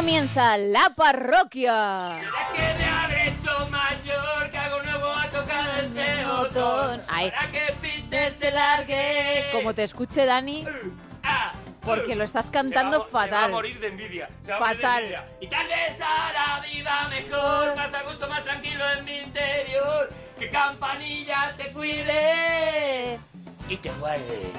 [0.00, 2.12] Comienza la parroquia.
[2.18, 4.50] ¿Será que me habré hecho mayor?
[4.50, 6.48] Que hago nuevo a tocar este Botón.
[6.54, 7.02] botón.
[7.06, 7.30] Ay.
[7.30, 9.44] Para que Peter se largue.
[9.52, 10.64] Como te escuche Dani,
[11.22, 11.52] Ah.
[11.82, 13.50] porque lo estás Se va a cantando mo- Se va a fatal.
[13.50, 14.30] morir de envidia.
[14.40, 15.02] Se va a morir de Fatal.
[15.02, 15.24] envidia.
[15.42, 20.08] Y tal vez hará vida mejor, más a gusto, más tranquilo en mi interior.
[20.38, 23.20] Que campanilla te cuide
[23.70, 24.52] y te guarde.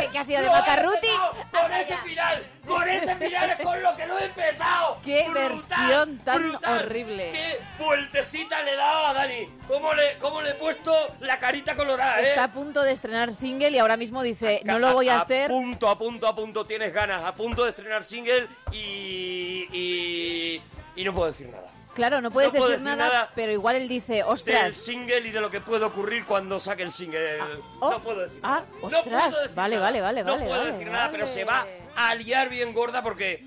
[0.00, 1.06] ¿Qué, qué ha sido de ¡Lo he Macarruti?
[1.06, 1.34] empezado!
[1.52, 2.46] ¡Con ese final!
[2.66, 4.98] ¡Con ese final es con lo que lo he empezado!
[5.04, 5.48] ¡Qué ¡Brutal!
[5.48, 6.78] versión tan ¡Brutal!
[6.84, 7.30] horrible!
[7.32, 9.48] ¡Qué vueltecita le he dado a Dani!
[9.68, 12.30] ¿Cómo le, ¿Cómo le he puesto la carita colorada, eh?
[12.30, 15.44] Está a punto de estrenar single y ahora mismo dice, no lo voy a hacer.
[15.44, 17.22] A punto, a punto, a punto, tienes ganas.
[17.24, 19.68] A punto de estrenar single y...
[19.72, 20.62] y...
[20.96, 21.68] y no puedo decir nada.
[21.94, 24.74] Claro, no puedes No decir decir nada, nada pero igual él dice, Del ostras.
[24.74, 27.38] single y de lo que puede ocurrir cuando saque el single.
[27.80, 28.66] oh, no puedo decir ah, nada.
[28.80, 29.86] No ostras, puedo decir vale, nada.
[29.86, 31.34] vale, vale, No vale, puedo vale, decir nada, pero vale.
[31.34, 31.66] se va
[31.96, 33.44] a liar bien gorda porque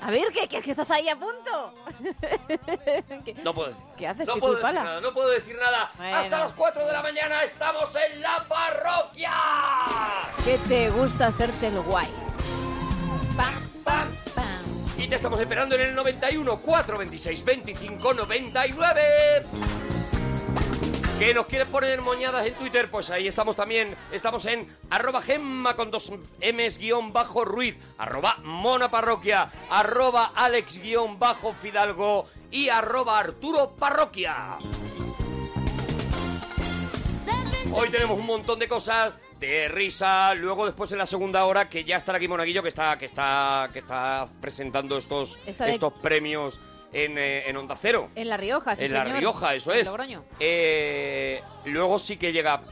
[0.00, 1.74] A ver, ¿qué, qué, que estás ahí a punto?
[3.24, 3.84] ¿Qué, No puedo decir.
[3.98, 5.90] qué haces, No puedo decir nada, no puedo decir nada.
[5.96, 6.16] Bueno.
[6.16, 9.30] Hasta las 4 de la mañana estamos en la parroquia.
[10.44, 12.08] Que te gusta hacerte el guay.
[13.36, 13.54] Pam,
[13.84, 14.08] Pam.
[14.34, 14.53] pam.
[15.14, 19.00] Estamos esperando en el 91 426 25 99.
[21.20, 22.90] ¿Que nos quieres poner moñadas en Twitter?
[22.90, 23.96] Pues ahí estamos también.
[24.10, 30.80] Estamos en arroba gemma con dos M's guion bajo Ruiz, arroba mona parroquia, arroba alex
[30.80, 34.58] guion bajo fidalgo y arroba arturo parroquia.
[37.72, 40.34] Hoy tenemos un montón de cosas de risa.
[40.34, 43.68] Luego después en la segunda hora que ya estará aquí Monaguillo que está que está
[43.72, 46.60] que está presentando estos de- estos premios
[46.92, 48.10] en, eh, en Onda Cero.
[48.14, 49.18] En La Rioja, sí, en La señor.
[49.18, 49.86] Rioja, eso En es.
[49.88, 50.24] Logroño.
[50.38, 52.62] Eh, luego sí que llega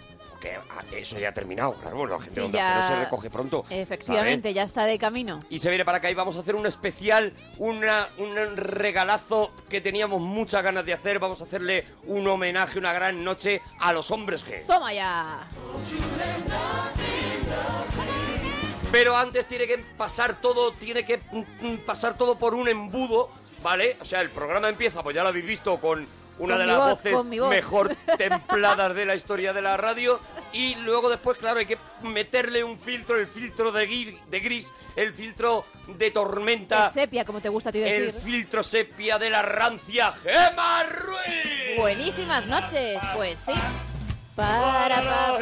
[0.42, 3.30] porque ah, eso ya ha terminado, claro, bueno, la gente Sí, de ya- se recoge
[3.30, 3.64] pronto.
[3.70, 5.38] Efectivamente, ya está de camino.
[5.48, 9.81] Y se viene para acá y vamos a hacer un especial, una, un regalazo que
[9.81, 11.19] teníamos muchas ganas de hacer.
[11.20, 14.66] Vamos a hacerle un homenaje, una gran noche a los hombres G.
[14.66, 15.47] ¡Toma ya!
[18.91, 23.31] Pero antes tiene que pasar todo, tiene que mm, mm, pasar todo por un embudo,
[23.62, 23.97] ¿vale?
[24.00, 26.06] O sea, el programa empieza, pues ya lo habéis visto, con
[26.42, 27.50] una Con de las voz, voces voz.
[27.50, 30.20] mejor templadas de la historia de la radio.
[30.53, 33.86] Y luego después, claro, hay que meterle un filtro, el filtro de,
[34.41, 38.20] gris, el filtro de tormenta, Es sepia, como te gusta a ti el decir.
[38.22, 41.78] filtro sepia de la rancia Gema Ruiz.
[41.78, 43.52] Buenísimas noches, pues sí.
[44.34, 45.38] Para, pa, pa,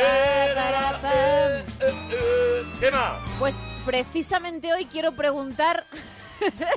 [0.54, 1.10] para, pam.
[1.12, 3.54] Eh, eh, Gema, Pues
[3.86, 5.84] precisamente hoy quiero preguntar,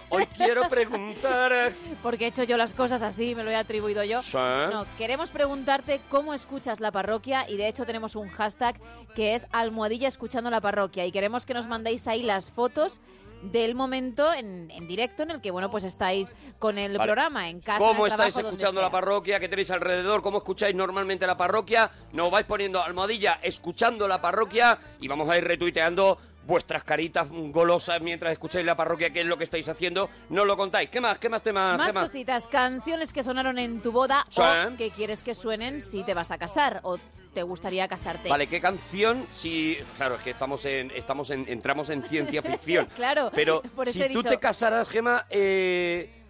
[0.10, 1.74] hoy quiero preguntar...
[2.02, 4.22] porque he hecho yo las cosas así, me lo he atribuido yo.
[4.22, 4.38] Sí.
[4.38, 8.80] No, queremos preguntarte cómo escuchas la parroquia y de hecho tenemos un hashtag
[9.16, 13.00] que es almohadilla escuchando la parroquia y queremos que nos mandéis ahí las fotos
[13.44, 17.10] del momento en, en directo en el que bueno pues estáis con el Vale.
[17.10, 19.38] programa en casa ¿Cómo en el estáis trabajo, escuchando la parroquia?
[19.42, 20.22] ¿Qué tenéis alrededor?
[20.22, 21.92] ¿Cómo escucháis normalmente la parroquia?
[22.14, 28.02] Nos vais poniendo almohadilla escuchando la parroquia y vamos a ir retuiteando vuestras caritas golosas
[28.02, 30.10] mientras escucháis la parroquia, qué es lo que estáis haciendo.
[30.30, 30.90] No lo contáis.
[30.90, 31.18] ¿Qué más?
[31.20, 31.78] ¿Qué más temas?
[31.78, 32.06] Más ¿Qué más?
[32.06, 34.42] cositas, canciones que sonaron en tu boda Sí.
[34.42, 36.98] o que quieres que suenen si te vas a casar o
[37.34, 38.30] te gustaría casarte.
[38.30, 39.26] Vale, ¿qué canción?
[39.32, 42.88] Si, claro, es que estamos en, estamos en, entramos en ciencia ficción.
[42.96, 46.23] Claro, Pero por eso si he tú te casaras, Gema, eh,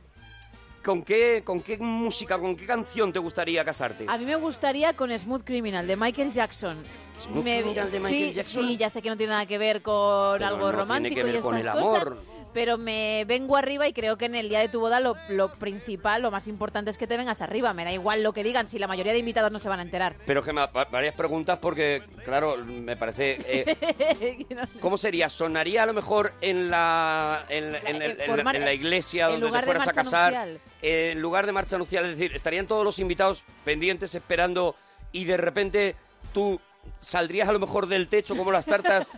[0.84, 4.06] ¿con qué, con qué música, con qué canción te gustaría casarte?
[4.08, 6.84] A mí me gustaría con Smooth Criminal de Michael Jackson.
[7.20, 8.68] Smooth Criminal de Michael sí, Jackson.
[8.68, 11.16] Sí, ya sé que no tiene nada que ver con Pero algo no tiene romántico
[11.16, 12.00] que ver y con estas el amor.
[12.16, 12.33] cosas.
[12.54, 15.50] Pero me vengo arriba y creo que en el día de tu boda lo, lo
[15.54, 17.74] principal, lo más importante es que te vengas arriba.
[17.74, 19.84] Me da igual lo que digan si la mayoría de invitados no se van a
[19.84, 20.16] enterar.
[20.26, 23.38] Pero Gema, va- varias preguntas porque, claro, me parece...
[23.48, 24.46] eh,
[24.80, 25.30] ¿Cómo sería?
[25.30, 29.62] ¿Sonaría a lo mejor en la, en, en- la, mar- en la iglesia donde te
[29.64, 30.34] fueras a casar?
[30.82, 34.76] eh, en lugar de marcha nupcial, es decir, estarían todos los invitados pendientes esperando
[35.12, 35.96] y de repente
[36.34, 36.60] tú
[37.00, 39.10] saldrías a lo mejor del techo como las tartas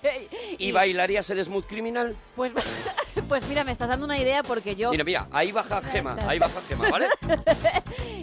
[0.58, 2.14] y, bailarías el Smooth Criminal.
[2.36, 2.52] Pues,
[3.28, 4.90] pues mira, me estás dando una idea porque yo...
[4.90, 7.08] Mira, mira, ahí baja Gema, ahí baja Gema, ¿vale?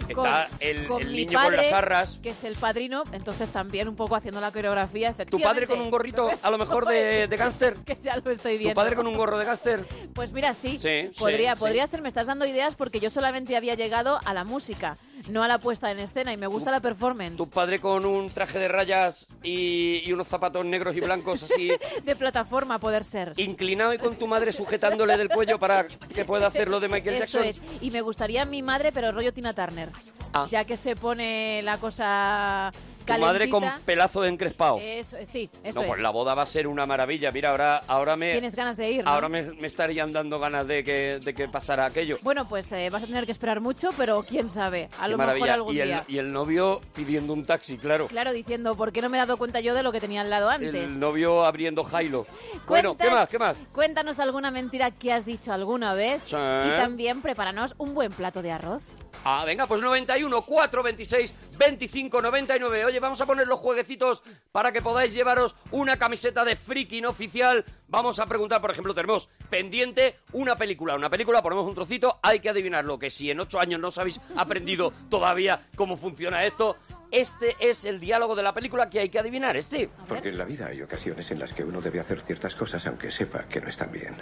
[0.08, 2.20] Está el, con el mi niño con padre, las arras.
[2.22, 5.90] que es el padrino, entonces también un poco haciendo la coreografía, Tu padre con un
[5.90, 7.74] gorrito, a lo mejor de, de gángster.
[7.74, 8.76] Es que ya lo estoy Tu viendo.
[8.76, 9.86] padre con un gorro de gángster.
[10.14, 11.92] Pues mira, sí, Sí, podría, sí, podría sí.
[11.92, 14.98] ser, me estás dando ideas porque yo solamente había llegado a la música,
[15.30, 17.36] no a la puesta en escena y me gusta la performance.
[17.38, 21.72] Tu padre con un traje de rayas y, y unos zapatos negros y blancos así,
[22.06, 23.34] De plataforma poder ser.
[23.38, 27.22] inclinado y con tu madre sujetándole del cuello para que pueda hacer lo de Michael
[27.22, 27.66] Eso Jackson.
[27.66, 27.81] es.
[27.81, 29.90] Y me gustaría mi madre, pero rollo Tina Turner.
[30.34, 30.48] Ah.
[30.52, 32.72] Ya que se pone la cosa
[33.15, 34.80] Tu madre con pelazo encrespado.
[34.81, 35.88] Eso, sí, eso no, es.
[35.88, 37.31] pues la boda va a ser una maravilla.
[37.31, 39.09] Mira, ahora, ahora me, Tienes ganas de ir, ¿no?
[39.12, 42.18] ahora me, me estarían dando ganas de que, de que pasara aquello.
[42.21, 44.89] Bueno, pues eh, vas a tener que esperar mucho, pero quién sabe.
[45.00, 45.45] A Qué lo maravilla.
[45.45, 46.04] mejor algún y, el, día.
[46.07, 48.07] y el novio pidiendo un taxi, claro.
[48.07, 50.30] Claro, diciendo, ¿por qué no me he dado cuenta yo de lo que tenía al
[50.30, 50.74] lado antes?
[50.74, 52.25] El novio abriendo Jailo.
[52.68, 53.30] Bueno, ¿qué más?
[53.30, 53.57] ¿Qué más?
[53.74, 56.36] Cuéntanos alguna mentira que has dicho alguna vez Sí.
[56.36, 58.83] y también prepáranos un buen plato de arroz.
[59.24, 62.86] Ah, venga, pues 91, 4, 26, 25, 99.
[62.86, 67.65] Oye, vamos a poner los jueguecitos para que podáis llevaros una camiseta de freaking oficial.
[67.88, 70.95] Vamos a preguntar, por ejemplo, tenemos pendiente una película.
[70.95, 73.00] Una película, ponemos un trocito, hay que adivinarlo.
[73.00, 76.77] Que si en ocho años no os habéis aprendido todavía cómo funciona esto,
[77.12, 79.89] este es el diálogo de la película que hay que adivinar, este.
[80.07, 83.12] Porque en la vida hay ocasiones en las que uno debe hacer ciertas cosas aunque
[83.12, 84.15] sepa que no están bien.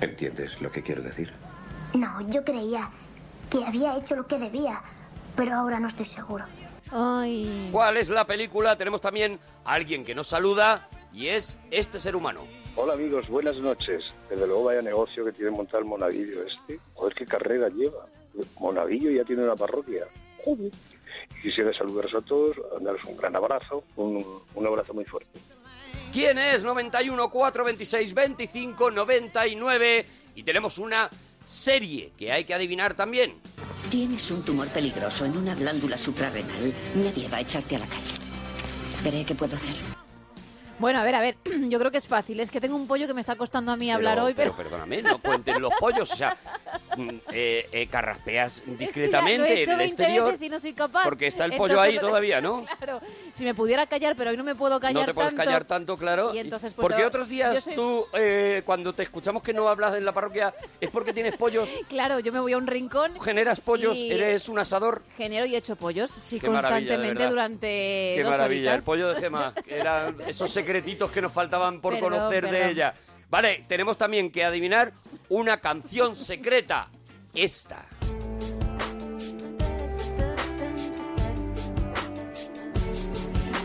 [0.00, 1.32] ¿Entiendes lo que quiero decir?
[1.94, 2.90] No, yo creía
[3.50, 4.82] que había hecho lo que debía,
[5.36, 6.44] pero ahora no estoy seguro.
[6.90, 7.68] Ay.
[7.72, 8.76] ¿Cuál es la película?
[8.76, 12.46] Tenemos también a alguien que nos saluda y es este ser humano.
[12.76, 14.04] Hola amigos, buenas noches.
[14.28, 16.78] Desde luego vaya negocio que tiene montar el Monaguillo este.
[16.94, 18.06] Joder, qué carrera lleva.
[18.58, 20.06] Monaguillo ya tiene una parroquia.
[20.44, 20.72] Joder.
[21.40, 25.38] Quisiera saludaros a todos, daros un gran abrazo, un, un abrazo muy fuerte.
[26.12, 26.64] ¿Quién es?
[26.64, 31.08] 91 4 26 25 99 y tenemos una
[31.44, 33.34] serie que hay que adivinar también.
[33.90, 36.72] Tienes un tumor peligroso en una glándula suprarrenal.
[36.94, 38.02] Nadie va a echarte a la calle.
[39.02, 40.03] Veré qué puedo hacer.
[40.78, 41.36] Bueno, a ver, a ver,
[41.68, 42.40] yo creo que es fácil.
[42.40, 44.52] Es que tengo un pollo que me está costando a mí hablar hoy, pero...
[44.54, 46.36] perdóname, no cuenten los pollos, o sea,
[46.96, 50.24] mm, eh, eh, carraspeas Es que ya lo discretamente he hecho en el 20 exterior.
[50.26, 51.04] veces y no soy capaz.
[51.04, 52.66] porque está el pollo Entonces, ahí todavía, ¿no?
[52.78, 53.00] Claro,
[53.32, 55.44] si me pudiera callar, pero hoy no me puedo callar no te puedes tanto.
[55.44, 56.34] callar tanto, claro.
[56.34, 59.94] Y entonces, pues, porque otros días soy- tú, eh, cuando te escuchamos que no hablas
[59.94, 63.60] en la parroquia, es porque tienes pollos, Claro, yo me voy a un rincón, generas
[63.60, 65.02] pollos, Y- eres un asador.
[65.16, 69.24] genero y echo pollos, sí, Qué constantemente durante Qué dos maravilla, el pollo de
[69.68, 72.94] Eran esos secretitos que nos faltaban por Perdón, conocer de ella.
[73.30, 74.92] Vale, tenemos también que adivinar
[75.28, 76.88] una canción secreta.
[77.32, 77.84] Esta.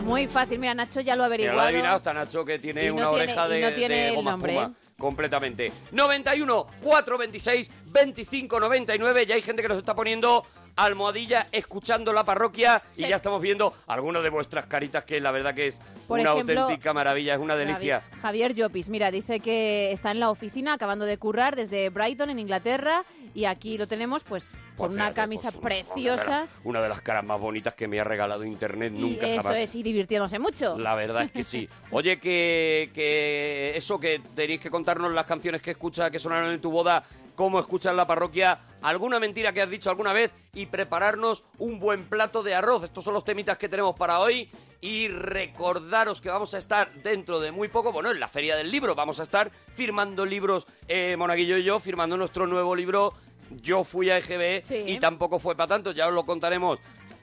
[0.04, 1.56] Muy fácil, mira, Nacho ya lo ha averiguado.
[1.56, 4.10] lo ha adivinado hasta Nacho que tiene no una tiene- oreja de, no tiene de
[4.12, 4.74] goma nombre, espuma.
[4.76, 4.90] ¿eh?
[4.98, 5.72] Completamente.
[5.92, 9.26] 91, 4, 26, 25, 99.
[9.26, 10.44] Ya hay gente que nos está poniendo
[10.76, 13.08] almohadilla escuchando la parroquia y Sí.
[13.08, 16.60] ya estamos viendo algunas de vuestras caritas que la verdad que es Por una ejemplo,
[16.62, 18.02] auténtica maravilla, es una delicia.
[18.12, 22.30] Javi- Javier Llopis, mira, dice que está en la oficina acabando de currar desde Brighton,
[22.30, 26.48] en Inglaterra, y aquí lo tenemos, pues, con una fíjate, camisa pues, preciosa.
[26.64, 29.58] Una de las caras más bonitas que me ha regalado internet Y nunca eso jamás.
[29.58, 30.76] es, y divirtiéndose mucho.
[30.78, 31.68] La verdad es que sí.
[31.92, 36.60] Oye, que, que eso, que tenéis que contarnos las canciones que escuchas, que sonaron en
[36.60, 37.04] tu boda,
[37.36, 42.08] cómo escuchas la parroquia, alguna mentira que has dicho alguna vez y prepararnos un buen
[42.08, 42.84] plato de arroz.
[42.84, 44.48] Estos son los temitas que tenemos para hoy.
[44.82, 48.70] Y recordaros que vamos a estar dentro de muy poco, bueno, en la Feria del
[48.70, 53.12] Libro, vamos a estar firmando libros, eh, Monaguillo y yo, firmando nuestro nuevo libro.
[53.50, 54.76] Yo fui a EGB Sí.
[54.86, 56.78] y tampoco fue para tanto, ya os lo contaremos,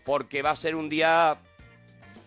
[0.05, 1.39] porque va a ser un día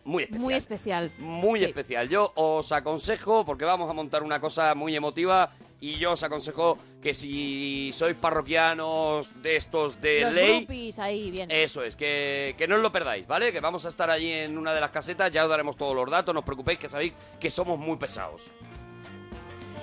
[0.03, 0.43] muy especial.
[0.43, 1.13] Muy especial.
[1.19, 1.67] Muy Sí.
[1.67, 2.09] especial.
[2.09, 6.79] Yo os aconsejo, porque vamos a montar una cosa muy emotiva, y yo os aconsejo
[7.03, 11.51] que si sois parroquianos de estos de Los ley, groupies ahí, bien.
[11.51, 13.51] eso es, que, que no os lo perdáis, ¿vale?
[13.53, 16.11] Que vamos a estar allí en una de las casetas, ya os daremos todos los
[16.11, 18.49] datos, no os preocupéis, que sabéis que somos muy pesados.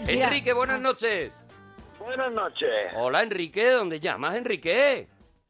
[0.05, 0.27] Mira.
[0.27, 1.43] Enrique, buenas noches.
[1.99, 2.93] Buenas noches.
[2.95, 5.07] Hola, Enrique, ¿dónde llamas, Enrique?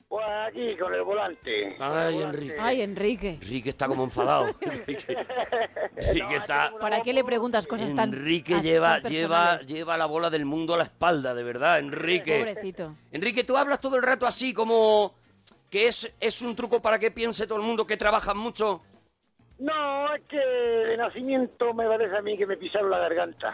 [0.09, 1.75] Pues aquí con el volante.
[1.79, 2.55] Ay, Enrique.
[2.59, 3.29] Ay, Enrique.
[3.41, 4.55] Enrique está como enfadado.
[4.61, 5.17] Enrique,
[5.97, 6.71] Enrique está...
[6.79, 9.67] ¿Para qué le preguntas cosas tan Enrique tan lleva, lleva, personales?
[9.67, 12.39] lleva la bola del mundo a la espalda, de verdad, Enrique.
[12.39, 12.95] Pobrecito.
[13.11, 15.13] Enrique, tú hablas todo el rato así como
[15.69, 18.81] que es, es un truco para que piense todo el mundo que trabajas mucho.
[19.59, 23.51] No, es que de nacimiento me parece a mí que me pisaron la garganta.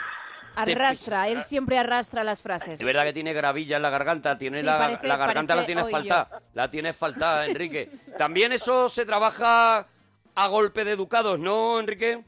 [0.55, 2.75] Arrastra, él siempre arrastra las frases.
[2.75, 5.65] Es verdad que tiene gravilla en la garganta, tiene Sí, la, parece- la garganta la
[5.65, 5.93] tienes hoyo.
[5.93, 7.89] falta, la tienes falta, Enrique.
[8.17, 9.87] También eso se trabaja
[10.35, 12.23] a golpe de educados, ¿no, Enrique?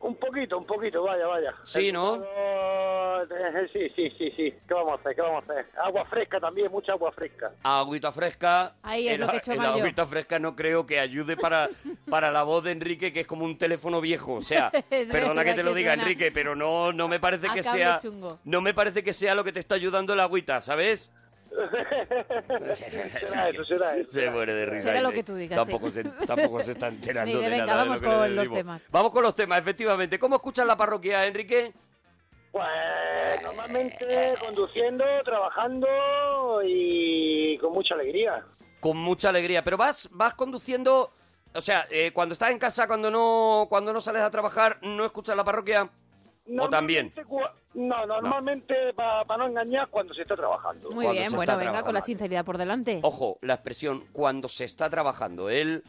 [0.00, 1.54] Un poquito, un poquito, vaya, vaya.
[1.62, 2.22] Sí, ¿no?
[2.22, 2.83] Eh,
[3.72, 4.54] Sí, sí, sí, sí.
[4.68, 5.14] ¿Qué vamos a hacer?
[5.14, 5.66] ¿Qué vamos a hacer?
[5.82, 7.52] Agua fresca también, mucha agua fresca.
[7.62, 8.74] Agüita fresca.
[8.82, 9.80] Ahí es el, lo que he hecho el mal yo.
[9.80, 11.68] agüita fresca no creo que ayude para,
[12.08, 14.34] para la voz de Enrique, que es como un teléfono viejo.
[14.34, 17.48] O sea, Es perdona que te lo diga, suena Enrique, pero no, no me parece
[17.48, 17.98] a que sea.
[17.98, 18.38] chungo.
[18.44, 21.10] No me parece que sea lo que te está ayudando el agüita, ¿sabes?
[22.74, 24.10] será eso, será eso.
[24.10, 24.88] Se muere de risa.
[24.88, 26.02] Será lo que tú digas, Tampoco, sí.
[26.02, 27.82] se, tampoco se está enterando de de venga, nada.
[27.82, 28.86] de vamos lo que con los temas.
[28.90, 30.18] Vamos con los temas, efectivamente.
[30.18, 31.72] ¿Cómo escuchas la parroquia, Enrique?
[32.54, 35.88] Pues normalmente conduciendo, trabajando
[36.64, 38.46] y con mucha alegría.
[38.78, 39.64] Con mucha alegría.
[39.64, 41.10] Pero vas, vas conduciendo
[41.56, 45.04] o sea, eh, cuando estás en casa, cuando no, cuando no sales a trabajar, ¿no
[45.04, 45.88] escuchas la parroquia?
[46.58, 47.12] ¿O también?
[47.16, 50.90] Normalmente No, normalmente para no engañar cuando se está trabajando.
[50.90, 53.00] Muy Cuando bien, bueno, venga, con la sinceridad por delante.
[53.02, 55.48] Ojo, la expresión cuando se está trabajando.
[55.48, 55.84] Él,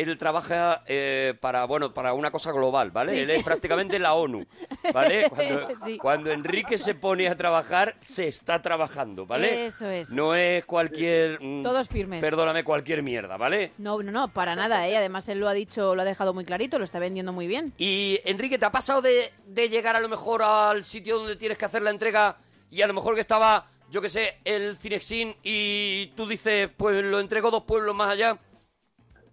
[0.00, 3.12] él trabaja eh, para, bueno, para una cosa global, ¿vale?
[3.12, 3.32] Sí, él sí.
[3.36, 4.46] es prácticamente la ONU,
[4.92, 5.28] ¿vale?
[5.30, 5.98] Cuando, Sí.
[5.98, 9.66] cuando Enrique se pone a trabajar, se está trabajando, ¿vale?
[9.66, 10.10] Eso es.
[10.10, 11.40] No es cualquier...
[11.40, 12.20] mm, Todos firmes.
[12.20, 13.72] Perdóname, cualquier mierda, ¿vale?
[13.78, 14.96] No, no, no, para nada, ¿eh?
[14.96, 17.72] Además, él lo ha dicho, lo ha dejado muy clarito, lo está vendiendo muy bien.
[17.78, 21.58] Y Enrique, ¿te ha pasado de, de llegar a lo mejor al sitio donde tienes
[21.58, 22.36] que hacer la entrega
[22.70, 27.04] y a lo mejor que estaba, yo que sé, el Cinexin y tú dices, pues
[27.04, 28.38] lo entrego dos pueblos más allá?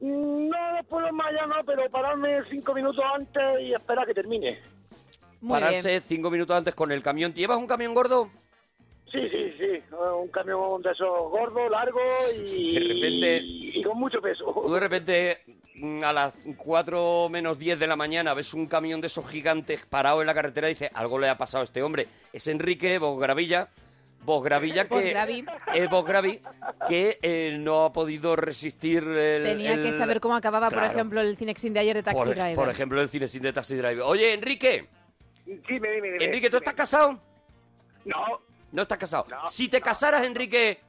[0.08, 4.60] No, después más allá no, pero pararme cinco minutos antes y esperar que termine.
[5.40, 6.02] Muy Pararse bien.
[6.02, 7.34] cinco minutos antes con el camión.
[7.34, 8.30] ¿Llevas un camión gordo?
[9.10, 9.84] Sí, sí, sí.
[10.22, 14.44] Un camión de esos gordos, largos y, De repente- y con mucho peso.
[14.66, 15.38] Tú de repente
[15.76, 19.86] mm, a las 4 menos 10 de la mañana ves un camión de esos gigantes
[19.86, 22.08] parado en la carretera y dices, algo le ha pasado a este hombre.
[22.34, 23.70] Es Enrique Bosgravilla,
[24.26, 26.40] Bosgravilla que es Bosgravi
[26.88, 31.38] que eh, no ha podido resistir el, Tenía que saber cómo acababa, por ejemplo, el
[31.38, 32.56] Cinexin de ayer de Taxi por, Driver.
[32.56, 34.02] por ejemplo, el cine sin de Taxi Driver.
[34.02, 34.88] Oye, Enrique,
[35.46, 36.26] Dime, dime, dime.
[36.26, 36.58] Enrique, ¿tú dime.
[36.58, 37.20] estás casado?
[38.06, 39.26] No, No estás casado.
[39.30, 40.80] No, si te casaras, Enrique,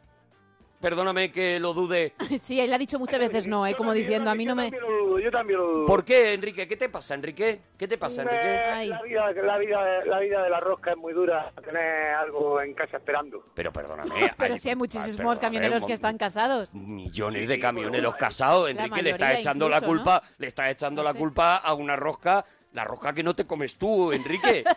[0.80, 2.14] perdóname que lo dude.
[2.40, 3.74] Sí, él ha dicho muchas veces no, ¿eh?
[3.74, 4.70] Como diciendo, a mí no me...
[5.14, 5.86] dudo, Yo también lo dudo.
[5.86, 6.66] ¿Por qué, Enrique?
[6.66, 7.60] ¿Qué te pasa, Enrique?
[7.78, 8.54] ¿Qué te pasa, Enrique?
[8.54, 8.86] Eh.
[8.86, 11.52] La vida, la, vida, la vida de la rosca es muy dura.
[11.64, 13.44] Tener algo en casa esperando.
[13.54, 14.32] Pero perdóname.
[14.38, 16.74] Pero sí hay muchísimos camioneros que están casados.
[16.74, 18.70] Millones de camioneros casados.
[18.70, 21.18] Enrique le está echando la culpa, le está echando No la sé.
[21.18, 24.64] culpa a una rosca, la rosca que no te comes tú, Enrique.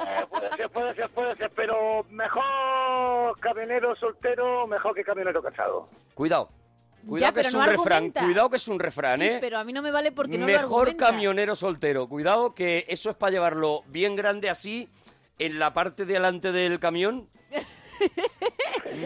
[0.00, 5.88] Eh, puede ser, puede ser, puede ser, pero mejor camionero soltero, mejor que camionero casado.
[6.14, 6.50] Cuidado.
[7.08, 8.10] Cuidado que es no un refrán.
[8.10, 9.38] Cuidado que es un refrán, Sí, ¿eh?
[9.40, 12.08] pero a mí no me vale porque no Mejor camionero soltero.
[12.08, 14.88] Cuidado que eso es para llevarlo bien grande así
[15.38, 17.28] en la parte de delante del camión.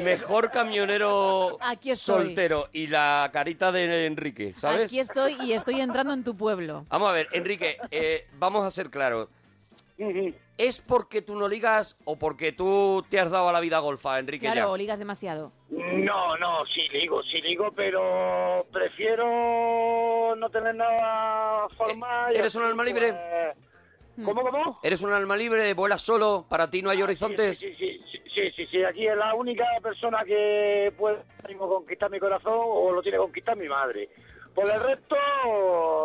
[0.02, 4.86] Mejor camionero Aquí soltero y la carita de Enrique, ¿sabes?
[4.86, 6.84] Aquí estoy y estoy entrando en tu pueblo.
[6.88, 9.28] Vamos a ver, Enrique, eh, vamos a ser claros.
[10.58, 14.18] ¿Es porque tú no ligas o porque tú te has dado a la vida golfa,
[14.18, 14.46] Enrique?
[14.46, 14.68] Claro, ya?
[14.68, 15.52] o ligas demasiado.
[15.70, 22.34] No, no, sí ligo, sí ligo, pero prefiero no tener nada formal.
[22.34, 23.12] y ¿Eres un alma libre?
[24.16, 24.78] pues, ¿Cómo, cómo?
[24.82, 25.72] ¿Eres un alma libre?
[25.74, 26.46] ¿Vuelas solo?
[26.48, 27.58] ¿Para ti no hay horizontes?
[27.58, 31.22] Sí, sí, sí, sí, sí, sí, sí, aquí es la única persona que puede
[31.58, 34.08] conquistar mi corazón o lo tiene conquistar mi madre.
[34.54, 35.16] Por el resto,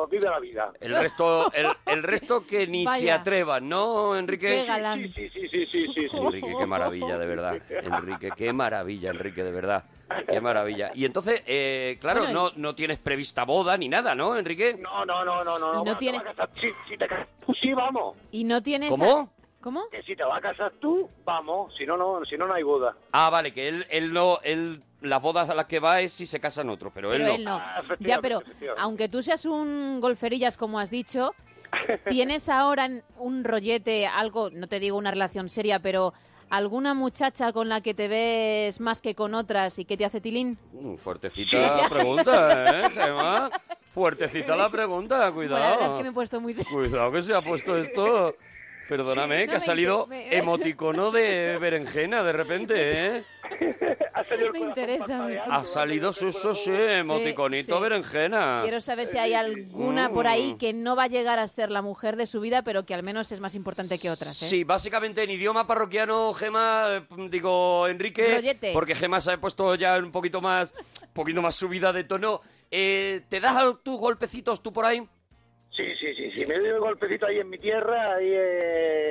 [0.10, 0.72] vive la vida.
[0.80, 4.48] El resto, el, el resto que ni se atrevan, ¿no, Enrique?
[4.48, 5.02] Qué galán.
[5.14, 6.18] Sí, sí, sí, sí, sí, sí.
[6.18, 7.58] Enrique, qué maravilla, de verdad.
[7.70, 9.84] Enrique, qué maravilla, Enrique, de verdad.
[10.28, 10.92] Qué maravilla.
[10.96, 14.78] Y entonces, eh, claro, Bueno, no, no tienes prevista boda ni nada, ¿no, Enrique?
[14.80, 15.74] No, no, no, no, no.
[15.74, 18.16] No bueno, te tiene- vas a casar- Si, si te casas tú, sí, vamos.
[18.32, 18.90] Y no tienes...
[18.90, 19.30] ¿Cómo?
[19.60, 19.90] ¿Cómo?
[19.90, 21.76] Que si te vas a casar tú, vamos.
[21.78, 22.96] Si no, no, si no, no hay boda.
[23.12, 26.26] Ah, vale, que él, él no, él, las bodas a las que va es si
[26.26, 27.36] se casan otros, pero, Pero él no.
[27.36, 27.56] él no.
[27.58, 28.42] Ah, Ya, pero
[28.78, 31.34] aunque tú seas un golferillas, como has dicho,
[32.08, 36.14] ¿tienes ahora un rollete, algo, no te digo una relación seria, pero
[36.50, 40.22] alguna muchacha con la que te ves más que con otras y que te hace
[40.22, 40.58] tilín?
[40.72, 43.50] Mm, fuertecita la pregunta, ¿eh, Gemma?
[43.92, 45.98] Fuertecita la pregunta, Bueno, la verdad es cuidado.
[45.98, 46.54] que me he puesto muy...
[46.54, 48.36] Cuidado que se ha puesto esto.
[48.88, 52.76] Perdóname, No que ha salido me- emoticono de berenjena de repente,
[53.18, 53.24] ¿eh?
[54.28, 57.82] Ha salido Me interesa, parpadeando, Ha salido su, su, sí, emoticonito sí.
[57.82, 58.60] berenjena.
[58.64, 60.58] Quiero saber si hay alguna por ahí Mm.
[60.58, 63.04] que no va a llegar a ser la mujer de su vida, pero que al
[63.04, 64.42] menos es más importante que otras.
[64.42, 64.46] ¿eh?
[64.46, 68.74] Sí, básicamente en idioma parroquiano, Gema, eh, digo Enrique, Rollete.
[68.74, 72.42] porque Gema se ha puesto ya un poquito más, un poquito más subida de tono.
[72.70, 75.00] Eh, ¿Te das tus golpecitos tú por ahí?
[75.76, 76.08] Sí, sí,
[76.38, 76.46] sí.
[76.46, 78.32] Me doy un golpecito ahí en mi tierra, ahí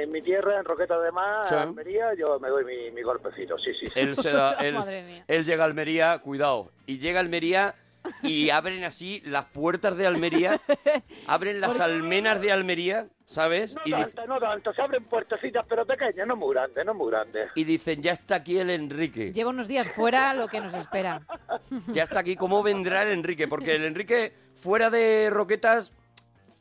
[0.02, 1.54] en mi tierra, en Roqueta de Mar, Sí.
[1.54, 3.87] Almería, yo me doy mi, mi golpecito, sí, sí.
[3.87, 3.92] sí.
[4.00, 5.25] Él, se da- él, Madre mía.
[5.28, 7.75] él llega a Almería, cuidado, y llega a Almería
[8.23, 10.61] y abren así las puertas de Almería,
[11.26, 13.75] abren las almenas de Almería, ¿sabes?
[13.75, 14.73] No Y, tanto, no tanto.
[14.73, 17.50] Se abren puertecitas, pero pequeñas, no muy grandes, no muy grandes.
[17.56, 19.33] y dicen, ya está aquí el Enrique.
[19.33, 21.23] Lleva unos días fuera lo que nos espera.
[21.88, 23.49] Ya está aquí, ¿cómo vendrá el Enrique?
[23.49, 25.92] Porque el Enrique, fuera de Roquetas,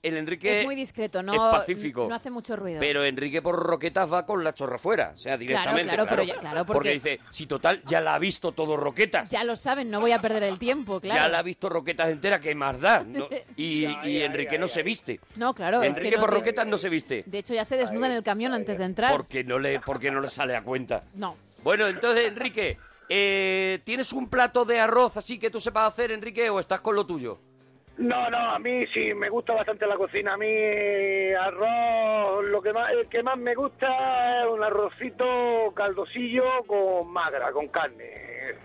[0.08, 2.08] el Enrique es muy discreto, no, es pacífico.
[2.08, 2.80] no hace mucho ruido.
[2.80, 5.94] Pero Enrique por Roquetas va con la chorra fuera, o sea, directamente.
[5.94, 9.30] claro, pero ya- claro, porque- dice, si total, ya la ha visto todo Roquetas.
[9.30, 11.20] Ya lo saben, no voy a perder el tiempo, claro.
[11.22, 13.04] Ya la ha visto Roquetas entera, ¿qué más da?
[13.04, 15.20] No- y y Enrique no se viste.
[15.36, 17.24] No, claro, es Enrique que por Roquetas no se viste.
[17.26, 19.12] De hecho, ya se desnuda en el camión antes de entrar.
[19.12, 21.04] Porque no le, porque no le sale a cuenta.
[21.16, 21.36] No.
[21.64, 22.78] Bueno, entonces, Enrique,
[23.10, 26.96] eh, ¿tienes un plato de arroz así que tú sepas hacer, Enrique, o estás con
[26.96, 27.40] lo tuyo?
[27.98, 30.34] No, no, a mí sí me gusta bastante la cocina.
[30.34, 30.48] A mí
[31.34, 37.52] arroz, lo que más, el que más me gusta es un arrocito caldosillo con magra,
[37.52, 38.56] con carne.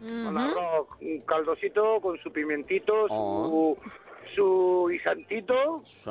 [0.00, 3.78] Un arroz, un caldosito con su pimentito, su,
[4.34, 6.10] su guisantito Sí.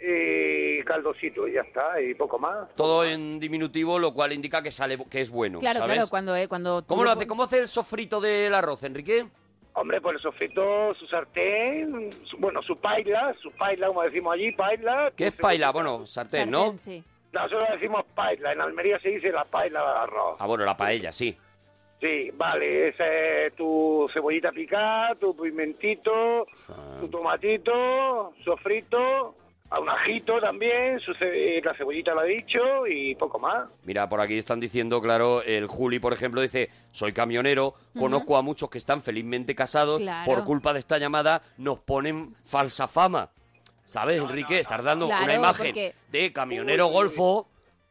[0.00, 2.74] y caldosito, y ya está, y poco más.
[2.74, 5.94] Todo en diminutivo, lo cual indica que sale que es bueno, Claro, ¿sabes?
[5.94, 6.34] claro, cuando...
[6.34, 7.28] eh, cuando tú ¿Cómo lo hace?
[7.28, 9.26] ¿Cómo hace el sofrito del arroz, Enrique?
[9.74, 14.52] Hombre, pues el sofrito, su sartén, su- bueno, su paila, su paila, como decimos allí,
[14.52, 15.12] paila.
[15.16, 15.70] ¿Qué es paila?
[15.70, 16.58] Bueno, sartén, ¿no?
[16.72, 17.04] Sartén, sí.
[17.32, 20.36] Nosotros decimos paila, en Almería se dice la paila de arroz.
[20.40, 21.36] Ah, bueno, la paella, sí.
[22.00, 26.46] Sí, vale, ese es tu cebollita picada, tu pimentito,
[26.98, 29.34] tu tomatito, sofrito,
[29.70, 33.68] a un ajito también, su ce- la cebollita lo he dicho y poco más.
[33.84, 38.42] Mira, por aquí están diciendo, claro, el Juli, por ejemplo, dice, soy camionero, conozco a
[38.42, 40.24] muchos que están felizmente casados, Claro.
[40.26, 43.30] por culpa de esta llamada nos ponen falsa fama.
[43.84, 44.58] ¿Sabes, Enrique?
[44.60, 47.46] Estás dando una imagen porque- de camionero golfo,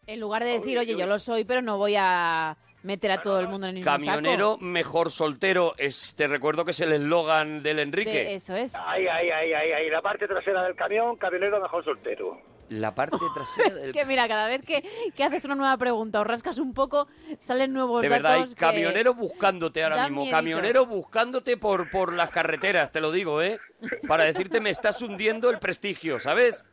[0.07, 3.39] En lugar de decir, oye, yo lo soy, pero no voy a meter a todo
[3.39, 4.63] el mundo en el mismo camionero saco.
[4.63, 5.73] mejor soltero.
[5.77, 8.11] Es, te recuerdo que es el eslogan del Enrique.
[8.11, 8.73] De- eso es.
[8.75, 12.41] Ay, ay, ay, ay, ay, la parte trasera del camión, camionero mejor soltero.
[12.69, 13.91] La parte trasera Es del...
[13.93, 14.83] que mira, cada vez que,
[15.15, 17.07] que haces una nueva pregunta o rascas un poco,
[17.39, 20.17] salen nuevos De verdad, hay datos que- camionero buscándote ahora mismo.
[20.21, 20.37] miedito.
[20.37, 23.59] Camionero buscándote por, por las carreteras, te lo digo, ¿eh?
[24.07, 26.63] Para decirte, me estás hundiendo el prestigio, ¿sabes?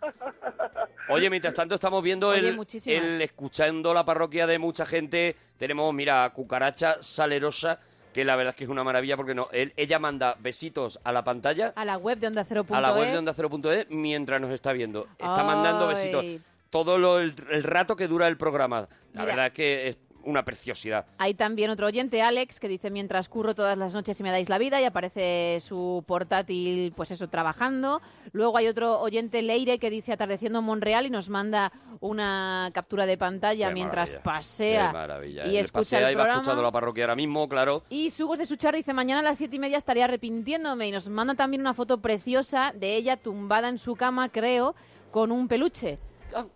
[1.08, 5.36] Oye, mientras tanto estamos viendo Oye, el, el escuchando la parroquia de mucha gente.
[5.56, 7.78] Tenemos, mira, Cucaracha Salerosa,
[8.12, 11.12] que la verdad es que es una maravilla porque no, él, ella manda besitos a
[11.12, 12.66] la pantalla, A la web de Onda Cero.
[12.70, 13.12] a la web es.
[13.12, 15.06] de onda Cero.es mientras nos está viendo.
[15.18, 16.24] Está mandando besitos
[16.70, 18.80] todo lo- el, el rato que dura el programa.
[19.12, 19.24] La Mira.
[19.24, 21.06] verdad es que es una preciosidad.
[21.18, 24.48] Hay también otro oyente, Alex, que dice mientras curro todas las noches y me dais
[24.48, 28.02] la vida y aparece su portátil, pues eso, trabajando.
[28.32, 33.06] Luego hay otro oyente, Leire, que dice atardeciendo en Monreal y nos manda una captura
[33.06, 35.46] de pantalla Qué mientras maravilla, pasea Qué maravilla.
[35.46, 36.40] y escucha pasea el y va programa.
[36.42, 37.82] escuchando la parroquia ahora mismo, claro.
[37.88, 40.88] Y Sugos de Suchar dice, mañana a las siete y media estaré arrepintiéndome.
[40.88, 44.74] Y nos manda también una foto preciosa de ella tumbada en su cama, creo,
[45.10, 45.98] con un peluche.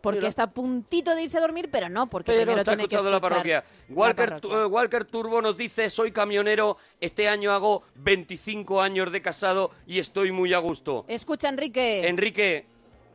[0.00, 0.28] Porque mira.
[0.28, 2.96] está a puntito de irse a dormir, pero no, porque Pero primero está tiene que
[3.10, 3.64] la parroquia.
[3.88, 4.40] la Walker, parroquia.
[4.50, 9.70] Tu- eh, Walker Turbo nos dice, soy camionero, este año hago 25 años de casado
[9.86, 11.04] y estoy muy a gusto.
[11.08, 12.06] Escucha, Enrique.
[12.08, 12.66] Enrique,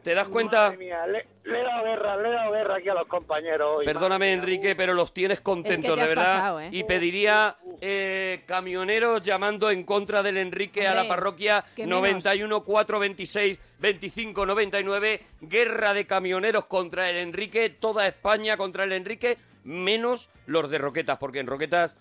[0.05, 0.65] ¿te das cuenta?
[0.69, 3.77] Madre mía, le, le he dado guerra, le he dado guerra aquí a los compañeros.
[3.79, 4.31] hoy, Perdóname.
[4.33, 6.23] Enrique, pero los tienes contentos, te de verdad.
[6.23, 6.69] pasado, ¿eh?
[6.71, 11.99] Y pediría eh, camioneros llamando en contra del Enrique a la parroquia que menos.
[12.01, 15.21] 91 426 25 99.
[15.41, 17.69] Guerra de camioneros contra el Enrique.
[17.71, 21.97] Toda España contra el Enrique, menos los de Roquetas, porque en Roquetas,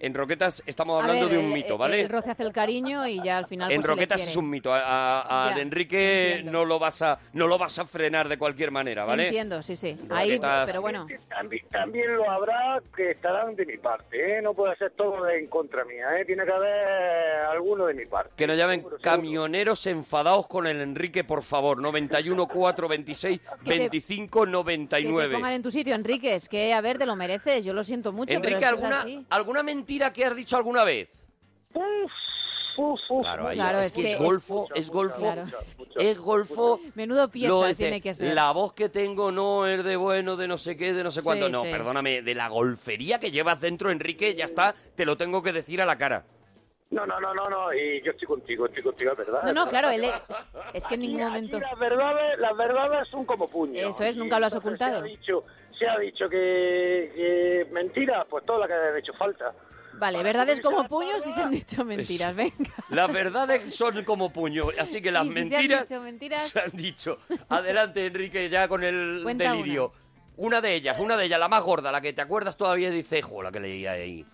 [0.00, 2.00] en Roquetas estamos hablando ver, de un mito, ¿vale?
[2.02, 3.70] El roce hace el cariño y ya al final.
[3.70, 4.30] en pues, se le Roquetas quiere.
[4.30, 4.72] es un mito.
[4.72, 6.52] A- a- Al Ya, Enrique entiendo.
[6.52, 9.24] no lo vas a no lo vas a frenar de cualquier manera, ¿vale?
[9.24, 9.96] Entiendo, sí, sí.
[10.10, 11.06] Ahí, Roquetas- pero bueno.
[11.28, 14.42] También, también lo habrá que estarán de mi parte, ¿eh?
[14.42, 16.24] No puede ser todo en contra mía, ¿eh?
[16.24, 18.32] Tiene que haber alguno de mi parte.
[18.36, 19.16] Que nos llamen Seguro, seguro.
[19.16, 21.80] camioneros enfadados con el Enrique, por favor.
[21.80, 25.34] 91 426 Que te- 25 Que te 99.
[25.34, 26.34] pongan en tu sitio, Enrique.
[26.34, 27.64] Es que, a ver, te lo mereces.
[27.64, 28.34] Yo lo siento mucho.
[28.34, 29.26] Enrique, pero es que es ¿alguna, así.
[29.30, 31.12] ¿alguna mentira que has dicho alguna vez?
[31.74, 32.12] Uf,
[32.78, 33.22] uf, uf.
[33.24, 35.44] Claro, ahí Claro, es, es que que es es- golfo, es golfo, Claro.
[35.96, 36.80] es golfo.
[36.94, 38.34] Menudo pieza tiene que ser.
[38.34, 41.22] La voz que tengo no es de bueno, de no sé qué, de no sé
[41.22, 41.46] cuánto.
[41.46, 41.70] Sí, no, sí.
[41.70, 45.80] perdóname, de la golfería que llevas dentro, Enrique, ya está, te lo tengo que decir
[45.80, 46.24] a la cara.
[46.88, 49.42] No, no, no, no, no, y yo estoy contigo, estoy contigo, es verdad.
[49.42, 50.04] No, no, es claro, él
[50.72, 51.58] es que en Aquí- ningún aquí momento.
[51.60, 53.90] las verdades, las verdades son como puños.
[53.90, 55.00] Eso es, nunca lo has ocultado.
[55.00, 55.44] Se ha dicho,
[55.76, 59.52] se ha dicho que, que mentira, pues toda la que ha hecho falta.
[59.98, 62.34] Vale, verdades como puños y se han dicho mentiras.
[62.36, 62.70] Venga.
[62.90, 66.48] Las verdades son como puño, así que las Y si se han mentiras dicho mentiras-
[66.50, 67.18] se han dicho.
[67.48, 69.92] Adelante, Enrique, ya con el Cuenta delirio.
[70.36, 70.60] Una.
[70.60, 73.42] de ellas, una de ellas, la más gorda, la que te acuerdas todavía, dice, jo,
[73.42, 74.24] la que leía ahí.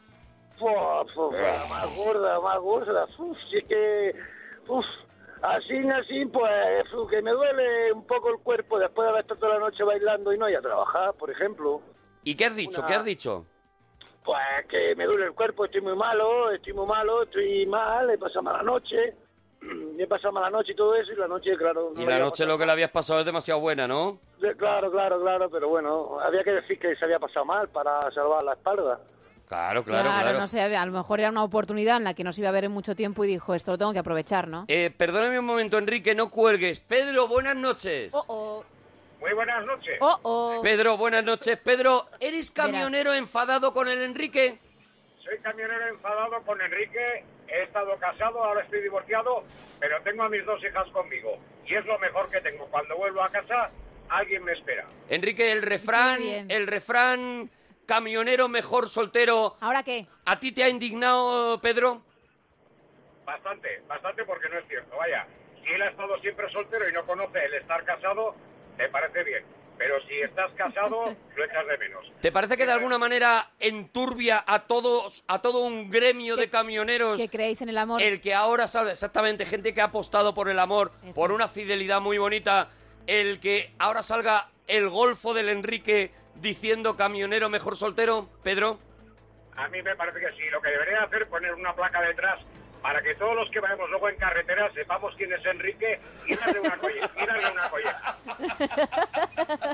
[0.59, 1.31] Fua, fua,
[1.69, 3.07] más gorda, más gorda.
[3.19, 3.37] Uf,
[3.69, 4.13] que.
[5.43, 9.41] Así, así, pues, uf, que me duele un poco el cuerpo después de haber estado
[9.41, 11.83] toda la noche bailando y no ir a trabajar, por ejemplo.
[12.23, 12.81] ¿Y qué has dicho?
[12.81, 13.47] Una- ¿Qué has dicho?
[14.25, 18.19] Pues que me duele el cuerpo, estoy muy malo, estoy muy malo, estoy mal, he
[18.19, 19.15] pasado mala noche.
[19.99, 21.93] He pasado mala noche y todo eso, y la noche, claro.
[21.95, 24.19] no Y la noche lo que le habías pasado es demasiado buena, ¿no?
[24.59, 28.43] Claro, claro, claro, pero bueno, había que decir que se había pasado mal para salvar
[28.43, 29.01] la espalda.
[29.47, 30.39] Claro, claro, claro.
[30.39, 32.53] no sé, a lo mejor era una oportunidad en la que no se iba a
[32.53, 34.65] ver en mucho tiempo y dijo, esto lo tengo que aprovechar, ¿no?
[34.69, 36.81] Eh, perdóname un momento, Enrique, no cuelgues.
[36.81, 38.15] Pedro, buenas noches.
[38.15, 38.65] Oh, oh,
[39.23, 39.99] Muy buenas noches.
[40.01, 40.61] oh, oh.
[40.63, 41.57] Pedro, buenas noches.
[41.57, 44.59] Pedro, ¿eres camionero enfadado con el Enrique?
[45.23, 49.45] Soy camionero enfadado con Enrique he estado casado, ahora estoy divorciado,
[49.79, 51.39] pero tengo a mis dos hijas conmigo.
[51.65, 52.67] Y es lo mejor que tengo.
[52.67, 53.71] Cuando vuelvo a casa,
[54.09, 54.87] alguien me espera.
[55.09, 57.49] Enrique, el refrán, el refrán
[57.87, 60.09] camionero mejor soltero, ¿Ahora qué?
[60.25, 62.03] ¿a ti te ha indignado, Pedro?
[63.25, 64.97] Bastante, bastante porque no es cierto.
[64.97, 65.29] Vaya,
[65.63, 68.35] si él ha estado siempre soltero y no conoce el estar casado,
[68.83, 69.45] te parece bien.
[69.79, 72.13] Pero si estás casado, lo echas de menos.
[72.21, 77.21] ¿Te parece que de alguna manera enturbia a todos, a todo un gremio de camioneros
[77.21, 78.03] ¿Que creéis en el amor?
[78.03, 81.21] el que ahora sabe exactamente gente que ha apostado por el amor, Eso.
[81.21, 82.69] por una fidelidad muy bonita,
[83.07, 88.79] el que ahora salga el golfo del Enrique diciendo camionero mejor soltero, Pedro?
[89.57, 90.49] A mí me parece que sí.
[90.51, 92.41] Lo que debería hacer es poner una placa detrás
[92.83, 96.61] para que todos los que vayamos luego en carretera sepamos quién es Enrique y darle
[96.61, 97.11] una colleja.
[97.17, 98.17] Y darle una colleja.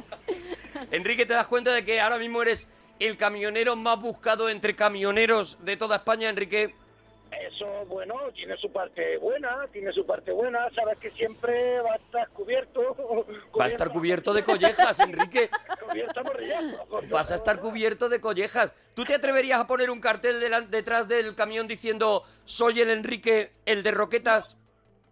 [0.91, 2.69] Enrique, ¿te das cuenta de que ahora mismo eres
[3.01, 6.75] el camionero más buscado entre camioneros de toda España, Enrique?
[7.31, 10.69] Eso, bueno, tiene su parte buena, tiene su parte buena.
[10.75, 12.97] Sabes que siempre va a estar cubierto.
[13.59, 15.51] Va a estar cubierto de collejas, Enrique.
[15.89, 16.23] Cubierto.
[17.11, 18.73] Vas a estar cubierto de collejas.
[18.95, 20.37] ¿Tú te atreverías a poner un cartel
[20.71, 24.57] detrás del camión diciendo soy el Enrique, el de Roquetas?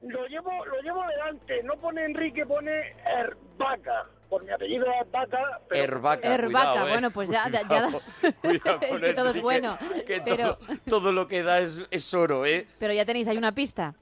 [0.02, 1.62] Lo llevo, lo llevo delante.
[1.64, 4.06] No pone Enrique, pone Herbaca.
[4.28, 5.60] Por mi apellido es Vaca.
[5.68, 6.34] pero- Herbaca.
[6.34, 6.90] Herbaca, cuidado, ¿eh?
[6.90, 8.00] bueno, pues ya- ya- ya da-
[8.90, 12.44] Es que todo es bueno, que pero- todo, todo lo que da es, es oro,
[12.44, 12.66] ¿eh?
[12.78, 13.94] Pero ya tenéis ahí una pista.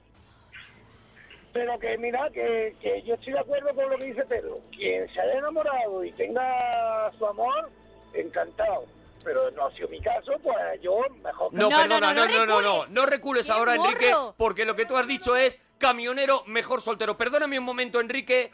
[1.53, 4.59] Pero que mira, que, que yo estoy de acuerdo con lo que dice Pedro.
[4.73, 7.71] Quien se haya enamorado y tenga su amor,
[8.13, 8.87] encantado.
[9.25, 12.33] Pero no ha sido mi caso, pues yo mejor que No, No, perdona, no, no,
[12.33, 12.91] no, no, no no, no, recules.
[12.91, 17.17] no recules ¡Qué ahora, Enrique, porque lo que tú has dicho es camionero mejor soltero.
[17.17, 18.51] Perdóname un momento, Enrique.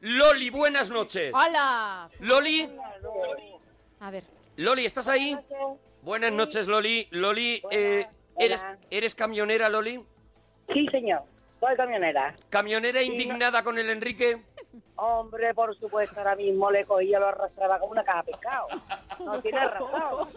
[0.00, 1.32] Loli, buenas noches.
[1.34, 2.08] ¡Hola!
[2.20, 2.68] Loli,
[4.00, 4.24] A ver.
[4.56, 5.36] Loli, ¿estás ahí?
[6.02, 7.06] Buenas noches, Loli.
[7.10, 8.06] Loli, eh,
[8.38, 8.78] ¿eres, Hola.
[8.90, 10.02] ¿eres camionera, Loli?
[10.72, 11.22] Sí, señor.
[11.60, 12.34] Soy camionera.
[12.48, 14.42] ¿Camionera indignada con el Enrique?
[14.96, 18.66] Hombre, por supuesto, ahora mismo le cogía, lo arrastraba como una caja de pescado.
[19.18, 20.28] No tiene razón.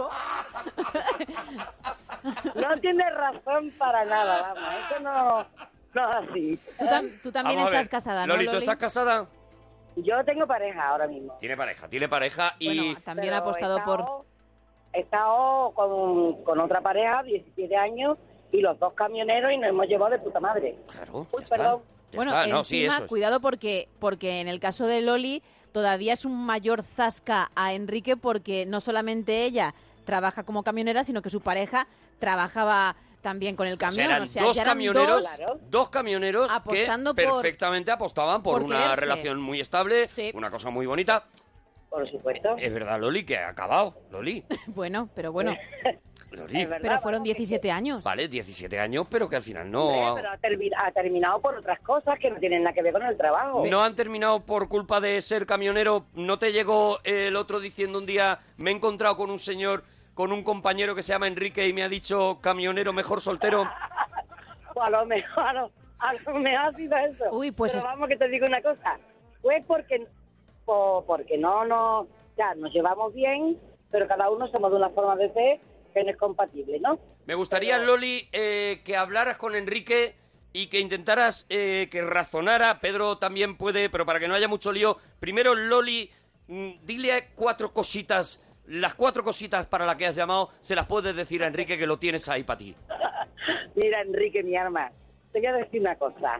[2.55, 4.69] No tiene razón para nada, vamos.
[4.89, 5.47] Eso no,
[5.93, 6.59] no es así.
[6.77, 8.57] Tú, tam- tú también estás casada, ¿no, Loli, Loli?
[8.57, 9.27] ¿tú estás casada?
[9.95, 11.35] Yo tengo pareja ahora mismo.
[11.39, 12.67] Tiene pareja, tiene pareja y...
[12.77, 13.99] Bueno, también Pero ha apostado he por...
[14.01, 14.25] estado-
[14.95, 18.17] He estado con, con otra pareja, 17 años,
[18.51, 20.77] y los dos camioneros, y nos hemos llevado de puta madre.
[20.87, 21.55] Claro, Uy, ya está.
[21.57, 21.81] perdón.
[22.11, 23.09] Ya Bueno, está, no, sí, encima, eso es.
[23.09, 28.15] cuidado porque, porque en el caso de Loli todavía es un mayor zasca a Enrique
[28.17, 29.73] porque no solamente ella
[30.05, 31.87] trabaja como camionera, sino que su pareja
[32.19, 34.05] trabajaba también con el O sea, camión.
[34.11, 35.25] eran o sea, dos eran camioneros,
[35.69, 39.01] dos- camioneros Apostando que por- perfectamente apostaban por, por una quererse.
[39.01, 40.29] relación muy estable, Sí.
[40.35, 41.23] una cosa muy bonita.
[41.89, 42.55] Por supuesto.
[42.57, 44.43] Es verdad, Loli, que ha acabado, Loli.
[44.67, 45.55] Bueno, pero bueno,
[46.31, 46.65] Loli.
[46.65, 48.03] Verdad, pero fueron vamos, que- 17 años.
[48.03, 50.13] Vale, 17 años, pero que al final no...
[50.15, 53.03] pero ha, termi- ha terminado por otras cosas que no tienen nada que ver con
[53.03, 53.63] el trabajo.
[53.67, 56.05] ¿No han terminado por culpa de ser camionero?
[56.15, 59.83] ¿No te llegó el otro diciendo un día, me he encontrado con un señor,
[60.13, 63.69] con un compañero que se llama Enrique y me ha dicho camionero mejor soltero?
[64.73, 67.25] Pues a lo mejor, a lo, a lo mejor ha sido eso.
[67.31, 68.97] Uy, pues Pero es- vamos que te digo una cosa.
[69.41, 70.05] Fue porque,
[70.65, 73.59] po- porque no nos, ya, nos llevamos bien,
[73.91, 75.59] pero cada uno somos de una forma de ser
[75.93, 76.97] que no es compatible, ¿no?
[77.25, 80.15] Me gustaría, Loli, eh, que hablaras con Enrique
[80.51, 82.79] y que intentaras eh, que razonara.
[82.79, 84.97] Pedro también puede, pero para que no haya mucho lío.
[85.19, 86.09] Primero, Loli,
[86.47, 88.41] mm, dile cuatro cositas.
[88.67, 91.85] Las cuatro cositas para las que has llamado, se las puedes decir a Enrique que
[91.87, 92.75] lo tienes ahí para ti.
[93.75, 94.91] Mira, Enrique, mi arma,
[95.31, 96.39] te voy a decir una cosa.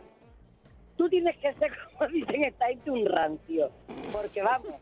[0.96, 3.72] Tú tienes que ser, como dicen, está hecho un rancio.
[4.14, 4.76] Porque vamos,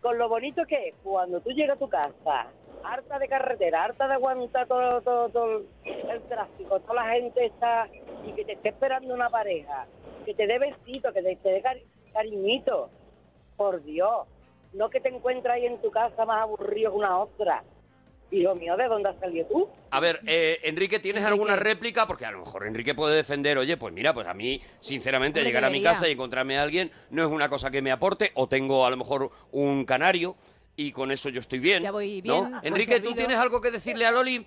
[0.00, 2.46] con lo bonito que es, cuando tú llegas a tu casa,
[2.82, 7.88] harta de carretera, harta de aguantar todo, todo, todo el tráfico, toda la gente está,
[8.26, 9.86] y que te esté esperando una pareja,
[10.24, 12.90] que te dé besito, que te, dé cari- cariñito.
[13.56, 14.26] Por Dios,
[14.72, 17.62] no que te encuentres ahí en tu casa más aburrido que una otra.
[18.32, 19.68] Hijo mío, ¿de dónde has salido tú?
[19.90, 21.32] A ver, eh, Enrique, ¿tienes Enrique.
[21.42, 22.06] alguna réplica?
[22.06, 25.50] Porque a lo mejor Enrique puede defender, oye, pues mira, pues a mí, sinceramente, Hombre,
[25.50, 28.30] llegar a mi casa y encontrarme a alguien no es una cosa que me aporte,
[28.34, 30.36] o tengo a lo mejor un canario
[30.76, 31.82] y con eso yo estoy bien.
[31.82, 32.42] Ya voy ¿no?
[32.42, 34.46] bien, voy Enrique, ¿tú tienes algo que decirle a Loli?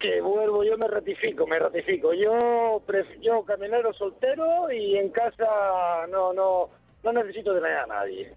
[0.00, 2.14] Que vuelvo, yo me ratifico, me ratifico.
[2.14, 6.70] Yo, pref- yo camionero soltero y en casa no, no,
[7.04, 8.32] no necesito de nada a nadie.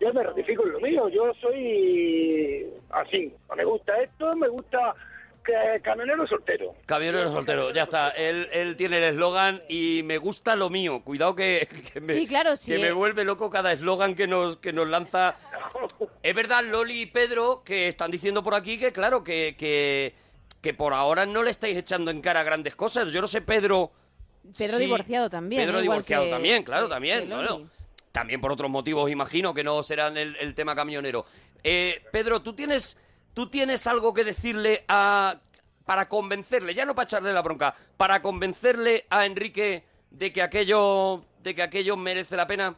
[0.00, 3.32] Yo me ratifico en lo mío, yo soy así.
[3.56, 4.94] Me gusta esto, me gusta
[5.42, 6.74] que camionero soltero.
[6.86, 8.10] Camionero soltero, ya está.
[8.10, 11.02] Él, él tiene el eslogan y me gusta lo mío.
[11.02, 12.92] Cuidado que, que me, Sí, claro, sí, que me eh.
[12.92, 15.36] vuelve loco cada eslogan que nos, que nos lanza.
[16.22, 20.14] Es verdad, Loli y Pedro, que están diciendo por aquí que, claro, que, que,
[20.60, 23.12] que por ahora no le estáis echando en cara grandes cosas.
[23.12, 23.92] Yo no sé, Pedro...
[24.58, 25.62] Pedro divorciado también.
[25.62, 25.84] Pedro ¿eh?
[25.84, 27.28] Igual divorciado que- también, claro, también.
[27.30, 27.66] Loli.
[28.16, 31.26] También por otros motivos, imagino, que no serán el, el tema camionero.
[31.62, 32.96] Eh, Pedro, ¿tú tienes,
[33.34, 35.36] ¿tú tienes algo que decirle a...
[35.84, 41.20] para convencerle, ya no para echarle la bronca, para convencerle a Enrique de que aquello,
[41.40, 42.74] de que aquello merece la pena?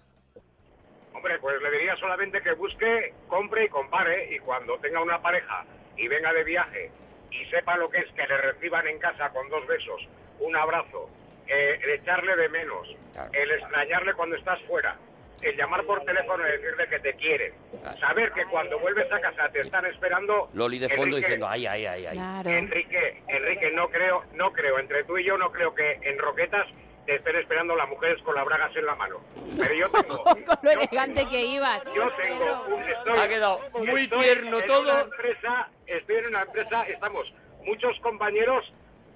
[1.15, 5.65] Hombre, pues le diría solamente que busque, compre y compare y cuando tenga una pareja
[5.97, 6.91] y venga de viaje
[7.31, 10.01] y sepa lo que es que le reciban en casa con dos besos,
[10.41, 11.09] un abrazo,
[11.47, 12.89] eh, el echarle de menos,
[13.33, 14.99] el extrañarle cuando estás fuera,
[15.43, 17.53] el llamar por teléfono y decirle que te quieren,
[18.01, 20.49] saber que cuando vuelves a casa te están esperando.
[20.55, 22.19] Loli de fondo Enrique, diciendo, ay, ay, ay, ay.
[22.47, 26.67] Enrique, Enrique, no creo, no creo, entre tú y yo no creo que en Roquetas
[27.07, 29.21] te estén esperando las mujeres con las bragas en la mano.
[29.57, 31.83] Pero yo tengo, Con lo elegante que ibas.
[31.95, 34.83] yo tengo un, estoy, Ha quedado muy estoy tierno en todo.
[34.83, 37.33] Una empresa, estoy en una empresa, estamos
[37.65, 38.71] muchos compañeros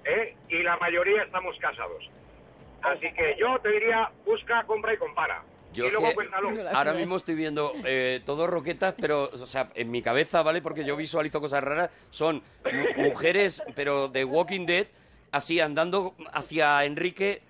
[0.05, 0.35] ¿eh?
[0.49, 2.09] y la mayoría estamos casados.
[2.81, 5.43] Así que yo te diría, busca, compra y compara.
[5.73, 6.49] Yo y luego que cuéntalo.
[6.73, 10.61] ahora mismo estoy viendo eh, todo roquetas, pero, o sea, en mi cabeza, ¿vale?
[10.61, 11.89] Porque yo visualizo cosas raras.
[12.11, 14.87] Son mu- mujeres, pero de Walking Dead,
[15.33, 17.41] así andando hacia Enrique.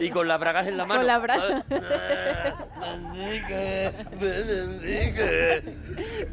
[0.00, 1.00] y con las bragas en la mano.
[1.00, 1.64] Con la braga.
[2.94, 5.62] Enrique, ven, Enrique.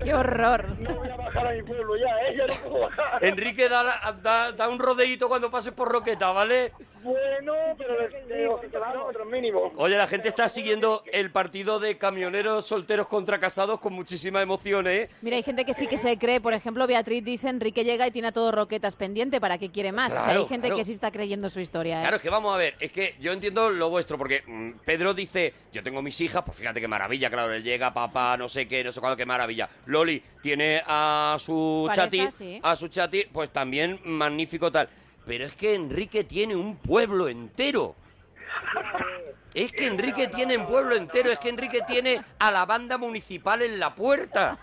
[0.04, 0.70] Qué horror.
[0.80, 2.36] No voy a bajar a mi pueblo ya, ¿eh?
[2.38, 3.24] Ya no puedo bajar.
[3.26, 6.72] Enrique, da, la- da, da un rodeíto cuando pases por Roqueta, ¿vale?
[7.04, 9.72] Bueno, pero de, de 8 kilómetros mínimo.
[9.78, 14.86] Oye, la gente está siguiendo el partido de camioneros solteros contra casados con muchísima emoción,
[14.88, 15.10] ¿eh?
[15.24, 18.12] Mira, hay gente que sí que se cree, por ejemplo, Beatriz dice, Enrique llega y
[18.12, 20.12] tiene a todo Roquetas pendiente, ¿para qué quiere más?
[20.12, 20.78] o sea, hay gente claro.
[20.78, 22.02] que sí está creyendo su historia, ¿eh?
[22.02, 25.14] Claro, es que vamos a ver, es que yo entiendo lo vuestro, porque mm, Pedro
[25.14, 28.68] dice, yo tengo mis hijas, pues fíjate qué maravilla, claro, él llega, papá, no sé
[28.68, 29.70] qué, no sé cuándo, qué maravilla.
[29.86, 32.60] Loli tiene a su Pareja, chati, sí.
[32.62, 34.90] a su chati, pues también magnífico tal.
[35.26, 37.96] Pero es que Enrique tiene un pueblo entero.
[39.54, 43.62] Es que Enrique tiene un pueblo entero, es que Enrique tiene a la banda municipal
[43.62, 44.58] en la puerta.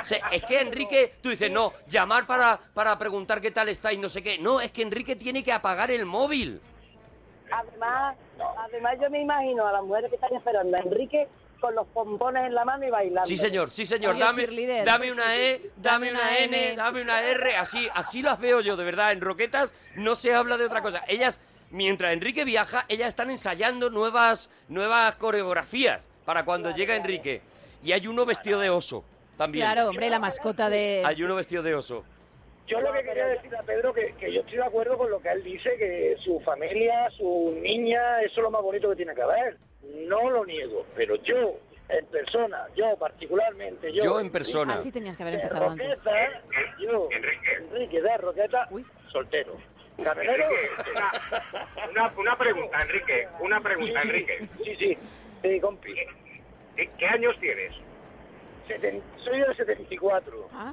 [0.00, 3.92] O sea, es que Enrique, tú dices, no, llamar para, para preguntar qué tal está
[3.92, 4.38] y no sé qué.
[4.38, 6.60] No, es que Enrique tiene que apagar el móvil.
[7.50, 8.16] Además,
[8.58, 11.26] además yo me imagino a las mujeres que están esperando a Enrique
[11.60, 13.26] con los pompones en la mano y bailando.
[13.26, 14.16] Sí, señor, sí, señor.
[14.16, 14.46] Dame,
[14.84, 17.56] dame una E, dame una N, dame una R.
[17.56, 19.12] Así, así las veo yo, de verdad.
[19.12, 21.02] En Roquetas no se habla de otra cosa.
[21.08, 21.40] Ellas,
[21.70, 27.40] mientras Enrique viaja, ellas están ensayando nuevas, nuevas coreografías para cuando llega Enrique.
[27.82, 29.04] Y hay uno vestido de oso
[29.36, 29.64] también.
[29.64, 31.02] Claro, hombre, la mascota de...
[31.04, 32.04] Hay uno vestido de oso.
[32.66, 35.20] Yo lo que quería decir a Pedro que, que yo estoy de acuerdo con lo
[35.20, 39.14] que él dice, que su familia, su niña, eso es lo más bonito que tiene
[39.14, 39.56] que haber.
[40.06, 41.54] No lo niego, pero yo,
[41.88, 44.04] en persona, yo particularmente, yo...
[44.04, 44.74] Yo en persona.
[44.74, 45.88] Así tenías que haber empezado antes.
[45.88, 46.42] Roqueta,
[46.78, 47.08] yo,
[47.58, 48.02] Enrique.
[48.02, 48.68] de Roqueta,
[49.10, 49.56] soltero.
[50.02, 50.44] Camionero,
[51.90, 54.48] Una, una pregunta, Enrique, una pregunta, Enrique.
[54.64, 54.98] Sí, sí,
[55.42, 55.94] sí, compi.
[56.76, 57.72] ¿Qué, qué años tienes?
[58.68, 60.48] Seten- soy del 74.
[60.52, 60.72] Ah,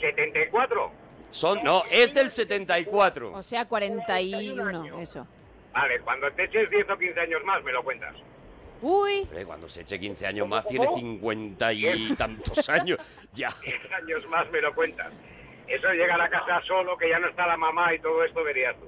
[0.00, 0.90] ¿74?
[1.30, 3.32] Son, no, es del 74.
[3.32, 5.26] o sea, 41, eso.
[5.72, 8.14] Vale, cuando te eches 10 o 15 años más me lo cuentas.
[8.82, 12.98] Uy, Hombre, cuando se eche 15 años más, tiene 50 y tantos años.
[13.32, 13.48] Ya.
[13.64, 15.12] 10 años más me lo cuentas.
[15.74, 18.42] Eso llega a la casa solo, que ya no está la mamá y todo esto
[18.44, 18.86] verías tú.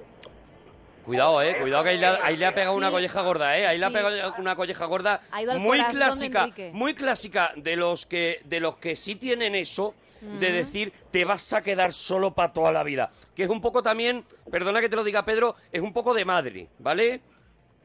[1.03, 3.67] Cuidado, eh, cuidado que ahí le, ha- ahí le ha pegado una colleja gorda, eh,
[3.67, 5.21] ahí le ha pegado una colleja gorda
[5.59, 10.91] muy clásica, muy clásica de los que de los que sí tienen eso de decir
[11.11, 14.81] te vas a quedar solo para toda la vida, que es un poco también, perdona
[14.81, 17.21] que te lo diga Pedro, es un poco de madre, ¿vale?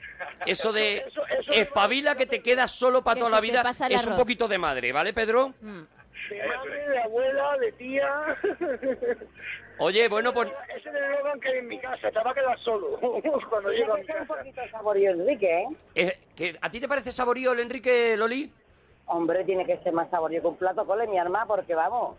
[0.46, 4.06] Eso de Eso- eso- espabila que te quedas solo para Que toda la vida es
[4.06, 5.52] un poquito de madre, ¿vale, Pedro?
[5.60, 5.80] Mm.
[6.31, 8.37] De madre, de abuela, de tía.
[9.79, 12.35] Oye, bueno, pues Ese es el eslogan que hay en mi casa, te va a
[12.35, 12.99] quedar solo
[13.51, 14.38] cuando llego a mi Tiene un casa.
[14.38, 15.69] poquito saborío, Enrique, ¿eh?
[15.95, 18.53] eh, que- ¿a ti te parece saborío el Enrique Loli?
[19.07, 22.16] Hombre, tiene que ser más saborío que un plato cole, mi arma, porque vamos.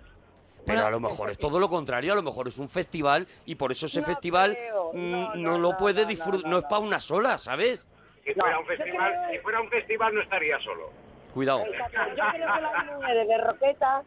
[0.65, 3.55] Pero a lo mejor es todo lo contrario, a lo mejor es un festival y
[3.55, 6.49] por eso ese No festival creo, mm, no, no, no, lo puede no, disfrutar, no,
[6.49, 7.87] no, no, es para una sola, ¿sabes?
[8.23, 10.91] Si No, fuera un festival, creo- si fuera un festival no estaría solo.
[11.33, 11.63] Cuidado.
[11.65, 14.03] Yo creo que las mujeres de Roqueta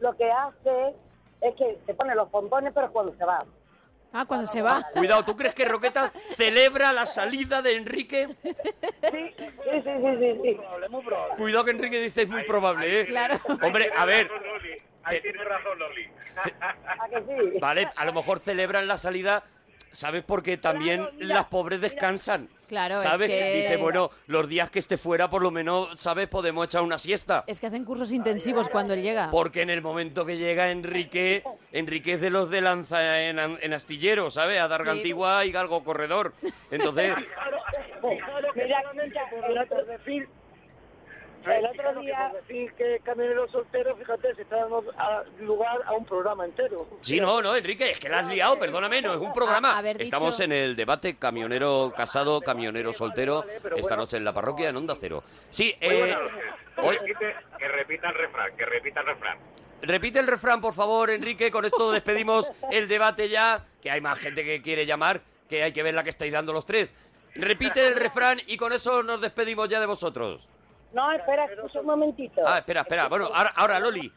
[0.00, 0.94] lo que hace
[1.40, 3.38] es que se pone los pompones, pero cuando se va.
[4.12, 4.86] Ah, cuando se va.
[4.94, 8.28] Cuidado, ¿tú crees que Roqueta celebra la salida de Enrique?
[8.42, 8.56] Sí,
[9.02, 10.40] sí, sí, sí, sí.
[10.42, 10.54] sí.
[10.54, 11.34] Probable, muy probable.
[11.36, 13.06] Cuidado que Enrique dice es muy probable, ¿eh?
[13.06, 13.38] Claro.
[13.62, 14.30] Hombre, a ver.
[15.02, 16.08] Ahí tienes razón, Loli.
[16.60, 17.58] ¿A que sí?
[17.60, 19.42] vale, a lo mejor celebran la salida
[19.90, 20.24] ¿sabes?
[20.24, 21.90] Porque también Claro, mira, las pobres mira.
[21.90, 22.48] descansan.
[22.68, 23.30] Claro, es ¿sabes?
[23.30, 26.26] que- Dice, bueno, los días que esté fuera, por lo menos, ¿sabes?
[26.28, 27.44] Podemos echar una siesta.
[27.46, 29.30] Es que hacen cursos intensivos cuando él llega.
[29.30, 33.72] Porque en el momento que llega Enrique, Enrique es de los de lanza en, en
[33.72, 34.60] astillero, ¿sabes?
[34.60, 34.98] A Darga Sí.
[34.98, 36.34] Antigua y Galgo Corredor.
[36.70, 37.26] Entonces, Mira,
[41.56, 46.04] el otro- día- decir que camionero soltero, fíjate, se está dando a- lugar a un
[46.04, 46.86] programa entero.
[47.02, 49.72] sí, no, no, Enrique, es que la has liado, perdóname, no es un programa.
[49.72, 53.44] A- haber dicho- Estamos en el debate camionero casado, camionero soltero,
[53.76, 55.22] esta noche en la parroquia en Onda Cero.
[55.50, 56.14] Sí, eh,
[56.82, 59.38] hoy- repite- que repita el refrán, que repita el refrán.
[59.82, 64.18] repite el refrán, por favor, Enrique, con esto despedimos el debate ya, que hay más
[64.18, 66.92] gente que quiere llamar, que hay que ver la que estáis dando los tres.
[67.34, 70.48] Repite el refrán y con eso nos despedimos ya de vosotros.
[70.92, 72.40] No, espera, escucha un momentito.
[72.46, 73.08] Ah, espera, espera.
[73.08, 74.10] Bueno, ahora, ahora Loli,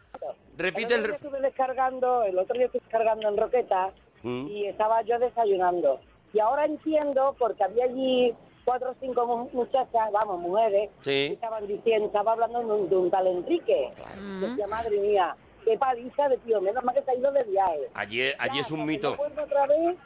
[0.58, 1.16] repite el otro día refrán.
[1.16, 3.92] estuve descargando, el otro día estuve descargando en Roqueta
[4.24, 4.48] Mm.
[4.48, 6.00] y estaba yo desayunando.
[6.34, 11.10] Y ahora entiendo, porque había allí cuatro o cinco mu- muchachas, vamos, mujeres, Sí.
[11.28, 13.90] que estaban diciendo, estaba hablando de un, de un tal Enrique.
[14.40, 17.90] Decía, madre mía, qué paliza de tío, menos mal que se ha ido de viaje.
[17.96, 19.18] Allí, allí Ya, es un mito.
[19.20, 19.98] otra vez,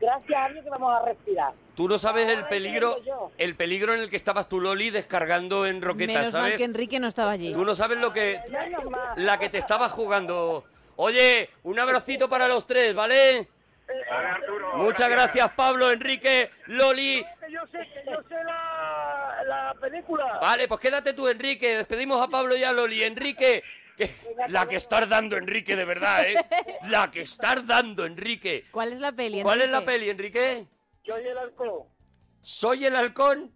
[0.00, 1.52] gracias a Dios que vamos a respirar.
[1.74, 2.96] Tú no sabes el peligro,
[3.38, 6.56] el peligro en el que estabas tú, Loli, descargando en Roqueta, Menos mal ¿sabes?
[6.56, 7.52] que Enrique no estaba allí.
[7.52, 8.40] Tú no sabes lo que...
[9.16, 10.64] La que te estabas jugando.
[10.96, 13.48] Oye, un abracito para los tres, ¿vale?
[14.10, 14.76] Vale, Arturo.
[14.78, 17.24] Muchas gracias, Pablo, Enrique, Loli.
[17.40, 20.38] Que yo sé, que yo sé la, la película.
[20.40, 21.76] Vale, pues quédate tú, Enrique.
[21.76, 23.04] Despedimos a Pablo y a Loli.
[23.04, 23.62] Enrique,
[23.96, 24.14] que-
[24.48, 26.36] la que estás dando, Enrique, de verdad, ¿eh?
[26.88, 28.64] La que estás dando, Enrique.
[28.70, 29.42] ¿Cuál es la peli?
[29.42, 29.92] ¿Cuál es la Enrique?
[29.98, 30.66] peli, Enrique?
[31.04, 31.82] Yo y el halcón.
[32.42, 33.54] ¿Soy el halcón?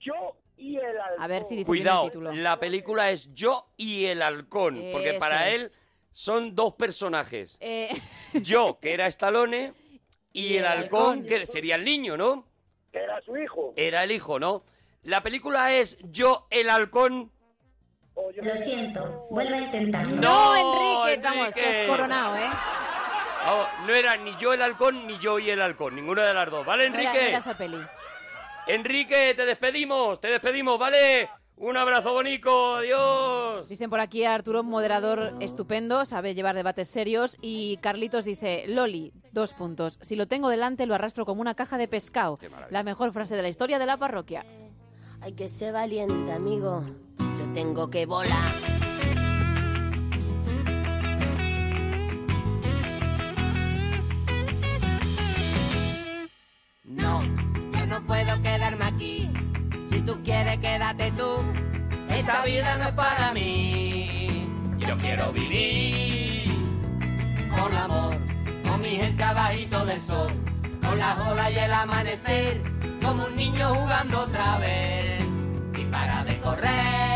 [0.00, 1.22] Yo y el halcón.
[1.22, 2.32] A ver si dice Cuidado, el título.
[2.32, 5.54] la película es Yo y el halcón, porque para es.
[5.54, 5.72] él
[6.12, 7.56] son dos personajes.
[7.60, 7.90] Eh,
[8.34, 9.72] Yo, que era Stallone,
[10.32, 11.26] y, Y el el halcón, halcón.
[11.26, 12.48] que sería el niño, ¿no?
[12.92, 13.72] Era su hijo.
[13.76, 14.64] Era el hijo, ¿no?
[15.02, 17.30] La película es Yo, el halcón.
[18.42, 20.16] Lo siento, vuelve a intentarlo.
[20.16, 21.22] no, No, Enrique,
[21.54, 22.48] te has coronado, ¿eh?
[23.46, 26.50] Vamos, no era ni yo el halcón ni yo y el halcón, ninguna de las
[26.50, 27.28] dos, ¿vale, era- Enrique?
[27.28, 27.78] era esa peli.
[28.66, 31.28] Enrique, te despedimos, te despedimos, ¿vale?
[31.56, 33.68] Un abrazo bonito, adiós.
[33.68, 37.36] Dicen por aquí a Arturo, moderador estupendo, sabe llevar debates serios.
[37.42, 39.98] Y Carlitos dice, Loli, dos puntos.
[40.02, 42.40] Si lo tengo delante, lo arrastro como una caja de pescado.
[42.70, 44.44] La mejor frase de la historia de la parroquia.
[45.20, 46.82] Hay que ser valiente, amigo.
[47.54, 48.52] Tengo que volar.
[56.82, 59.30] No, yo no puedo quedarme aquí.
[59.88, 61.44] Si tú quieres, quédate tú.
[62.10, 64.48] Esta vida no es para mí.
[64.78, 66.50] Yo quiero vivir
[67.56, 68.16] con amor,
[68.68, 70.32] con mi gente abajito del sol,
[70.82, 72.62] con las olas y el amanecer,
[73.00, 75.22] como un niño jugando otra vez,
[75.72, 77.13] sin parar de correr.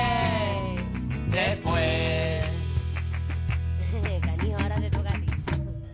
[1.31, 2.45] Después.
[4.22, 5.26] Canijo, ahora te toca a ti.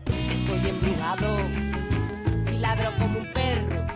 [0.06, 1.36] Estoy embrujado
[2.52, 3.86] y ladro como un perro.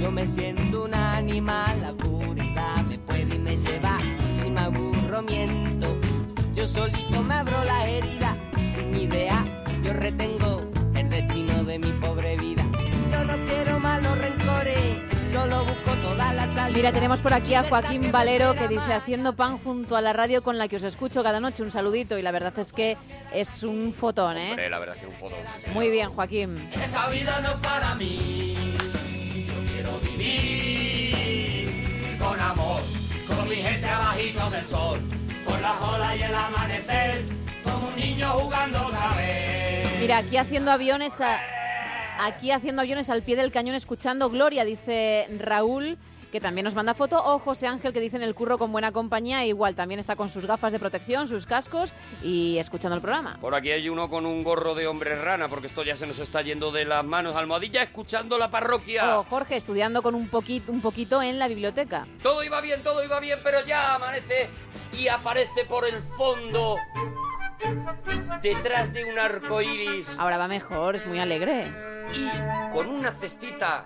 [0.00, 3.98] Yo me siento un animal, la oscuridad me puede y me lleva.
[4.32, 5.96] Si me aburro, miento.
[6.54, 8.36] Yo solito me abro la herida,
[8.74, 9.44] sin idea.
[9.82, 12.64] Yo retengo el destino de mi pobre vida.
[13.12, 15.00] Yo no quiero malos rencores,
[15.34, 16.76] solo busco toda la salida.
[16.76, 20.42] Mira, tenemos por aquí a Joaquín Valero que dice haciendo pan junto a la radio
[20.42, 21.62] con la que os escucho cada noche.
[21.62, 22.96] Un saludito y la verdad es que
[23.32, 24.50] es un fotón, ¿eh?
[24.50, 25.38] Hombre, la verdad es que es un fotón.
[25.64, 25.70] sí.
[25.72, 26.56] Muy bien, Joaquín.
[26.84, 28.54] Esa vida no es para mí.
[29.46, 32.80] Yo quiero vivir con amor,
[33.26, 35.00] con mi gente abajito del sol,
[35.44, 37.24] con las olas y el amanecer,
[37.64, 39.88] como un niño jugando otra vez.
[39.98, 41.40] Mira, aquí haciendo aviones a-
[42.18, 45.98] aquí haciendo aviones al pie del cañón escuchando Gloria, dice Raúl,
[46.34, 48.90] que también nos manda foto, o José Ángel que dice en el curro con buena
[48.90, 51.92] compañía, igual también está con sus gafas de protección, sus cascos
[52.24, 53.38] y escuchando el programa.
[53.40, 56.18] Por aquí hay uno con un gorro de hombre rana, porque esto ya se nos
[56.18, 57.36] está yendo de las manos.
[57.36, 59.20] Almohadilla escuchando la parroquia.
[59.20, 62.04] O Jorge estudiando con un poquito, un poquito en la biblioteca.
[62.20, 64.48] Todo iba bien, todo iba bien, pero ya amanece
[64.98, 66.76] y aparece por el fondo,
[68.42, 71.72] detrás de un arco iris Ahora va mejor, es muy alegre.
[72.14, 72.28] y
[72.72, 73.84] con una cestita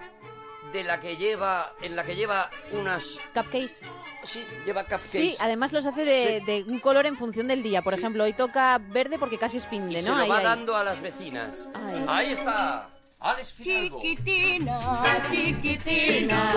[0.73, 3.81] de la que lleva, en la que lleva unas, Cupcakes.
[4.23, 5.07] sí, lleva cupcakes.
[5.09, 7.81] Sí, además los hace de, de un color en función del día.
[7.81, 10.17] Por ejemplo, hoy toca verde porque casi es fin de, se ¿no?
[10.17, 10.45] lo Ahí, va ahí.
[10.45, 11.71] dando a las vecinas.
[12.07, 12.91] Ahí está,
[13.21, 14.01] Alex Fidalgo.
[14.01, 16.53] Chiquitina, chiquitina,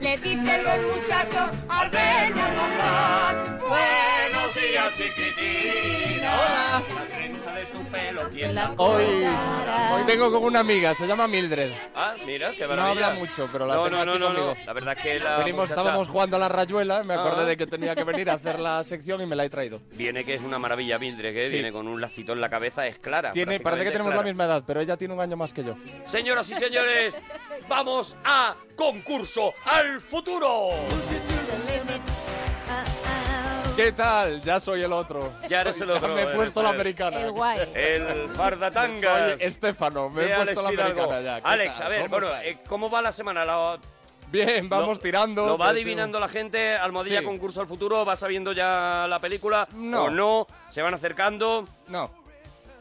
[0.00, 3.58] le dicen los muchachos al verla pasar.
[3.60, 6.34] Buenos días, chiquitina.
[6.34, 6.82] Hola.
[6.92, 9.04] La trenza de tu pelo La Hoy,
[9.94, 11.70] hoy vengo con una amiga, se llama Mildred.
[11.94, 13.06] Ah, mira, qué No maravilla.
[13.06, 14.44] habla mucho, pero la no, tengo no, aquí no, no, no.
[14.46, 14.66] conmigo.
[14.66, 17.46] La verdad es que la Venimos, muchacha estábamos jugando a la rayuela, me acordé Ah.
[17.46, 19.80] de que tenía que venir a hacer la sección y me la he traído.
[19.92, 21.52] viene que es una maravilla, Mildred, que Sí.
[21.54, 23.30] viene con un lacito en la cabeza, es clara.
[23.30, 24.22] Tiene, parece que tenemos clara.
[24.24, 25.75] la misma edad, pero ella tiene un año más que yo.
[26.04, 27.20] Señoras y señores,
[27.68, 30.70] vamos a concurso al futuro.
[33.76, 34.40] ¿Qué tal?
[34.40, 35.32] Ya soy el otro.
[35.48, 37.20] Ya eres el Ya otro, me he puesto la el- americana.
[37.20, 37.58] El guay.
[37.74, 39.38] El fardatangas.
[39.38, 41.36] Soy Estefano, me he puesto la americana ya.
[41.42, 41.86] ¿Qué Alex, tal?
[41.86, 43.44] a ver, ¿Cómo bueno, eh, ¿cómo va la semana?
[43.44, 43.78] La-
[44.28, 45.44] Bien, vamos lo- tirando.
[45.46, 46.74] ¿Lo va pues, adivinando la gente?
[46.74, 47.24] ¿Almohadilla Sí.
[47.24, 48.04] concurso al futuro?
[48.04, 49.68] ¿Va sabiendo ya la película?
[49.72, 50.04] No.
[50.04, 50.46] ¿O no?
[50.70, 51.68] ¿Se van acercando?
[51.88, 52.10] No.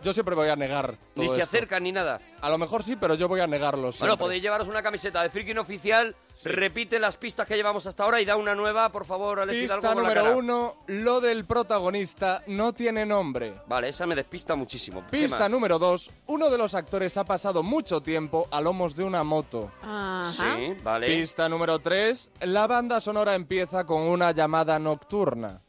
[0.06, 0.95] Yo siempre voy a negar.
[1.16, 1.56] todo Ni se esto.
[1.56, 2.22] acercan ni nada.
[2.39, 3.91] A lo mejor sí, pero yo voy a negarlo.
[3.99, 6.16] Bueno, podéis llevaros una camiseta de Freaking Oficial.
[6.43, 9.82] Repite las pistas que llevamos hasta ahora y da una nueva, por favor, Alex Fidalgo,
[9.82, 10.36] Pista con la número cara.
[10.38, 13.56] uno, lo del protagonista no tiene nombre.
[13.66, 15.03] Vale, esa me despista muchísimo.
[15.10, 19.03] ¿Qué Pista número dos, uno de los actores ha pasado mucho tiempo a lomos de
[19.06, 19.72] una moto.
[19.82, 20.32] Ajá.
[20.58, 21.08] Sí, vale.
[21.08, 25.62] Pista número tres, la banda sonora empieza con una llamada nocturna.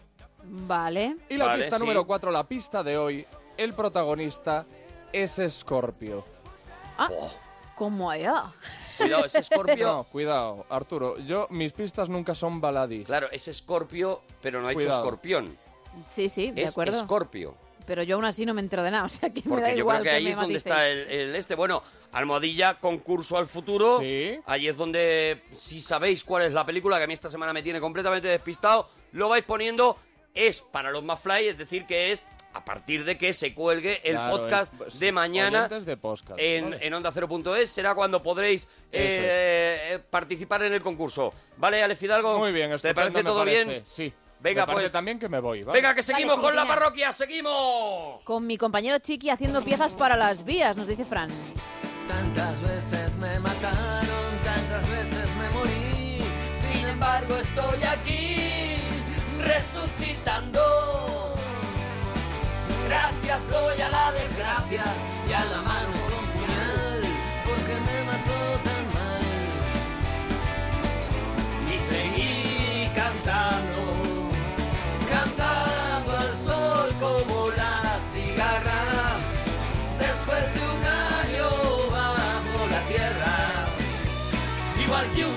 [0.49, 1.17] Vale.
[1.29, 1.83] Y la Vale, pista sí.
[1.83, 3.27] número cuatro, la pista de hoy,
[3.57, 4.67] el protagonista
[5.13, 6.25] es Scorpio.
[6.99, 7.09] Ah,
[7.75, 8.53] ¿cómo allá?
[8.99, 9.87] Cuidado, ese Scorpio.
[9.87, 11.19] No, cuidado, Arturo.
[11.19, 13.07] Yo, mis pistas nunca son baladís.
[13.07, 15.57] Claro, es Scorpio, pero no ha hecho escorpión.
[16.09, 16.99] Sí, sí, de Es acuerdo.
[16.99, 17.55] Scorpio.
[17.87, 19.73] Pero yo aún así no me entero de nada, o sea que me da Porque
[19.73, 21.55] yo igual creo que ahí es donde está el, el este.
[21.55, 21.83] Bueno,
[22.13, 24.01] Almohadilla, concurso al futuro.
[24.01, 24.41] Sí.
[24.45, 27.63] Ahí es donde, si sabéis cuál es la película, que a mí esta semana me
[27.63, 29.97] tiene completamente despistado, lo vais poniendo.
[30.35, 32.27] Es para los más fly, es decir, que es
[32.57, 36.39] a partir de que se cuelgue el Claro, podcast es- pues, de mañana de podcast,
[36.41, 36.87] en, vale.
[36.87, 37.71] en onda 0.es.
[37.71, 41.33] Será cuando podréis eh, eh, participar en el concurso.
[41.59, 42.39] ¿Vale, Ale Fidalgo?
[42.39, 43.65] Muy bien, ¿Te parece todo parece.
[43.65, 43.83] bien?
[43.87, 44.13] Sí.
[44.39, 44.93] Venga, pues.
[44.93, 45.79] también que me voy, ¿vale?
[45.81, 48.23] Venga, que seguimos con la parroquia, seguimos.
[48.25, 51.31] Con mi compañero Chiqui haciendo piezas para las vías, nos dice Fran.
[52.07, 56.19] Tantas veces me mataron, tantas veces me morí.
[56.53, 58.16] Sin embargo, estoy aquí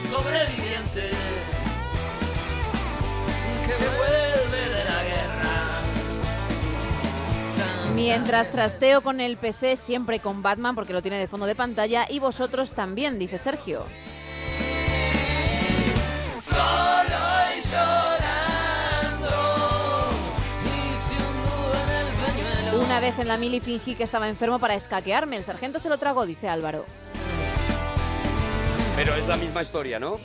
[0.10, 1.12] sobreviviente
[3.66, 5.53] que vuelve de la guerra.
[7.93, 12.07] Mientras trasteo con el PC siempre con Batman porque lo tiene de fondo de pantalla
[12.10, 13.86] y vosotros también, dice Sergio.
[16.34, 17.20] Solo
[17.55, 19.30] y llorando,
[20.91, 22.84] hice un nudo en el pañuelo.
[22.84, 25.38] Una vez en la mili fingí que estaba enfermo para escaquearme.
[25.38, 26.86] El sargento se lo tragó, dice Álvaro.
[29.00, 30.20] Pero es la misma historia, ¿no?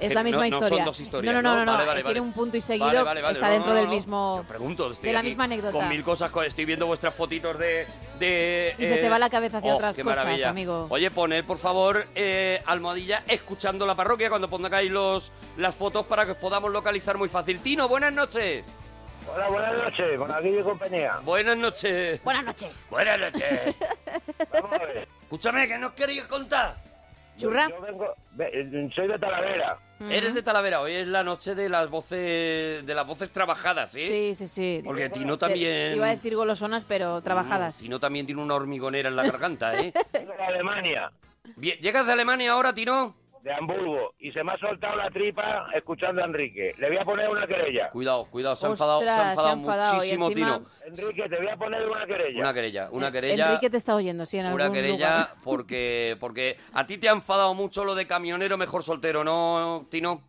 [0.00, 0.84] Es la misma no- no son historia.
[0.84, 1.64] dos historias, no, no, no, ¿no?
[1.64, 2.20] no, Vale, eh, vale, tiene vale.
[2.28, 2.86] un punto y seguido.
[2.88, 3.34] Vale, vale, vale.
[3.34, 3.90] Está No, dentro no, del no.
[3.92, 4.36] mismo.
[4.42, 5.72] Yo pregunto, estoy de la aquí misma anécdota.
[5.72, 7.86] Con mil cosas, co- estoy viendo vuestras fotitos de.
[8.18, 10.48] de Y se te va la cabeza hacia oh, otras qué cosas, maravilla.
[10.50, 10.86] amigo.
[10.90, 16.24] Oye, poned por favor eh, almohadilla escuchando la parroquia cuando pongáis los, las fotos para
[16.26, 17.60] que os podamos localizar muy fácil.
[17.60, 18.74] Tino, buenas noches.
[19.32, 21.18] Hola, buenas noches, con aquí y compañía.
[21.24, 22.20] Buenas noches.
[22.24, 22.84] Buenas noches.
[22.90, 23.74] Buenas noches.
[24.52, 25.08] Vamos a ver.
[25.22, 26.87] Escúchame, que nos queréis contar.
[27.38, 27.68] Churra.
[27.70, 29.78] Yo vengo, ve- soy de Talavera.
[30.00, 34.06] Eres de Talavera, hoy es la noche de las voces de las voces trabajadas, ¿sí?
[34.06, 34.82] Sí, sí, sí.
[34.84, 35.96] Porque Tino Te- también.
[35.96, 37.78] Iba a decir golosonas, pero trabajadas.
[37.78, 39.92] Tino también tiene una hormigonera en la garganta, ¿eh?
[40.12, 41.10] De Alemania,
[41.56, 43.16] Bien, ¿Llegas de Alemania ahora, Tino?
[43.48, 46.74] De Hamburgo, y se me ha soltado la tripa escuchando a Enrique.
[46.76, 47.88] Le voy a poner una querella.
[47.88, 49.56] Cuidado, cuidado, se ha enfadado, se ha enfadado
[49.94, 50.70] muchísimo, encima- Tino.
[50.84, 52.40] Enrique, te voy a poner una querella.
[52.40, 53.46] Una querella, una Eh, querella.
[53.46, 55.28] Enrique te está oyendo, sí, en Una algún querella lugar.
[55.44, 60.20] porque, porque a ti te ha enfadado mucho lo de camionero mejor soltero, ¿no, Tino?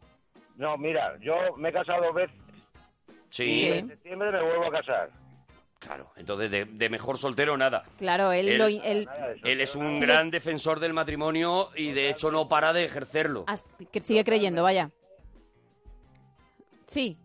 [0.56, 3.68] No, mira, yo me he casado dos veces y Sí.
[3.68, 5.10] en septiembre me vuelvo a casar.
[5.80, 7.84] Claro, entonces de, de mejor soltero nada.
[7.98, 9.08] Claro, él, Él- lo, él.
[9.44, 13.46] Él es un gran defensor del matrimonio y de hecho no para de ejercerlo.
[13.48, 14.92] hasta- que sigue creyendo, vaya.
[16.86, 17.18] Sí.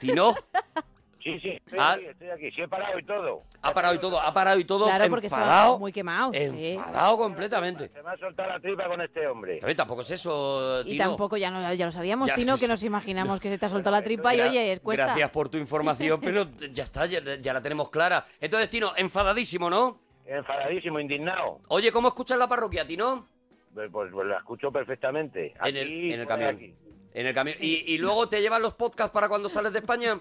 [0.00, 0.34] Tino
[1.22, 1.92] Sí, sí, estoy Ah.
[1.92, 2.50] aquí, estoy aquí.
[2.50, 3.42] Sí he parado y todo.
[3.62, 5.78] ha parado y todo, ha parado y todo Claro, porque enfadado.
[5.78, 6.72] muy quemado, sí.
[6.74, 7.88] Enfadado completamente.
[7.90, 9.58] Se me ha soltado la tripa con este hombre.
[9.58, 11.04] También tampoco es eso, Y Tino.
[11.10, 13.68] tampoco, ya, no, ya lo sabíamos, Ya- Tino, que nos imaginamos que se te ha
[13.90, 15.06] soltado la tripa y oye, cuesta.
[15.06, 18.24] Gracias por tu información, pero ya está, ya, ya la tenemos clara.
[18.40, 20.00] Entonces, Tino, enfadadísimo, ¿no?
[20.26, 21.60] Enfadadísimo, indignado.
[21.68, 23.28] Oye, ¿cómo escuchas la parroquia, Tino?
[23.74, 25.54] Pues, pues- pues la escucho perfectamente.
[25.64, 26.56] En el- en el camión.
[26.56, 26.74] aquí.
[27.14, 27.56] En el camión.
[27.60, 30.16] ¿Y, y luego te llevan los podcasts para cuando sales de España?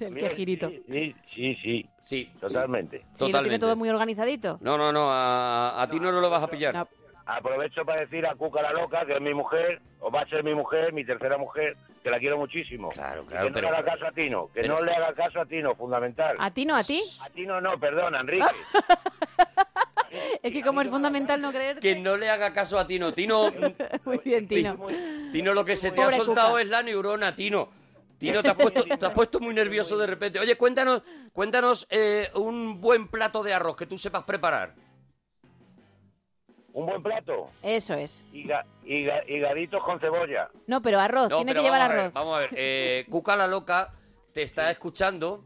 [0.00, 0.68] El que girito.
[0.68, 1.88] Sí, sí, sí.
[2.00, 2.32] Sí.
[2.40, 3.04] Totalmente.
[3.12, 4.58] Sí, lo tiene todo muy organizadito.
[4.60, 6.74] No, no, no, a, a ti no lo vas a pillar.
[6.74, 6.88] No.
[7.24, 10.42] Aprovecho para decir a Cuca la loca, que es mi mujer, o va a ser
[10.42, 12.88] mi mujer, mi tercera mujer, que la quiero muchísimo.
[12.88, 15.40] Claro, que no pero- le haga caso a Tino, que pero- no le haga caso
[15.40, 16.34] a Tino, fundamental.
[16.40, 17.00] ¿A ti no, a ti?
[17.24, 18.44] A Tino no, perdona, Enrique.
[20.42, 21.78] Es que como es fundamental no creer...
[21.78, 23.12] Que no le haga caso a Tino.
[23.14, 23.50] Tino,
[24.04, 24.76] Muy bien, Tino.
[25.32, 26.62] Tino lo que se te ha Pobre soltado Cuca.
[26.62, 27.68] es la neurona, Tino.
[28.18, 30.38] Tino, te has puesto, te has puesto muy nervioso de repente.
[30.38, 31.02] Oye, cuéntanos,
[31.32, 34.74] cuéntanos eh, un buen plato de arroz que tú sepas preparar.
[36.74, 37.50] Un buen plato.
[37.62, 38.24] Eso es.
[38.32, 40.48] Higa- higa- higaditos con cebolla.
[40.66, 42.12] No, pero arroz, No, tiene que llevar vamos a ver, arroz.
[42.14, 42.50] vamos a ver.
[42.54, 43.92] eh, Cuca la loca
[44.32, 45.44] te está escuchando.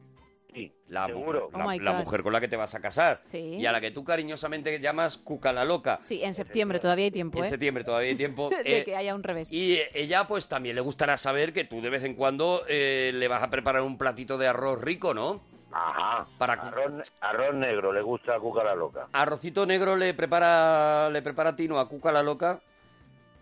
[0.55, 1.51] Sí, la, seguro.
[1.53, 3.21] la- Oh la mujer con la que te vas a casar.
[3.25, 3.39] Sí.
[3.39, 5.99] Y a la que tú cariñosamente llamas Cuca la loca.
[6.03, 7.49] Sí, en septiembre todavía hay tiempo, En ¿eh?
[7.49, 8.49] septiembre todavía hay tiempo.
[8.65, 9.53] De eh, que haya un revés.
[9.53, 13.11] Y eh, ella pues también le gustará saber que tú de vez en cuando eh,
[13.15, 15.43] le vas a preparar un platito de arroz rico, ¿no?
[15.73, 16.27] Ajá.
[16.39, 19.09] Para Arroz, arroz negro, le gusta a Cuca la loca.
[19.13, 22.61] arrocito negro le prepara le prepara Tino a Cuca la loca.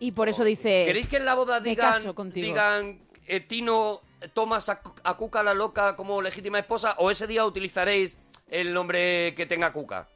[0.01, 0.83] Y por eso dice...
[0.85, 2.45] ¿Queréis que en la boda "Me digan caso contigo".
[2.45, 2.99] digan
[3.29, 4.01] eh, Tino
[4.33, 8.19] tomas a, Cu- a Cuca la loca como legítima esposa o ese día utilizaréis
[8.51, 10.09] el nombre que tenga Cuca?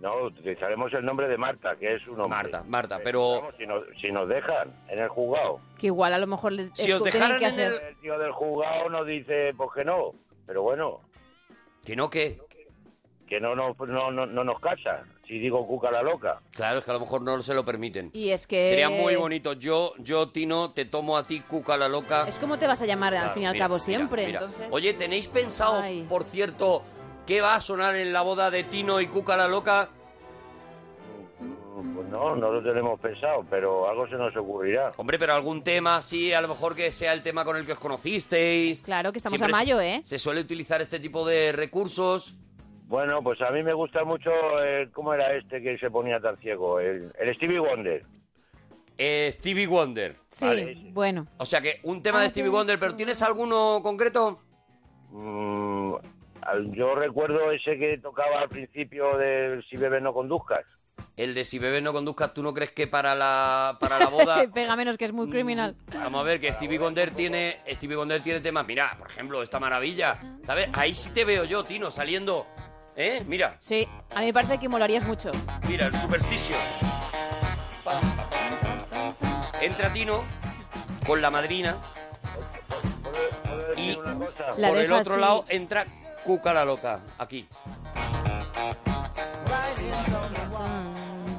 [0.00, 2.28] No, utilizaremos el nombre de Marta, que es un hombre.
[2.30, 5.60] Marta, Marta, pero Vamos, si, nos, si nos dejan en el juzgado.
[5.78, 7.74] Que igual a lo mejor le Si os dejaran que en el-.
[7.74, 10.14] El tío del juzgado nos dice, pues que no.
[10.46, 11.00] Pero bueno,
[11.84, 12.40] que no qué.
[13.28, 15.04] que no, no, no, no, no nos casa.
[15.30, 16.40] Si digo Cuca la loca.
[16.56, 18.10] Claro, es que a lo mejor no se lo permiten.
[18.12, 18.64] Y es que...
[18.64, 19.52] Sería muy bonito.
[19.52, 22.24] Yo, yo, Tino, te tomo a ti, Cuca la loca.
[22.26, 24.40] Es como te vas a llamar al fin y al mira, cabo mira, siempre, mira.
[24.40, 24.66] entonces...
[24.72, 26.04] Oye, ¿tenéis pensado, Ay.
[26.08, 26.82] por cierto,
[27.28, 29.90] qué va a sonar en la boda de Tino y Cuca la loca?
[31.38, 34.92] Mm, Pues no, no lo tenemos pensado, pero algo se nos ocurrirá.
[34.96, 37.72] Hombre, pero algún tema así, a lo mejor que sea el tema con el que
[37.74, 38.82] os conocisteis.
[38.82, 40.00] Claro, que estamos Siempre a se- mayo, ¿eh?
[40.02, 42.34] Se suele utilizar este tipo de recursos.
[42.90, 44.32] Bueno, pues a mí me gusta mucho,
[44.64, 46.80] eh, ¿cómo era este que se ponía tan ciego?
[46.80, 48.02] El, el Stevie Wonder.
[48.98, 50.16] Eh, Stevie Wonder.
[50.28, 51.28] Sí, bueno.
[51.36, 54.40] O sea que un tema Ah, de Stevie Wonder, pero ¿tienes alguno concreto?
[55.12, 55.94] Mm,
[56.72, 60.64] yo recuerdo ese que tocaba al principio del Si bebes no conduzcas.
[61.16, 64.44] El de si bebes no conduzcas, ¿tú no crees que para la, para la boda...
[64.52, 65.76] Pega menos, que es muy criminal.
[65.94, 68.66] Vamos a ver que Stevie Wonder tiene Stevie Wonder tiene temas.
[68.66, 70.18] Mira, por ejemplo, esta maravilla.
[70.42, 70.68] ¿Sabes?
[70.72, 72.48] Ahí sí te veo yo, Tino, saliendo.
[72.96, 73.22] ¿Eh?
[73.26, 75.30] Mira, Sí, a mí me parece que molarías mucho.
[75.68, 76.58] mira, el Superstition.
[79.60, 80.22] Entra Tino
[81.06, 81.76] con la madrina
[83.76, 83.96] y
[84.58, 85.20] La por el otro así.
[85.20, 85.84] lado entra
[86.24, 87.48] Cuca la loca, aquí.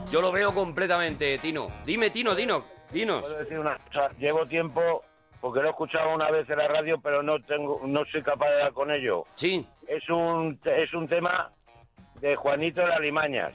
[0.10, 1.68] Yo lo veo completamente, Tino.
[1.86, 3.22] Dime, Tino, Dino, dinos.
[3.22, 5.04] Puedo decir una cosa, llevo tiempo
[5.40, 8.50] porque lo he escuchado una vez en la radio, pero no tengo, no soy capaz
[8.50, 9.26] de dar con ello.
[9.36, 9.66] Sí.
[9.92, 11.52] Es un, es un tema
[12.22, 13.54] de Juanito de las Limañas.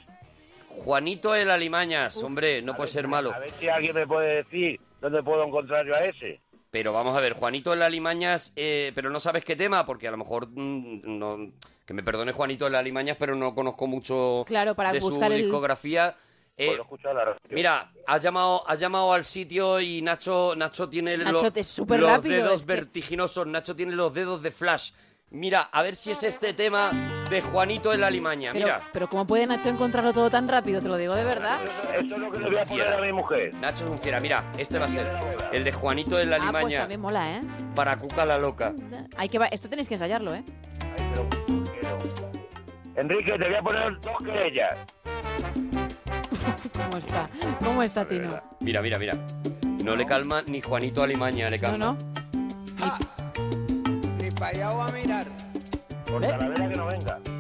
[0.69, 3.33] Juanito el Alimañas, hombre, no puede ser malo.
[3.33, 6.39] A ver si alguien me puede decir dónde puedo encontrar yo a ese.
[6.71, 10.07] Pero vamos a ver, Juanito en la Limañas, eh, pero no sabes qué tema, porque
[10.09, 11.39] a lo mejor mm, no,
[11.87, 15.29] que me perdone Juanito en la Limañas, pero no conozco mucho Claro, para de buscar
[15.31, 16.15] su el- discografía.
[16.59, 21.17] Eh, Puedo escuchar la mira, has llamado, has llamado al sitio y Nacho, Nacho tiene
[21.17, 24.91] Nacho, los rápido, dedos que- vertiginosos, Nacho tiene los dedos de flash.
[25.37, 26.91] Mira, a ver si es este tema
[27.29, 28.53] de Juanito en la Limaña.
[28.55, 30.81] Pero, Mira, pero ¿cómo puede Nacho encontrarlo todo tan rápido?
[30.81, 31.59] Te lo digo de verdad.
[31.95, 33.55] Esto es lo que le voy a poner a mi mujer.
[33.57, 34.19] Nacho es un fiera.
[34.19, 35.13] Mira, este va a ser
[35.53, 37.41] el de Juanito en la Ah, pues Limaña también mola, ¿eh?
[37.75, 38.73] para Cuca la loca.
[39.19, 40.43] Hay que, va- esto tenéis que ensayarlo, ¿eh?
[42.97, 44.79] Enrique, te voy a poner dos querellas.
[46.73, 47.29] ¿Cómo está?
[47.63, 48.41] ¿Cómo está, Tino?
[48.61, 49.13] Mira, mira, mira.
[49.85, 51.79] No le calma ni Juanito Alimaña, le No, calma.
[51.79, 51.99] no.
[52.33, 52.91] Ni
[54.39, 55.27] para allá voy a mirar.
[56.07, 57.21] Por Talavera que no venga.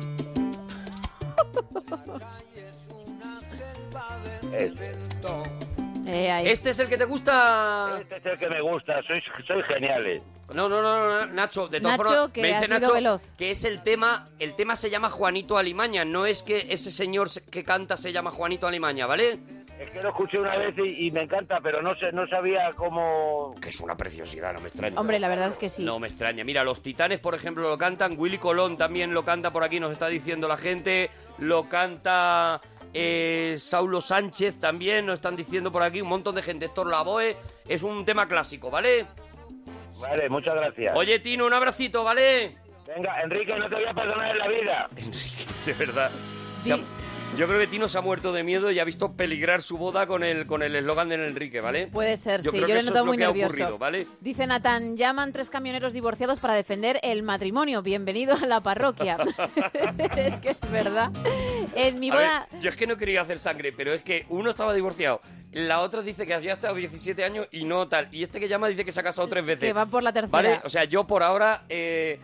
[6.08, 6.46] Eh, ahí.
[6.46, 7.98] ¿Este es el que te gusta?
[8.00, 10.22] Este es el que me gusta, sois, sois geniales.
[10.54, 12.92] No, no, no, no, Nacho, de todas Nacho, formas, que me ha dice sido Nacho
[12.94, 13.22] veloz.
[13.36, 17.28] que es el tema, el tema se llama Juanito Alimaña, no es que ese señor
[17.28, 19.40] se- que canta se llama Juanito Alimaña, ¿vale?
[19.78, 22.70] Es que lo escuché una vez y, y me encanta, pero no sé, no sabía
[22.76, 23.54] cómo...
[23.60, 24.98] Que es una preciosidad, no me extraña.
[24.98, 25.84] Hombre, la verdad es que sí.
[25.84, 26.44] No me extraña.
[26.44, 28.14] Mira, los Titanes, por ejemplo, lo cantan.
[28.16, 31.10] Willy Colón también lo canta por aquí, nos está diciendo la gente.
[31.38, 32.60] Lo canta
[32.94, 36.64] eh, Saulo Sánchez también, nos están diciendo por aquí un montón de gente.
[36.66, 37.36] Héctor Lavoe,
[37.68, 39.04] es un tema clásico, ¿vale?
[40.00, 40.96] Vale, muchas gracias.
[40.96, 42.54] Oye, Tino, un abracito, ¿vale?
[42.86, 44.88] Venga, Enrique, no te voy a perdonar en la vida.
[45.66, 46.10] De verdad.
[46.58, 46.78] Se ha,
[47.34, 50.06] Yo creo que Tino se ha muerto de miedo y ha visto peligrar su boda
[50.06, 51.86] con el con el eslogan de Enrique, ¿vale?
[51.88, 52.56] Puede ser, Yo sí.
[52.56, 53.48] creo Yo que le he es notado muy nervioso.
[53.48, 54.06] ocurrido, ¿vale?
[54.22, 57.82] Dice Natán, llaman tres camioneros divorciados para defender el matrimonio.
[57.82, 59.18] Bienvenido a la parroquia.
[60.16, 61.10] es que es verdad.
[61.74, 62.48] En mi ver, boda...
[62.58, 65.20] yo es que no quería hacer sangre, pero es que uno estaba divorciado,
[65.52, 68.68] la otra dice que había estado 17 años y no tal, y este que llama
[68.68, 69.60] dice que se ha casado tres veces.
[69.60, 70.30] Que va por la tercera.
[70.32, 70.60] ¿Vale?
[70.64, 72.18] O sea, yo por ahora eh,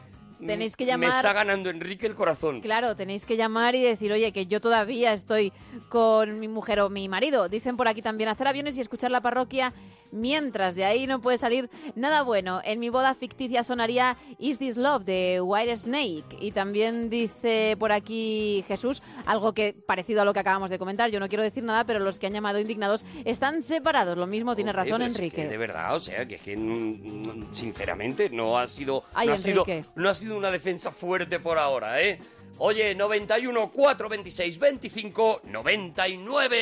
[0.47, 2.61] Tenéis que me llamar- está ganando Enrique el corazón.
[2.61, 5.53] Claro, tenéis que llamar y decir, oye, que yo todavía estoy
[5.88, 7.49] con mi mujer o mi marido.
[7.49, 9.72] Dicen por aquí también hacer aviones y escuchar la parroquia
[10.14, 12.61] mientras de ahí no puede salir nada bueno.
[12.64, 16.36] En mi boda ficticia sonaría Is This Love de White Snake.
[16.38, 21.11] Y también dice por aquí Jesús algo que parecido a lo que acabamos de comentar.
[21.11, 24.18] Yo no quiero decir nada, pero los que han llamado indignados están separados.
[24.18, 25.36] Lo mismo tiene Oye, razón Enrique.
[25.36, 29.28] que de verdad, o sea, que es que mm, mm, sinceramente no ha sido Ay,
[29.28, 29.64] no ha sido,
[29.95, 32.18] no ha sido una defensa fuerte por ahora, ¿eh?
[32.59, 36.57] Oye, 91 426 25 99.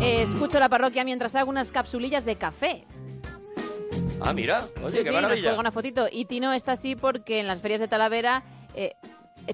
[0.00, 2.84] Eh, escucho la parroquia mientras hago unas capsulillas de café.
[4.20, 5.42] Ah, mira, oye, sí, qué sí, nos maravilla.
[5.42, 6.06] cuelga una fotito.
[6.10, 8.42] Y Tino está así porque en las ferias de Talavera...
[8.74, 8.92] eh,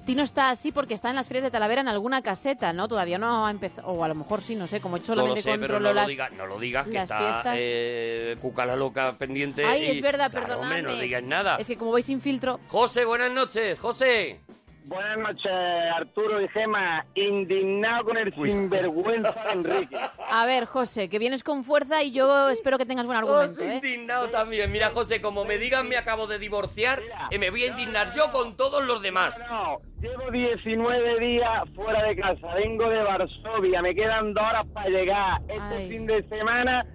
[0.01, 2.87] Tino está así porque está en las ferias de Talavera en alguna caseta, ¿no?
[2.87, 5.35] Todavía no ha empezado, o a lo mejor sí, no sé, como yo No lo
[5.35, 6.07] sé, pero controlo no lo, las...
[6.07, 7.57] digas, no lo digas, que está fiestas.
[7.59, 9.63] eh, Cuca la loca pendiente.
[9.65, 10.77] Ay, y- es verdad, Claro, perdóname.
[10.79, 11.57] hombre, no digas nada.
[11.57, 12.59] Es que como voy sin filtro...
[12.69, 14.39] José, buenas noches, José.
[14.85, 15.51] Buenas noches,
[15.95, 17.05] Arturo y Gema.
[17.15, 19.95] Indignado con el sinvergüenza de Enrique.
[20.29, 23.73] A ver, José, que vienes con fuerza y yo espero que tengas buen argumento, José
[23.73, 23.75] ¿eh?
[23.75, 24.71] indignado también.
[24.71, 28.31] Mira, José, como me digan me acabo de divorciar, eh, me voy a indignar yo
[28.31, 29.39] con todos los demás.
[29.49, 32.53] No, llevo 19 días fuera de casa.
[32.55, 33.81] Vengo de Varsovia.
[33.81, 35.41] Me quedan dos horas para llegar.
[35.47, 35.89] Este Ay.
[35.89, 36.85] fin de semana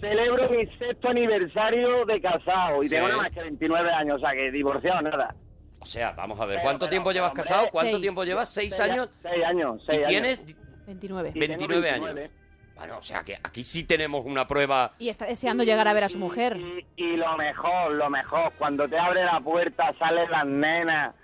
[0.00, 2.82] celebro mi sexto aniversario de casado.
[2.82, 2.94] Y Sí.
[2.94, 5.34] tengo nada más que 29 años, o sea que divorciado nada.
[5.80, 7.68] O sea, vamos a ver, ¿cuánto pero, tiempo llevas hombre, casado?
[7.70, 8.02] ¿Cuánto seis.
[8.02, 8.48] tiempo llevas?
[8.48, 9.08] ¿Seis Seis años?
[9.22, 10.08] Seis años, ¿Y seis años.
[10.08, 10.44] tienes
[10.86, 11.28] 29.
[11.30, 12.04] Y tengo 29 años?
[12.14, 12.30] 29.
[12.76, 14.92] Bueno, o sea que aquí sí tenemos una prueba.
[14.98, 16.56] Y está deseando llegar a ver a su mujer.
[16.56, 21.14] Y, y lo mejor, lo mejor, cuando te abre la puerta salen las nenas.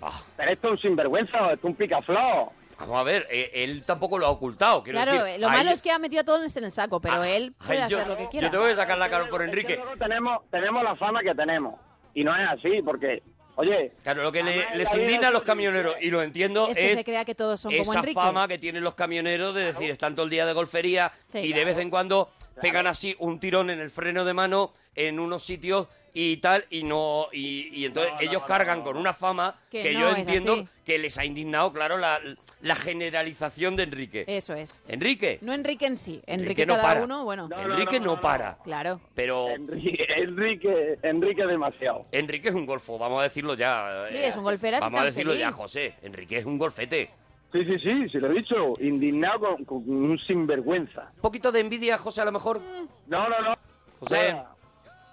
[0.00, 2.50] Ah, Pero esto es un sinvergüenza esto es un picaflor.
[2.78, 4.82] vamos a ver, eh, él tampoco lo ha ocultado.
[4.82, 7.20] quiero Claro, decir, lo malo es que ha metido a todos en el saco, pero
[7.22, 8.46] Ah, él puede ay, yo- lo que quiera.
[8.46, 9.76] Yo tengo que sacar la cara por Es que Enrique.
[9.76, 11.74] luego tenemos, tenemos la fama que tenemos.
[12.14, 13.22] Y no es así, porque,
[13.58, 16.92] oye, Claro, lo que le- les indigna a los camioneros, y lo entiendo, Es que
[16.92, 18.14] es se crea que todos son como esa Enrique.
[18.14, 21.38] fama que tienen los camioneros de decir, están todo el día de golfería Sí.
[21.40, 22.30] y de vez en cuando
[22.62, 26.84] pegan así un tirón en el freno de mano en unos sitios y tal, y
[26.84, 30.68] no y, y entonces ellos cargan con una fama Que que, no yo entiendo así.
[30.84, 32.18] que les ha indignado, claro, la,
[32.60, 34.24] la generalización de Enrique.
[34.26, 34.80] Eso es.
[34.88, 36.20] Enrique, No Enrique en sí.
[36.26, 36.32] Enrique,
[36.62, 37.02] Enrique no cada para.
[37.04, 37.48] uno, bueno.
[37.56, 39.00] Enrique no, para, Claro.
[39.14, 42.06] pero Enrique, Enrique, Enrique demasiado.
[42.12, 44.06] Enrique es un golfo, vamos a decirlo ya.
[44.10, 45.52] Sí, eh, es un golferas y Vamos a decirlo ya.
[45.52, 45.94] José.
[46.02, 47.10] Enrique es un golfete.
[47.52, 48.74] Sí, sí, sí, se lo he dicho.
[48.80, 51.10] Indignado con, con un sinvergüenza.
[51.16, 52.60] Un poquito de envidia, José, a lo mejor.
[53.06, 53.54] No, no, no.
[54.00, 54.36] José.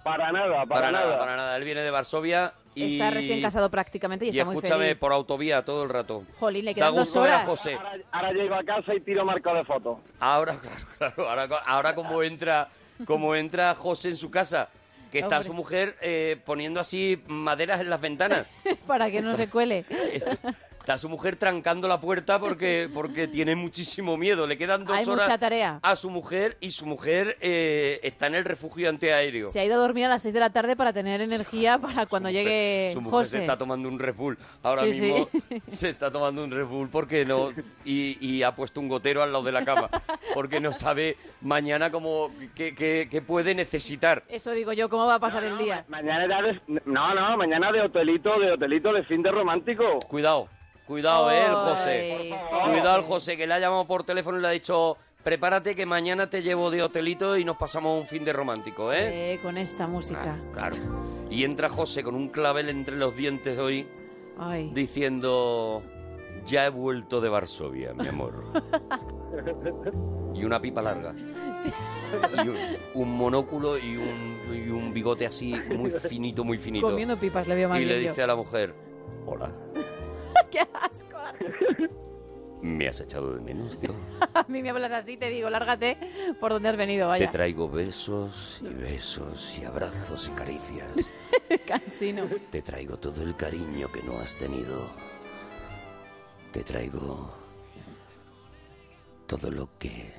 [0.06, 1.18] Para nada, para, Para, nada, nada.
[1.18, 1.56] para nada.
[1.56, 2.92] Él viene de Varsovia y...
[2.92, 6.22] Está recién casado prácticamente y, Y está muy escúchame por autovía todo el rato.
[6.38, 7.44] Jolín, le Da quedan dos horas.
[7.44, 7.74] José.
[7.74, 9.98] Ahora, ahora llego a casa y tiro marco de fotos.
[10.20, 10.86] Ahora, claro,
[11.16, 11.28] claro.
[11.28, 12.68] Ahora, ahora como entra,
[13.04, 14.68] como entra José en su casa,
[15.10, 15.46] que está Hombre.
[15.48, 18.46] su mujer eh, poniendo así maderas en las ventanas.
[18.86, 19.84] Para que no se cuele.
[20.86, 24.46] Está su mujer trancando la puerta porque, porque tiene muchísimo miedo.
[24.46, 25.80] Le quedan dos Hay horas mucha tarea.
[25.82, 29.50] a su mujer y su mujer eh, está en el refugio antiaéreo.
[29.50, 32.06] Se ha ido a dormir a las 6 de la tarde para tener energía para
[32.06, 33.30] cuando llegue Su mujer José.
[33.30, 34.38] se está tomando un Red Bull.
[34.62, 35.02] Ahora Sí, sí.
[35.12, 35.28] mismo
[35.66, 37.50] se está tomando un Red Bull porque no
[37.84, 39.90] y, y ha puesto un gotero al lado de la cama
[40.34, 44.22] porque no sabe mañana cómo qué, qué- qué puede necesitar.
[44.28, 45.84] Eso digo yo, ¿cómo va a pasar el día?
[45.88, 46.60] Mañana era de...
[46.84, 49.98] No, no, mañana de hotelito, de hotelito de fin de romántico.
[50.06, 50.48] Cuidado,
[50.86, 52.38] cuidado, eh, el José.
[52.64, 55.86] Cuidado el José que le ha llamado por teléfono y le ha dicho prepárate que
[55.86, 59.34] mañana te llevo de hotelito y nos pasamos un fin de romántico, ¿eh?
[59.34, 60.38] Eh, con esta música.
[60.52, 60.76] Claro.
[61.28, 63.88] Y entra José con un clavel entre los dientes hoy
[64.38, 64.70] Ay.
[64.72, 65.82] diciendo
[66.44, 68.44] ya he vuelto de Varsovia, mi amor.
[70.32, 71.12] y una pipa larga.
[71.56, 71.72] Sí.
[72.44, 72.56] Y un,
[72.94, 76.86] un monóculo y un, y un bigote así muy finito, muy finito.
[76.86, 78.74] Comiendo pipas le veo más y le dice a la mujer,
[79.26, 79.50] hola,
[80.50, 81.16] ¡Qué asco!
[82.62, 83.90] me has echado de menos, tío.
[84.34, 85.96] A mí me hablas así, te digo, lárgate
[86.40, 87.30] por donde has venido, Te vaya.
[87.30, 91.12] traigo besos y besos y abrazos y caricias.
[91.66, 92.24] Cansino.
[92.50, 94.90] Te traigo todo el cariño que no has tenido.
[96.52, 97.30] Te traigo
[99.26, 100.14] todo lo que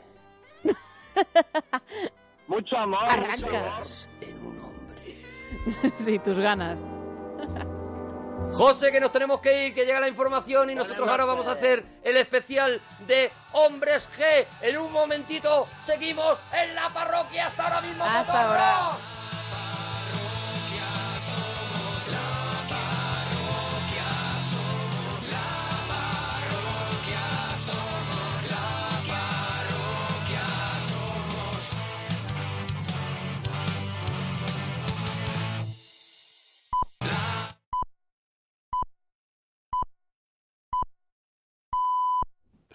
[2.48, 3.00] Mucho amor.
[3.04, 3.26] Arranca.
[3.34, 5.92] deseas en un hombre.
[5.96, 6.86] sí, tus ganas.
[8.54, 11.52] José, que nos tenemos que ir, que llega la información y nosotros ahora vamos a
[11.52, 14.46] hacer el especial de Hombres G.
[14.62, 18.04] En un momentito seguimos en la parroquia hasta ahora mismo.
[18.04, 18.98] Hasta ahora.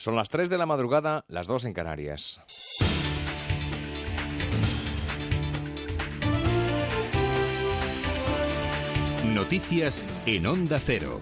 [0.03, 2.41] Son las 3 de la madrugada, las 2 en Canarias.
[9.33, 11.21] Noticias en Onda Cero.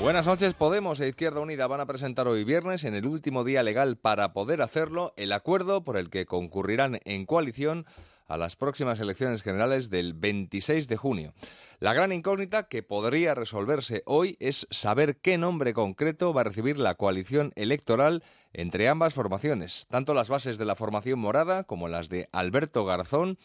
[0.00, 0.54] Buenas noches.
[0.54, 4.32] Podemos e Izquierda Unida van a presentar hoy viernes, en el último día legal para
[4.32, 7.86] poder hacerlo, el acuerdo por el que concurrirán en coalición
[8.26, 11.32] a las próximas elecciones generales del 26 de junio.
[11.80, 16.76] La gran incógnita que podría resolverse hoy es saber qué nombre concreto va a recibir
[16.76, 19.86] la coalición electoral entre ambas formaciones.
[19.88, 23.38] Tanto las bases de la formación morada como las de Alberto Garzón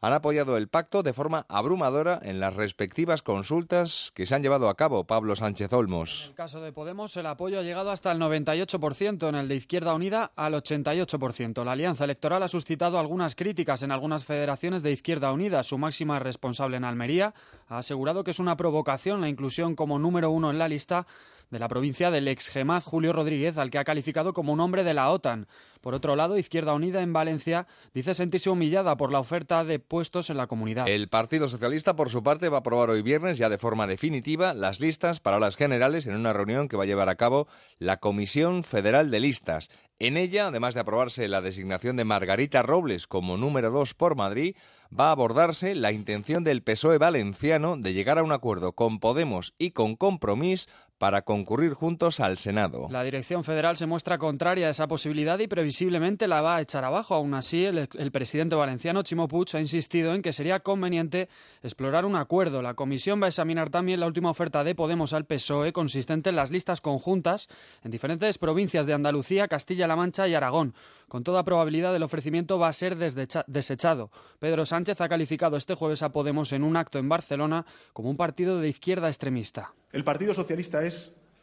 [0.00, 4.68] han apoyado el pacto de forma abrumadora en las respectivas consultas que se han llevado
[4.68, 5.04] a cabo.
[5.04, 6.24] Pablo Sánchez Olmos.
[6.24, 9.56] En el caso de Podemos, el apoyo ha llegado hasta el 98%, en el de
[9.56, 11.64] Izquierda Unida al 88%.
[11.64, 15.62] La alianza electoral ha suscitado algunas críticas en algunas federaciones de Izquierda Unida.
[15.64, 17.34] Su máxima responsable en Almería
[17.68, 21.06] ha asegurado que es una provocación la inclusión como número uno en la lista
[21.50, 24.84] de la provincia del ex Gemaz Julio Rodríguez, al que ha calificado como un hombre
[24.84, 25.46] de la OTAN.
[25.80, 30.28] Por otro lado, Izquierda Unida en Valencia dice sentirse humillada por la oferta de puestos
[30.28, 30.88] en la comunidad.
[30.88, 34.54] El Partido Socialista, por su parte, va a aprobar hoy viernes, ya de forma definitiva,
[34.54, 37.46] las listas para las generales en una reunión que va a llevar a cabo
[37.78, 39.70] la Comisión Federal de Listas.
[40.00, 44.54] En ella, además de aprobarse la designación de Margarita Robles como número dos por Madrid,
[44.96, 49.54] va a abordarse la intención del PSOE valenciano de llegar a un acuerdo con Podemos
[49.58, 50.68] y con Compromís
[50.98, 52.88] para concurrir juntos al Senado.
[52.90, 56.84] La dirección federal se muestra contraria a esa posibilidad y previsiblemente la va a echar
[56.84, 57.14] abajo.
[57.14, 61.28] Aún así, el, el presidente valenciano Chimo Puig ha insistido en que sería conveniente
[61.62, 62.62] explorar un acuerdo.
[62.62, 66.36] La comisión va a examinar también la última oferta de Podemos al PSOE, consistente en
[66.36, 67.48] las listas conjuntas
[67.84, 70.74] en diferentes provincias de Andalucía, Castilla-La Mancha y Aragón.
[71.08, 74.10] Con toda probabilidad, el ofrecimiento va a ser desechado.
[74.40, 78.16] Pedro Sánchez ha calificado este jueves a Podemos en un acto en Barcelona como un
[78.16, 79.72] partido de izquierda extremista.
[79.90, 80.87] El Partido Socialista es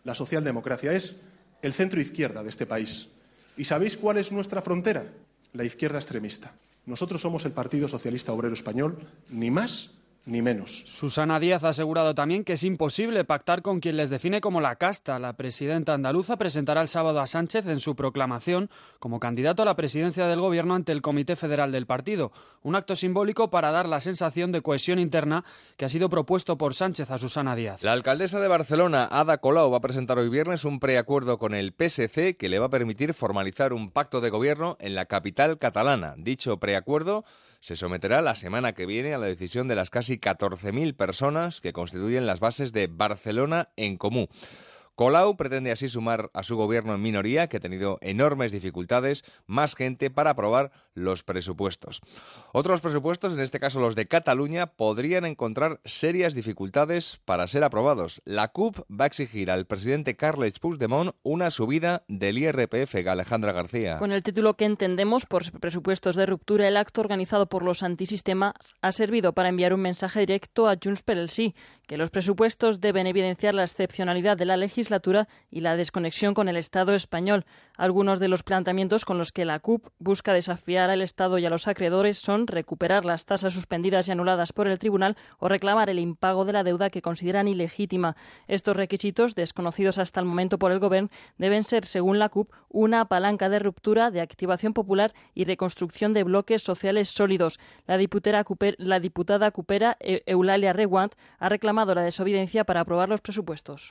[0.04, 1.16] la socialdemocracia, es
[1.62, 3.10] el centro izquierda de este país.
[3.58, 5.06] ¿Y sabéis cuál es nuestra frontera?
[5.54, 6.54] La izquierda extremista.
[6.86, 9.91] Nosotros somos el Partido Socialista Obrero Español, ni más
[10.26, 10.84] ni menos.
[10.86, 14.76] Susana Díaz ha asegurado también que es imposible pactar con quien les define como la
[14.76, 15.19] casta.
[15.19, 18.69] La presidenta andaluza presentará el sábado a Sánchez en su proclamación
[18.99, 22.32] como candidato a la presidencia del Gobierno ante el Comité Federal del Partido,
[22.63, 25.45] un acto simbólico para dar la sensación de cohesión interna
[25.78, 27.84] que ha sido propuesto por Sánchez a Susana Díaz.
[27.84, 31.73] La alcaldesa de Barcelona, Ada Colau, va a presentar hoy viernes un preacuerdo con el
[31.73, 36.15] PSC que le va a permitir formalizar un pacto de gobierno en la capital catalana.
[36.17, 37.23] Dicho preacuerdo
[37.60, 41.74] se someterá la semana que viene a la decisión de las casi 14.000 personas que
[41.74, 44.28] constituyen las bases de Barcelona en Comú.
[44.96, 49.76] Colau pretende así sumar a su gobierno en minoría, que ha tenido enormes dificultades, más
[49.76, 52.02] gente para aprobar los presupuestos.
[52.54, 58.22] Otros presupuestos, en este caso los de Cataluña, podrían encontrar serias dificultades para ser aprobados.
[58.24, 63.98] La CUP va a exigir al presidente Carles Puigdemont una subida del IRPF, Alejandra García.
[63.98, 68.54] Con el título que entendemos por presupuestos de ruptura, el acto organizado por los antisistemas
[68.82, 71.30] ha servido para enviar un mensaje directo a Junts per el
[71.88, 76.57] que los presupuestos deben evidenciar la excepcionalidad de la legislatura y la desconexión con el
[76.57, 77.45] Estado español.
[77.77, 81.49] Algunos de los planteamientos con los que la CUP busca desafiar al Estado y a
[81.49, 85.99] los acreedores son recuperar las tasas suspendidas y anuladas por el tribunal o reclamar el
[85.99, 88.15] impago de la deuda que consideran ilegítima.
[88.47, 93.05] Estos requisitos, desconocidos hasta el momento por el Gobierno, deben ser, según la CUP, una
[93.05, 97.59] palanca de ruptura, de activación popular y reconstrucción de bloques sociales sólidos.
[97.86, 103.89] La, diputada cupera Eulalia Reguant ha reclamado la desobediencia para aprobar los presupuestos.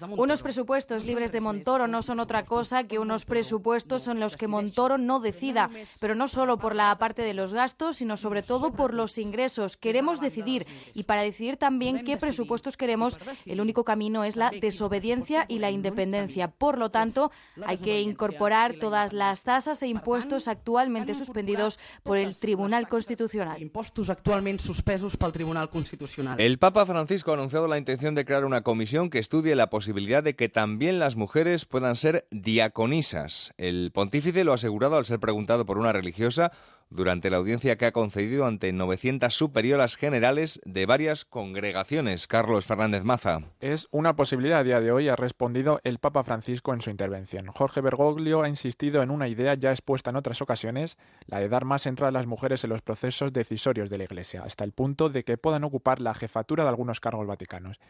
[0.00, 0.22] De Montoro.
[0.22, 4.48] Unos presupuestos libres de Montoro no son otra cosa que unos presupuestos en los que
[4.48, 8.72] Montoro no decida, pero no solo por la parte de los gastos, sino sobre todo
[8.72, 9.76] por los ingresos.
[9.76, 15.44] Queremos decidir y para decidir también qué presupuestos queremos, el único camino es la desobediencia
[15.48, 16.48] y la independencia.
[16.48, 17.30] Por lo tanto,
[17.66, 23.60] hay que incorporar todas las tasas e impuestos actualmente suspendidos por el Tribunal Constitucional.
[23.60, 26.40] Impostos actualment suspesos pel Tribunal Constitucional.
[26.46, 30.22] El Papa Francisco ha anunciado la intención de crear una comisión que estudie la posibilidad
[30.22, 33.52] de que también las mujeres puedan ser diaconisas.
[33.58, 36.52] El pontífice lo ha asegurado al ser preguntado por una religiosa
[36.90, 42.26] durante la audiencia que ha concedido ante 900 superioras generales de varias congregaciones.
[42.26, 43.40] Carlos Fernández Maza.
[43.60, 47.48] Es una posibilidad a día de hoy, ha respondido el Papa Francisco en su intervención.
[47.48, 51.64] Jorge Bergoglio ha insistido en una idea ya expuesta en otras ocasiones, la de dar
[51.64, 55.08] más entrada a las mujeres en los procesos decisorios de la Iglesia, hasta el punto
[55.08, 57.80] de que puedan ocupar la jefatura de algunos cargos vaticanos.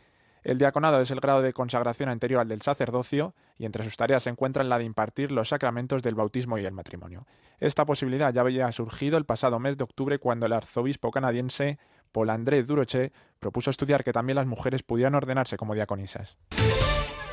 [0.46, 4.22] El diaconado es el grado de consagración anterior al del sacerdocio y entre sus tareas
[4.22, 7.26] se encuentran la de impartir los sacramentos del bautismo y el matrimonio.
[7.58, 11.80] Esta posibilidad ya había surgido el pasado mes de octubre cuando el arzobispo canadiense
[12.12, 16.36] Paul André Durocher propuso estudiar que también las mujeres pudieran ordenarse como diaconisas.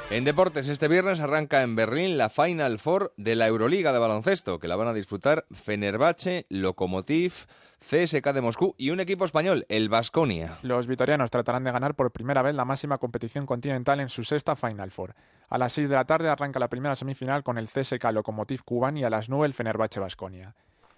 [0.09, 4.59] En deportes, este viernes arranca en Berlín la Final Four de la Euroliga de baloncesto,
[4.59, 7.45] que la van a disfrutar Fenerbahce, Lokomotiv,
[7.89, 10.57] CSK de Moscú y un equipo español, el Vasconia.
[10.61, 14.55] Los vitorianos tratarán de ganar por primera vez la máxima competición continental en su sexta
[14.55, 15.13] Final Four.
[15.49, 18.97] A las 6 de la tarde arranca la primera semifinal con el CSK Lokomotiv Kuban
[18.97, 20.55] y a las 9 el Fenerbahce Vasconia.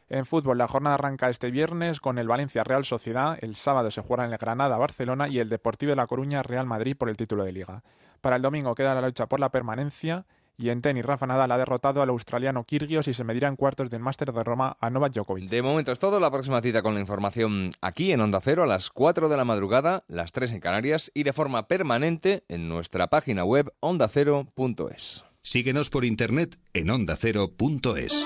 [0.09, 4.01] En fútbol, la jornada arranca este viernes con el Valencia Real Sociedad, el sábado se
[4.01, 7.17] juega en el Granada Barcelona y el Deportivo de La Coruña Real Madrid por el
[7.17, 7.81] título de liga.
[8.21, 10.25] Para el domingo queda la lucha por la permanencia
[10.58, 13.89] y en tenis Rafa Nadal ha derrotado al australiano Kyrgios y se medirá en cuartos
[13.89, 15.49] del Máster de Roma a Novak Djokovic.
[15.49, 18.68] De momento es todo, la próxima cita con la información aquí en Onda Cero a
[18.68, 23.08] las 4 de la madrugada, las 3 en Canarias y de forma permanente en nuestra
[23.08, 25.24] página web ondacero.es.
[25.41, 28.26] Síguenos por internet en ondacero.es.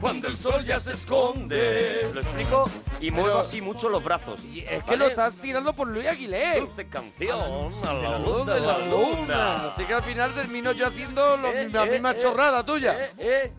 [0.00, 2.10] cuando el sol ya se esconde.
[2.12, 2.70] Lo explico
[3.00, 4.40] y muevo así mucho los brazos.
[4.68, 6.60] Es que lo estás tirando por Luis Aguilé.
[6.60, 9.68] Dulce canción a de la la luz de la luna.
[9.68, 13.12] Así que al final termino yo haciendo lo- Eh, la eh, misma eh, chorrada tuya.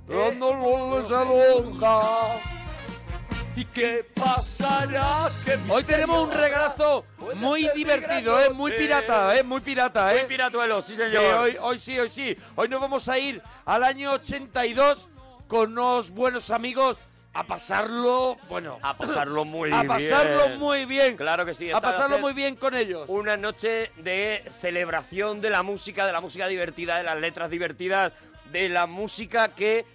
[0.06, 2.58] Cuando el mundo se.
[3.56, 5.32] ¿Y qué pasará?
[5.44, 8.52] ¿Qué Hoy tenemos un regalazo muy divertido, ¿eh?
[8.52, 9.42] muy pirata, ¿eh?
[9.42, 10.14] muy pirata.
[10.14, 10.20] ¿eh?
[10.20, 11.24] Muy piratuelo, sí, señor.
[11.24, 12.38] Sí, hoy, hoy sí, hoy sí.
[12.56, 15.10] Hoy nos vamos a ir al año 82
[15.48, 16.98] con unos buenos amigos
[17.34, 19.88] a pasarlo, bueno, A pasarlo muy a bien.
[19.88, 21.16] pasarlo muy bien.
[21.16, 21.72] Claro que sí.
[21.72, 23.08] A pasarlo muy bien con ellos.
[23.10, 28.12] Una noche de celebración de la música, de la música divertida, de las letras divertidas,
[28.52, 29.86] de la música que,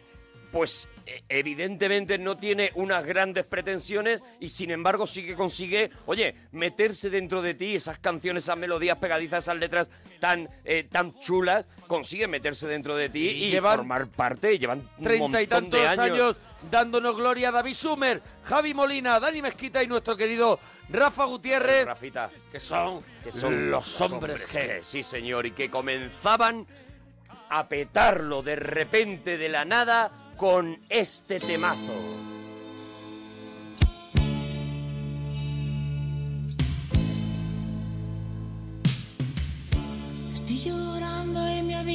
[0.52, 6.36] pues, eh, evidentemente no tiene unas grandes pretensiones y sin embargo sí que consigue, oye,
[6.52, 9.90] meterse dentro de ti esas canciones, esas melodías pegadizas, esas letras
[10.20, 14.54] tan, eh, tan chulas, consigue meterse dentro de ti y, llevan formar parte.
[14.54, 16.38] y Llevan Treinta y tantos de años.
[16.70, 22.30] dándonos gloria David Sumer, Javi Molina, Dani Mezquita y nuestro querido Rafa Gutiérrez, Rafita.
[22.50, 26.64] que son, que son los hombres que sí señor y que comenzaban
[27.50, 31.92] a petarlo de repente de la nada con este temazo.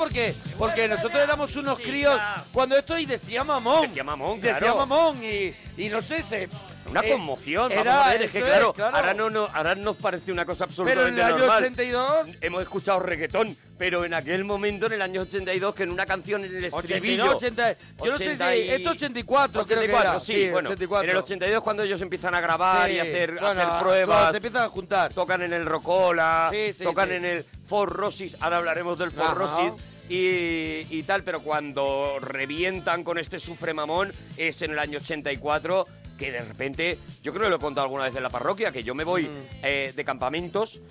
[0.00, 2.18] Porque, porque nosotros éramos unos críos
[2.52, 3.82] cuando esto y decía mamón.
[3.88, 4.76] Decía mamón, Decía claro.
[4.86, 6.48] mamón y, y no sé, se,
[6.88, 8.96] Una eh, conmoción, vamos era- a ver, es que claro, claro.
[8.96, 11.62] Ahora, no, no, ahora nos parece una cosa Pero en absolutamente el año normal.
[11.64, 12.28] 82...
[12.40, 16.44] Hemos escuchado reggaetón, pero en aquel momento, en el año 82, que en una canción
[16.44, 17.36] en el 82, estribillo...
[17.36, 17.72] 80,
[18.02, 20.20] yo no sé si 80 esto 84 creo que 84, era.
[20.20, 21.04] sí, Sí, bueno, 84.
[21.04, 24.36] en el 82 cuando ellos empiezan a grabar Sí, y hacer, bueno, hacer pruebas, se
[24.38, 25.12] empiezan a juntar.
[25.12, 29.12] tocan en el Rocola, Sí, tocan en el Forrosis, ahora hablaremos del.
[29.12, 29.74] Forrosis,
[30.10, 35.86] y, y tal, pero cuando revientan con este sufre mamón es en el año 84
[36.18, 38.84] que de repente, yo creo que lo he contado alguna vez en la parroquia, que
[38.84, 39.26] yo me voy
[39.62, 40.82] eh, de campamentos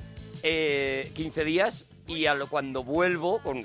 [0.41, 3.63] eh, 15 días y a lo- cuando vuelvo, con,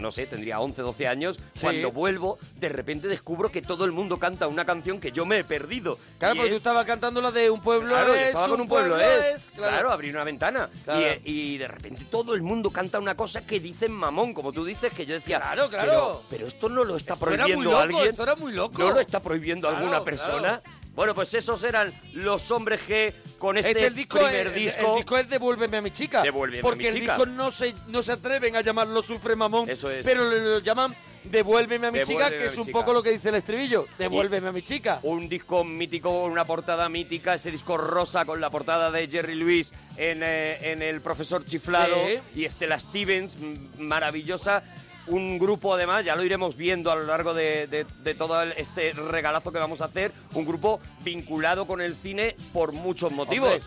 [0.00, 1.60] no sé, tendría 11, 12 años, Sí.
[1.60, 5.38] cuando vuelvo, de repente descubro que todo el mundo canta una canción que yo me
[5.40, 5.98] he perdido.
[6.18, 8.68] Claro, porque tú es- estabas cantando la de un pueblo Claro, es, estaba con un
[8.68, 9.50] pueblo, es.
[9.54, 9.70] Claro.
[9.76, 9.92] claro.
[9.92, 10.68] abrí una ventana.
[10.84, 11.00] Claro.
[11.24, 14.64] Y, y de repente todo el mundo canta una cosa que dicen mamón, como tú
[14.64, 15.38] dices, que yo decía.
[15.38, 15.90] Claro, claro.
[15.90, 18.08] Pero, pero esto no lo está Esto era prohibiendo muy loco, alguien.
[18.10, 18.78] esto era muy loco.
[18.82, 20.62] No lo está prohibiendo alguna persona.
[20.94, 24.90] Bueno, pues esos eran los hombres G con este, Este el disco, primer el, disco.
[24.90, 26.22] el disco es Devuélveme a mi chica.
[26.22, 27.14] Devuélveme a porque mi chica.
[27.14, 29.70] el disco no se, no se atreven a llamarlo Sufre Mamón.
[29.70, 30.04] Eso es.
[30.04, 32.78] Pero lo llaman Devuélveme a mi chica, Devuélveme que a es un chica.
[32.78, 33.86] poco lo que dice el estribillo.
[33.96, 34.98] Devuélveme a mi chica.
[35.04, 39.72] Un disco mítico, una portada mítica, ese disco rosa con la portada de Jerry Lewis
[39.96, 42.18] en, eh, en El Profesor Chiflado Sí.
[42.40, 43.38] y Estela Stevens,
[43.78, 44.62] maravillosa.
[45.08, 49.50] Un grupo, además, ya lo iremos viendo a lo largo de, de- todo este regalazo
[49.52, 53.62] que vamos a hacer, un grupo vinculado con el cine por muchos motivos.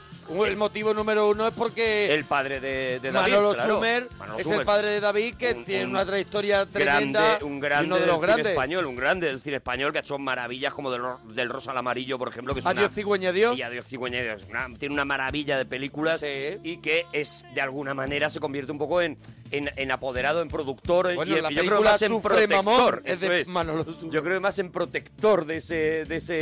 [0.45, 3.75] El motivo número uno es porque El padre de, de David, Manolo claro.
[3.75, 4.59] Sumer Manolo es Sumer.
[4.59, 7.21] el padre de David que Un- tiene un una trayectoria tremenda.
[7.21, 8.45] grande, un grande uno de los del grandes.
[8.47, 11.01] cine español, un grande del cine español que ha hecho maravillas como del,
[11.33, 12.53] del Rosa al Amarillo, por ejemplo.
[12.53, 13.57] Que es Adiós una, cigüeña Dios.
[13.57, 14.43] Y Adiós cigüeña Dios.
[14.49, 18.77] Una- tiene una maravilla de películas y que es, de alguna manera, se convierte un
[18.77, 19.17] poco en,
[19.51, 21.13] en, en apoderado, en productor.
[21.15, 22.63] Bueno, y en- la yo creo más en protector.
[22.63, 23.47] Mamón es de es.
[23.47, 24.11] Manolo Sumer.
[24.13, 26.33] Yo creo más en protector de ese, de ese,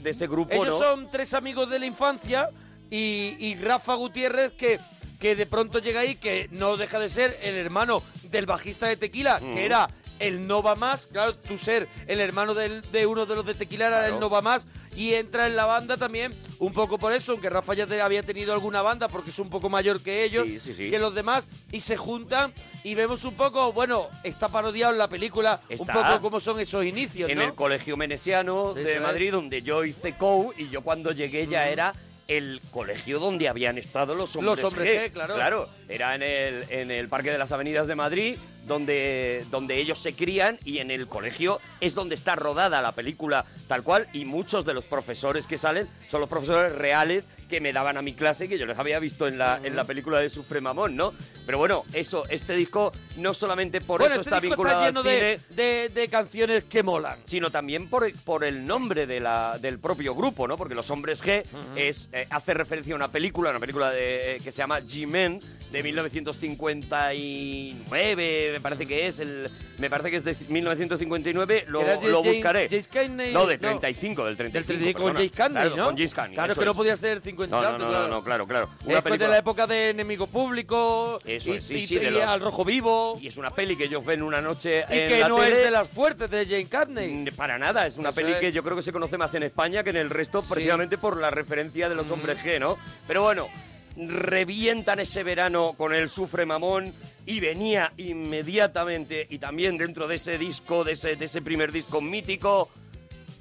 [0.00, 0.78] de ese grupo, Ellos ¿no?
[0.78, 2.48] son tres amigos de la infancia
[2.96, 4.78] y, y Rafa Gutiérrez que,
[5.18, 8.96] que de pronto llega ahí, que no deja de ser el hermano del bajista de
[8.96, 9.54] Tequila, Mm.
[9.54, 9.88] que era
[10.18, 11.06] el No Va Más.
[11.06, 14.14] Claro, tú ser el hermano del- de uno de los de Tequila era Claro.
[14.14, 14.66] el No Va Más.
[14.94, 18.22] Y entra en la banda también, un poco por eso, aunque Rafa ya te- había
[18.22, 20.90] tenido alguna banda porque es un poco mayor que ellos, Sí, sí, sí.
[20.90, 22.52] que los demás, y se juntan
[22.84, 25.82] y vemos un poco, bueno, está parodiado en la película, Está.
[25.82, 27.44] un poco cómo son esos inicios, en ¿no?
[27.44, 29.00] el Colegio Menesiano de es.
[29.02, 31.94] Madrid, donde yo hice COU, y yo cuando llegué ya era
[32.28, 35.34] el colegio donde habían estado los hombres, Los hombres G, claro.
[35.34, 38.36] Claro, era en el, en el Parque de las Avenidas de Madrid,
[38.66, 43.44] donde, donde ellos se crían, y en el colegio es donde está rodada la película
[43.66, 47.72] tal cual, y muchos de los profesores que salen son los profesores reales que me
[47.72, 50.30] daban a mi clase, que yo les había visto en la, en la película de
[50.30, 51.12] Sufre Mamón, ¿no?
[51.44, 54.88] Pero bueno, eso, este disco no solamente por bueno, eso este está disco vinculado está
[54.88, 57.18] lleno al cine, de, de, de canciones que molan.
[57.26, 60.56] sino también por, por el nombre de la, del propio grupo, ¿no?
[60.56, 61.44] Porque Los Hombres G
[61.76, 65.40] es, eh, hace referencia a una película, una película de, que se llama G-Men,
[65.72, 72.22] de 1959, me parece que es, el, me parece que es de 1959, lo, lo
[72.22, 72.68] buscaré.
[72.68, 73.78] James Cagney, no, de no.
[73.78, 74.52] 35, del 35.
[74.52, 75.14] Del 35 con.
[75.14, 75.84] James Cagney, Claro, ¿no?
[75.86, 78.02] Con James Cagney, Claro que no podía ser 50 y No, no, no, claro.
[78.02, 78.68] no, no, claro, claro.
[78.84, 82.08] Una Después de la época de Enemigo Público Eso y, es, sí, y- sí, de
[82.08, 83.18] y los- Al Rojo Vivo.
[83.20, 85.56] Y es una peli que ellos ven una noche Y en que la no tele.
[85.58, 87.12] es de las fuertes de Jane Carney.
[87.14, 88.38] Mm, Para nada, es una Eso peli es.
[88.38, 91.16] que yo creo que se conoce más en España que en el resto, precisamente por
[91.16, 92.76] la referencia de los hombres G, ¿no?
[93.08, 93.48] Pero bueno,
[93.96, 96.92] revientan ese verano con el Sufre Mamón
[97.26, 102.70] y venía inmediatamente, y también dentro de ese disco, de ese, de primer disco mítico,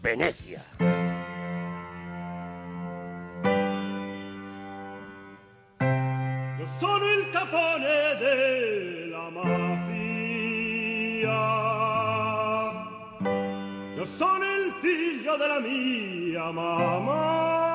[0.01, 0.63] Venecia.
[6.59, 9.71] Io sono il capone della mafia.
[13.95, 17.70] Io sono il figlio della mia mamma.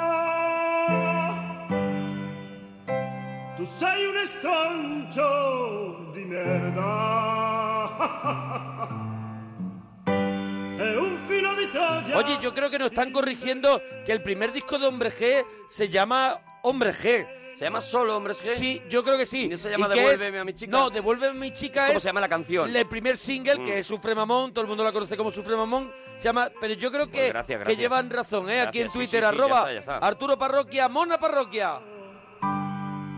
[3.79, 6.87] Sei un estroncio di merda.
[12.15, 15.89] Oye, yo creo que nos están corrigiendo que el primer disco de Hombre G se
[15.89, 17.27] llama Hombre G.
[17.57, 18.55] ¿Se llama solo Hombres G?
[18.55, 19.49] Sí, yo creo que sí.
[19.49, 20.43] ¿No se llama ¿Y Devuélveme es?
[20.43, 20.71] a mi chica?
[20.71, 21.91] No, Devuélveme a mi chica Es es...
[21.93, 22.77] como se llama la canción.
[22.77, 23.65] El primer single, Mm.
[23.65, 26.51] que es Sufre Mamón, todo el mundo la conoce como Sufre Mamón, se llama...
[26.61, 28.61] Pero yo creo que, Pues gracias, que llevan razón, ¿eh?
[28.61, 29.97] Aquí en sí, Twitter, sí, sí, ya arroba está, ya está.
[29.99, 31.81] Arturo Parroquia, Mona Parroquia.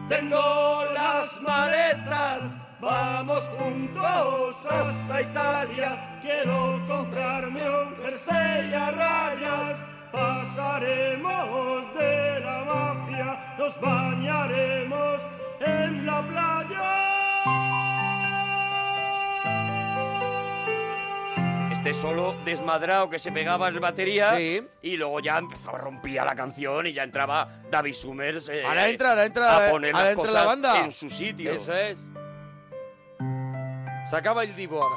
[0.08, 2.42] Tengo las maletas,
[2.80, 6.18] vamos juntos hasta Italia.
[6.22, 9.78] Quiero comprarme un jersey a rayas.
[10.10, 15.20] Pasaremos de la mafia, nos bañaremos
[15.60, 17.17] en la playa.
[21.88, 26.34] De solo desmadrado que se pegaba el batería y luego ya empezaba a rompía la
[26.34, 30.10] canción y ya entraba David Summers eh, Ahora entra, ahora entra, a poner ahora las
[30.10, 30.84] entra cosas la banda.
[30.84, 31.50] en su sitio.
[31.50, 31.98] Eso es.
[34.10, 34.96] Se acaba el divo ahora.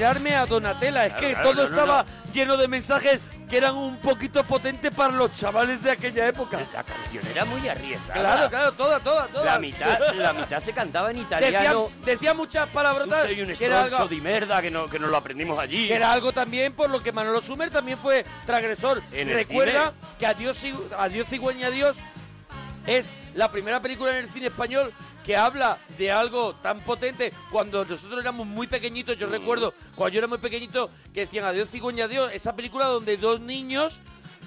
[0.00, 1.04] Tirarme a Donatella.
[1.04, 3.20] Es Claro, que claro, todo no, no, estaba lleno de mensajes
[3.50, 6.58] que eran un poquito potentes para los chavales de aquella época.
[6.72, 8.18] La canción era muy arriesgada.
[8.18, 9.44] Claro, claro, toda, toda, toda.
[9.44, 11.90] La mitad, la mitad se cantaba en Decía, italiano.
[12.02, 13.24] decía muchas palabrotas.
[13.24, 15.88] Soy un que era algo- di merda que, no, que nos lo aprendimos allí.
[15.88, 19.02] Que era algo también por lo que Manolo Sumer también fue transgresor.
[19.12, 20.56] En Recuerda que Adiós,
[20.96, 21.94] Adiós Cigüeña Dios
[22.86, 24.94] es la primera película en el cine español
[25.24, 29.16] que habla de algo tan potente cuando nosotros éramos muy pequeñitos.
[29.16, 33.16] Yo recuerdo cuando yo era muy pequeñito que decían Adiós Cigüeña Dios, esa película donde
[33.16, 34.00] dos niños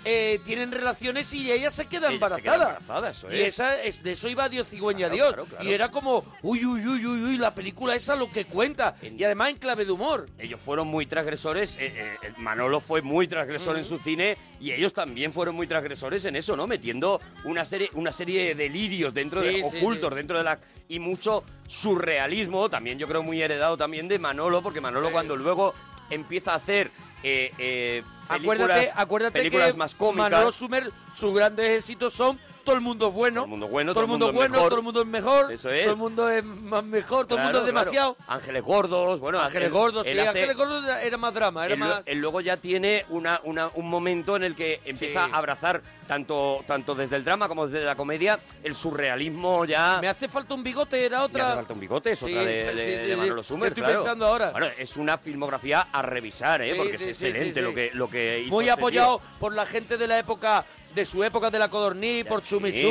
[0.05, 3.11] eh, tienen relaciones y ella se queda Ella se queda embarazada.
[3.31, 3.47] y es.
[3.47, 5.27] esa es, de eso iba Dios Cigüeña Claro, Dios.
[5.29, 5.63] claro, claro.
[5.65, 8.95] Y era como, uy, uy, uy, uy, uy, la película esa lo que cuenta.
[9.01, 10.27] Y además en clave de humor.
[10.37, 11.77] Ellos fueron muy transgresores.
[11.79, 16.25] eh, eh, Manolo fue muy transgresor en su cine y ellos también fueron muy transgresores
[16.25, 16.67] en eso, ¿no?
[16.67, 20.15] Metiendo una serie, una serie de delirios dentro Sí, de sí, ocultos sí.
[20.15, 22.69] dentro de la y mucho surrealismo.
[22.69, 25.73] También yo creo muy heredado también de Manolo, porque Manolo cuando luego
[26.09, 26.91] empieza a hacer
[27.23, 30.31] eh, eh, películas, Acuérdate, acuérdate películas que más cómicas.
[30.31, 33.41] Manolo Sumer, sus grandes éxitos son todo el mundo es bueno.
[33.41, 34.69] Todo el mundo bueno, todo el mundo, es bueno, mejor.
[34.69, 35.51] todo el mundo es mejor.
[35.51, 35.83] Eso es.
[35.83, 37.79] Todo el mundo es más mejor, todo el mundo es claro.
[37.79, 38.17] demasiado.
[38.27, 41.79] Ángeles Gordos, bueno, Ángeles Gordos, él sí, hace- Ángeles Gordos era, más drama, era él,
[41.79, 42.01] más...
[42.05, 45.31] él luego ya tiene una, una- un momento en el que empieza Sí.
[45.33, 49.99] a abrazar tanto, tanto desde el drama como desde la comedia el surrealismo ya.
[50.01, 51.47] Me hace falta un bigote, era Me otra...
[51.47, 53.15] hace falta un bigote, es otra de, sí, de- de.
[53.15, 53.67] Manolo ¿Qué Sumer.
[53.69, 53.99] estoy claro.
[53.99, 54.51] pensando ahora?
[54.51, 56.73] Bueno, es una filmografía a revisar, ¿eh?
[56.75, 57.61] Porque es excelente.
[57.61, 61.05] Lo, que, lo que hizo Muy este apoyado por la gente de la época, de
[61.05, 62.83] su época de la Codorní, por Chumi sí.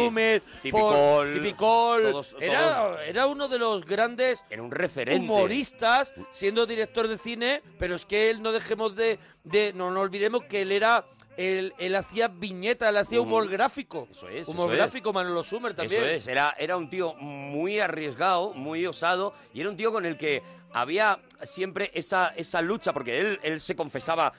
[0.71, 2.03] Por Tipicol.
[2.03, 5.21] todos- era, todos- era uno de los grandes Era un referente.
[5.23, 10.03] humoristas, siendo director de cine, pero es que él no dejemos de, de no nos
[10.03, 11.05] olvidemos que él era
[11.39, 14.07] él, él hacía viñetas, él hacía humor gráfico.
[14.11, 14.79] Eso es, humor eso es.
[14.79, 16.03] gráfico, Manolo Sumer también.
[16.03, 20.05] Eso es, era, era un tío muy arriesgado, muy osado, y era un tío con
[20.05, 20.43] el que
[20.75, 24.33] había siempre esa, esa lucha, porque él, él se confesaba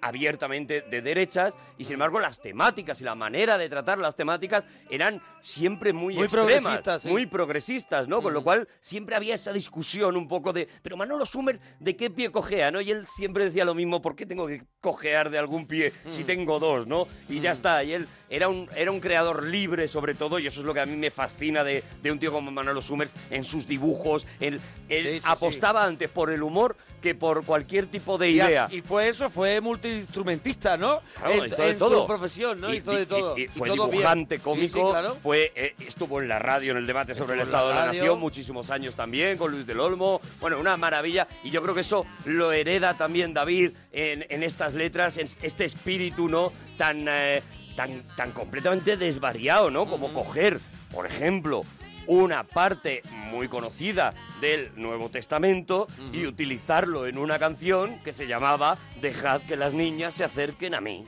[0.00, 4.64] abiertamente de derechas y sin embargo las temáticas y la manera de tratar las temáticas
[4.88, 7.08] eran siempre muy, Muy extremas, progresistas, sí.
[7.08, 8.22] muy progresistas, ¿no?
[8.22, 12.10] Con lo cual siempre había esa discusión un poco de, pero Manolo Sumer, ¿de qué
[12.10, 12.80] pie cojea, no?
[12.80, 16.24] Y él siempre decía lo mismo, ¿por qué tengo que cojear de algún pie si
[16.24, 17.06] tengo dos, no?
[17.28, 20.60] Y ya está, y él era un, era un creador libre sobre todo, y eso
[20.60, 23.44] es lo que a mí me fascina de, de un tío como Manolo Summers en
[23.44, 28.18] sus dibujos, él, él Sí, sí, apostaba antes por el humor que por cualquier tipo
[28.18, 28.68] de idea.
[28.70, 31.00] Y, fue eso, fue multiinstrumentista, ¿no?
[31.16, 32.00] Claro, en hizo de en todo.
[32.02, 32.72] su profesión, ¿no?
[32.72, 33.38] Y- hizo de todo.
[33.38, 35.16] y- y fue todo dibujante, cómico, claro.
[35.22, 37.86] fue, eh, estuvo en la radio en el debate sobre el Estuvo Estado de la.
[37.86, 40.20] Nación muchísimos años también, con Luis del Olmo.
[40.40, 41.26] Bueno, una maravilla.
[41.42, 45.64] Y yo creo que eso lo hereda también David en, en estas letras, en este
[45.64, 46.52] espíritu, ¿no?
[46.76, 47.42] Tan, eh,
[47.80, 49.86] tan, tan completamente desvariado, ¿no?
[49.86, 50.60] Como coger,
[50.92, 51.62] por ejemplo,
[52.06, 54.12] una parte muy conocida
[54.42, 60.14] del Nuevo Testamento y utilizarlo en una canción que se llamaba Dejad que las niñas
[60.14, 61.06] se acerquen a mí.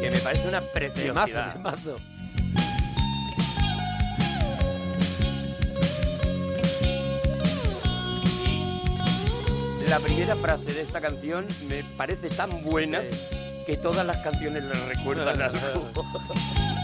[0.00, 1.52] Que me parece una preciosidad.
[1.52, 1.96] Temazo, temazo.
[9.88, 13.02] La primera frase de esta canción me parece tan buena
[13.70, 15.92] que todas las canciones le recuerdan algo.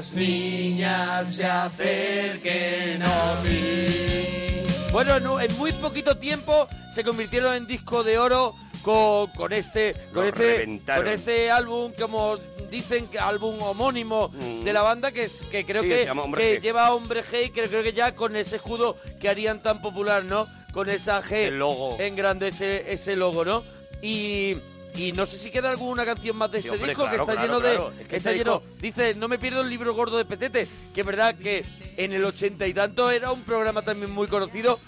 [0.00, 4.64] las niñas se acerquen a mí.
[4.92, 10.24] Bueno, en, muy poquito tiempo se convirtieron en disco de oro con, con este con
[10.24, 11.04] este reventaron.
[11.04, 12.38] con este álbum como
[12.70, 14.28] dicen que álbum homónimo
[14.64, 15.84] de la banda que es que creo Mm.
[15.84, 16.62] Sí, que, que G.
[16.62, 20.24] lleva Hombre G y que creo que ya con ese escudo que harían tan popular,
[20.24, 20.48] ¿no?
[20.72, 21.98] Con esa G Ese logo.
[22.00, 23.62] en grande ese, ese logo, ¿no?
[24.00, 24.56] Y
[24.94, 27.32] y no sé si queda alguna canción más de este hombre, disco claro, que está
[27.32, 27.90] claro, lleno claro.
[27.96, 30.24] de Es que está este lleno disco- dice no me pierdo el libro gordo de
[30.24, 31.64] Petete que es verdad que
[31.96, 34.78] en el ochenta y tanto era un programa también muy conocido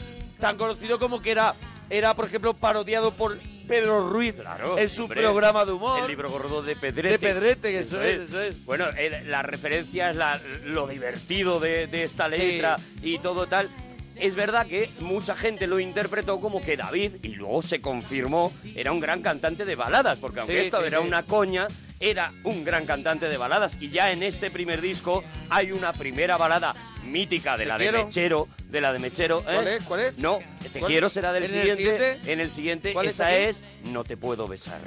[0.40, 1.54] tan conocido como que era
[1.90, 3.38] era por ejemplo parodiado por
[3.68, 4.34] Pedro Ruiz
[4.76, 7.10] en su hombre, programa de humor El libro gordo de Pedrete.
[7.10, 8.64] De Pedrete, eso es, eso es.
[8.64, 13.68] Bueno, el- la referencia es la- lo divertido de, de esta letra y todo tal.
[14.22, 18.92] Es verdad que mucha gente lo interpretó como que David, y luego se confirmó, era
[18.92, 21.06] un gran cantante de baladas, porque aunque Sí, esto sí, era sí.
[21.08, 21.66] una coña,
[21.98, 23.76] era un gran cantante de baladas.
[23.80, 26.72] Y ya en este primer disco hay una primera balada
[27.04, 27.90] mítica de la de.
[27.90, 29.40] Mechero, de la de Mechero.
[29.40, 29.42] ¿eh?
[29.44, 29.82] ¿Cuál es?
[29.84, 30.18] ¿Cuál es?
[30.18, 30.38] No,
[30.72, 30.92] Te ¿Cuál?
[30.92, 32.20] quiero será del ¿En el siguiente.
[32.24, 34.78] En el siguiente, ¿Cuál es esa es No te puedo besar.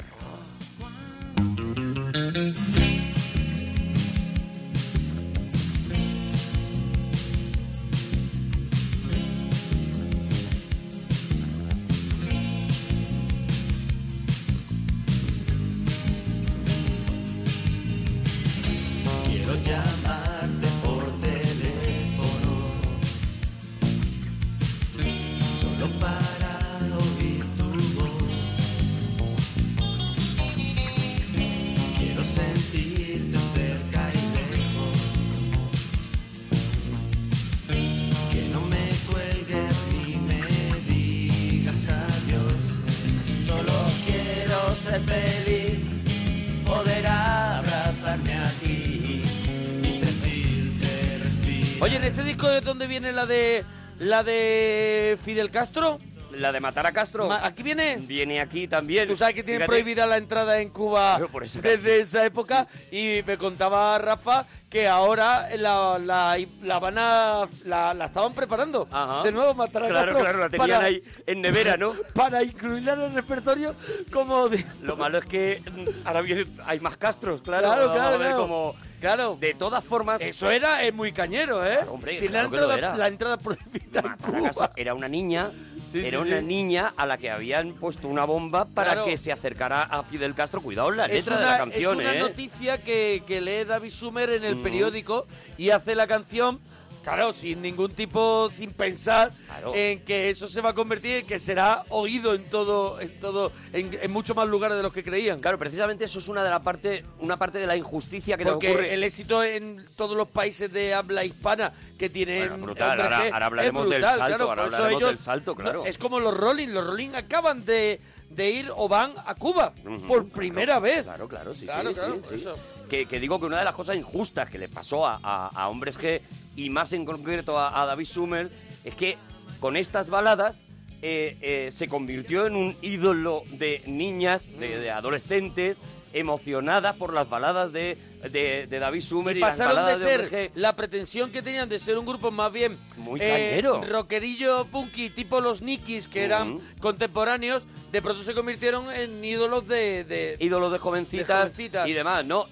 [51.82, 53.66] Oye, ¿en este disco de dónde viene la de
[54.00, 56.00] la de Fidel Castro?
[56.32, 57.28] La de matar a Castro.
[57.28, 57.98] Ma- ¿Aquí viene?
[58.02, 59.08] Viene aquí también.
[59.08, 59.68] Tú sabes que tienen Fíjate.
[59.72, 64.46] prohibida la entrada en Cuba Pero por esa desde esa época y me contaba Rafa
[64.70, 68.86] que ahora la, la, la van a la, la estaban preparando
[69.24, 71.94] de nuevo matar a Claro, Castro claro, la tenían ahí en nevera, ¿no?
[72.14, 73.74] Para incluirla en el repertorio
[74.12, 74.66] como de...
[74.82, 77.68] Lo malo es que mm, ahora viene, hay más Castros, claro.
[77.68, 78.42] Claro, Vamos claro, a ver claro.
[78.42, 79.38] cómo- Claro.
[79.40, 80.20] De todas formas...
[80.20, 81.80] Eso era es muy cañero, ¿eh?
[81.90, 82.98] hombre, Tiene claro que la, lo entrada, era.
[82.98, 84.72] la entrada prohibida en Cuba.
[84.76, 85.52] Era una niña,
[85.96, 86.46] Sí, sí, era una sí.
[86.46, 89.06] niña a la que habían puesto una bomba para Claro.
[89.06, 90.60] que se acercara a Fidel Castro.
[90.62, 92.20] Cuidado la letra una, de la canción, es una ¿eh?
[92.20, 94.64] noticia que, que lee David Sumer en el Mm.
[94.64, 95.26] periódico
[95.58, 96.60] y hace la canción,
[97.06, 99.32] claro, sin ningún tipo, sin pensar
[99.74, 103.52] en que eso se va a convertir en que será oído en todo, en todo,
[103.72, 105.40] en, en muchos más lugares de los que creían.
[105.40, 108.54] Claro, precisamente eso es una de la parte, una parte de la injusticia que nos
[108.56, 108.94] Porque ocurre.
[108.94, 113.90] el éxito en todos los países de habla hispana que tienen Bueno, brutal, ahora- hablaremos
[113.90, 115.80] del salto, claro, ahora hablaremos ellos- del salto, claro.
[115.84, 119.74] no, es como los Rolling, los Rolling acaban de, de ir o van a Cuba
[120.08, 121.04] por primera vez.
[121.04, 122.36] Claro, claro, sí, Claro, sí, claro, sí.
[122.36, 122.58] eso.
[122.90, 125.70] Que, que digo que una de las cosas injustas que le pasó a, a- a
[125.70, 126.22] Hombres G
[126.56, 128.52] y más en concreto a, a David Summel
[128.84, 129.18] es que
[129.60, 130.56] con estas baladas
[131.02, 135.78] eh, eh, se convirtió en un ídolo de niñas, de, de adolescentes
[136.14, 137.98] emocionadas por las baladas de,
[138.32, 141.68] de, de David Summel y, las pasaron de baladas de ser la pretensión que tenían
[141.68, 146.60] de ser un grupo más bien Muy eh, rockerillo punky tipo los Nikis que eran
[146.80, 151.88] contemporáneos de pronto se convirtieron en ídolos de, de ídolos de jovencitas, de jovencitas.
[151.88, 152.46] y demás, ¿no?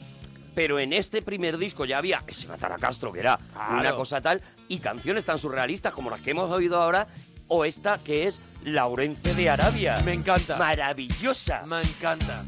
[0.56, 3.80] Pero en este primer disco ya había ese matar a Castro, que era Claro.
[3.80, 7.08] una cosa tal, y canciones tan surrealistas como las que hemos oído ahora,
[7.48, 10.00] o esta que es Laurence de Arabia.
[10.06, 10.58] Me encanta.
[10.58, 11.64] Maravillosa.
[11.66, 12.44] Me encanta.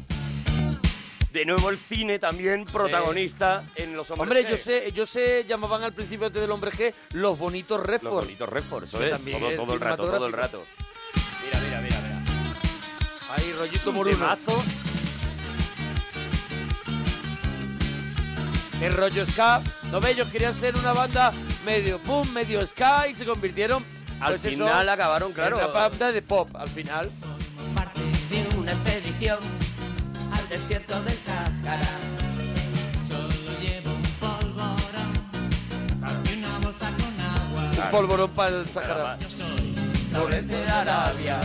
[1.32, 4.50] De nuevo el cine también protagonista en Los Hombres Hombre, G.
[4.50, 8.04] yo sé, yo sé, llamaban al principio del hombre G los bonitos Redford.
[8.14, 10.64] Los bonitos Redford, eso es, todo, es todo el rato, todo el rato.
[11.44, 12.22] Mira, mira, mira, mira.
[13.34, 14.16] Ahí, rollito un moruno.
[14.16, 14.64] temazo.
[18.80, 19.62] El rollo ska.
[19.90, 21.32] No ve, ellos querían ser una banda
[21.64, 23.84] medio boom, medio ska y se convirtieron.
[24.20, 25.58] Al pues eso, final acabaron, claro.
[25.58, 27.10] En una banda de pop, al final.
[27.74, 28.00] parte
[28.30, 29.38] de una expedición
[30.32, 31.88] al desierto del Sahara.
[33.06, 35.12] Solo llevo un polvorón
[36.24, 37.84] y una bolsa con agua.
[37.84, 39.18] Un polvorón para el Sahara.
[39.20, 39.76] Yo soy
[40.42, 41.40] de Arabia.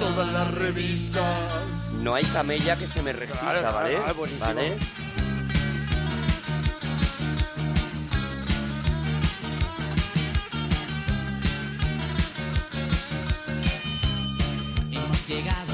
[0.00, 1.52] todas las revistas.
[2.00, 3.96] No hay camella que se me resista, Claro, ¿vale?
[3.96, 4.46] claro, buenísimo.
[4.46, 4.76] ¿Vale?
[14.92, 15.69] Hemos llegado.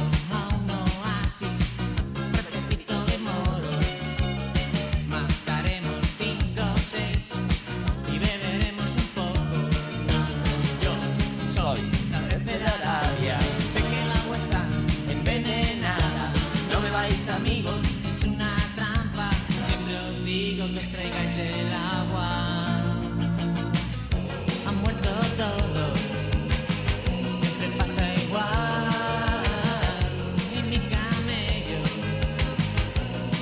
[17.64, 19.30] Es una trampa.
[19.66, 22.82] Siempre os digo que os traigáis el agua.
[24.66, 25.08] Han muerto
[25.38, 25.98] todos,
[27.40, 29.42] siempre pasa igual.
[30.52, 31.80] Y mi camello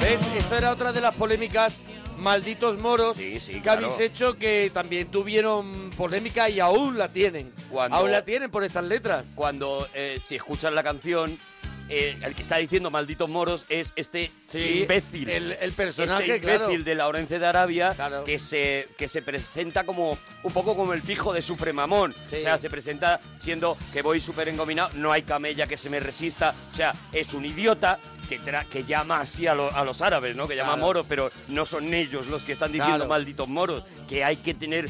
[0.00, 0.20] ¿Ves?
[0.36, 1.80] Esto era otra de las polémicas
[2.24, 3.86] malditos moros que claro.
[3.86, 7.52] habéis hecho que también tuvieron polémica y aún la tienen.
[7.70, 9.24] Cuando- Aún la tienen por estas letras.
[9.34, 11.38] Cuando, eh, si escuchas la canción,
[11.88, 15.28] eh, el que está diciendo malditos moros es este Sí, imbécil.
[15.28, 16.84] el- el personaje, este imbécil claro.
[16.84, 17.94] de Laurencio de Arabia
[18.24, 22.14] que, se, que se presenta como un poco como el fijo de Sufremamón.
[22.30, 22.36] Sí.
[22.36, 26.00] O sea, se presenta siendo que voy súper engominado, no hay camella que se me
[26.00, 26.54] resista.
[26.72, 27.98] O sea, es un idiota
[28.28, 30.48] que, tra- que llama así a, lo- a los árabes, ¿no?
[30.48, 30.86] Que llama Claro.
[30.86, 33.10] moros, pero no son ellos los que están diciendo Claro.
[33.10, 33.84] malditos moros.
[34.08, 34.88] Que hay que tener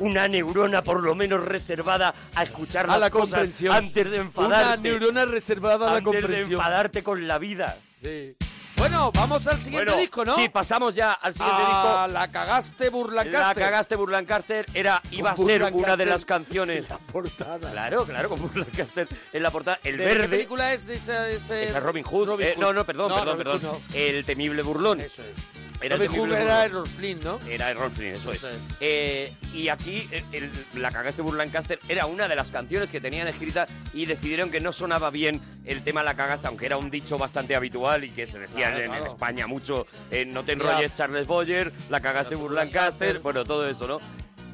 [0.00, 3.74] una neurona por lo menos reservada a escuchar A las la cosas comprensión.
[3.74, 4.88] antes de Una enfadarte.
[4.90, 6.52] neurona reservada a la antes de comprensión.
[6.60, 7.76] enfadarte con la vida.
[8.02, 8.36] Sí.
[8.78, 10.36] Bueno, vamos al siguiente Bueno, disco, ¿no?
[10.36, 12.12] Sí, pasamos ya al siguiente Ah, disco.
[12.18, 13.40] La cagaste Burlancaster.
[13.40, 16.88] La cagaste Burlancaster era iba a Con ser una de las canciones.
[16.88, 17.70] La portada.
[17.72, 19.80] Claro, claro, con Burlancaster en la portada.
[19.82, 20.22] El ¿De verde.
[20.22, 21.28] qué película es de esa?
[21.28, 22.28] ese- Esa es Robin Hood.
[22.28, 22.62] Robin Eh, Hood.
[22.62, 23.72] no, no, perdón, No, perdón, Robin perdón.
[23.74, 23.94] Hood no.
[23.98, 25.00] El temible burlón.
[25.00, 25.28] Eso es.
[25.80, 26.64] Era el Robin Hood era.
[26.64, 27.38] Errol Flynn, ¿no?
[27.48, 28.54] Era Errol Flynn, eso, Eso es.
[28.54, 28.60] es.
[28.80, 33.28] Eh, y aquí eh, el- la cagaste Burlancaster era una de las canciones que tenían
[33.28, 37.16] escrita y decidieron que no sonaba bien el tema la cagaste, aunque era un dicho
[37.16, 39.12] bastante habitual y que se decía Claro, en, en claro.
[39.12, 43.86] España mucho, eh, no te enrolles Charles Boyer, la cagaste Claro, Burlancaster, bueno, todo eso,
[43.86, 44.00] ¿no?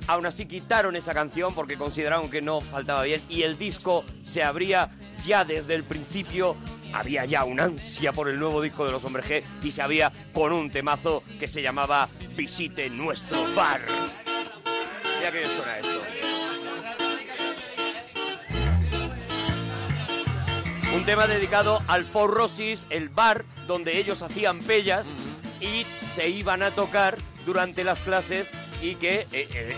[0.07, 4.43] Aún así quitaron esa canción porque consideraron que no faltaba bien y el disco se
[4.43, 4.91] abría
[5.24, 6.57] ya desde el principio.
[6.93, 10.12] Había ya una ansia por el nuevo disco de los Hombres G y se abría
[10.32, 13.81] con un temazo que se llamaba Visite nuestro bar.
[15.19, 16.34] Mira que suena esto.
[20.95, 25.09] Un tema dedicado al Four Roses, el bar donde ellos hacían pellas
[25.61, 25.85] y
[26.15, 28.49] se iban a tocar durante las clases
[28.81, 29.75] y que eh, eh,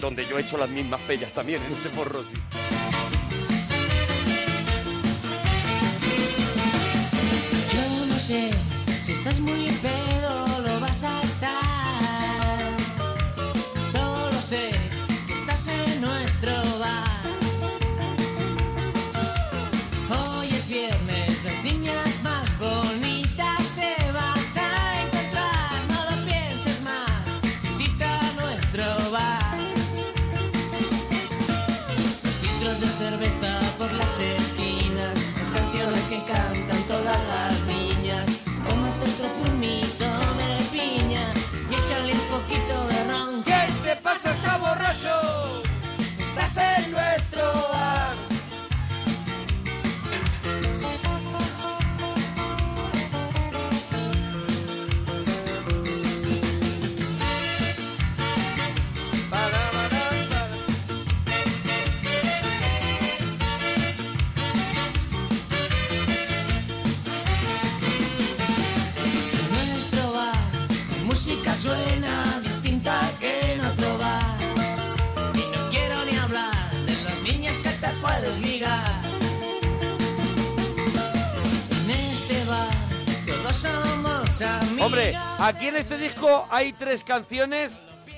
[0.00, 2.38] donde yo he hecho las mismas pellas también en este Four Roses.
[7.72, 8.50] Yo no sé
[9.04, 12.76] si estás muy pedo lo vas a estar.
[13.88, 14.72] Solo sé
[15.28, 17.05] que estás en nuestro bar.
[84.96, 87.70] Hombre, aquí en este disco hay tres canciones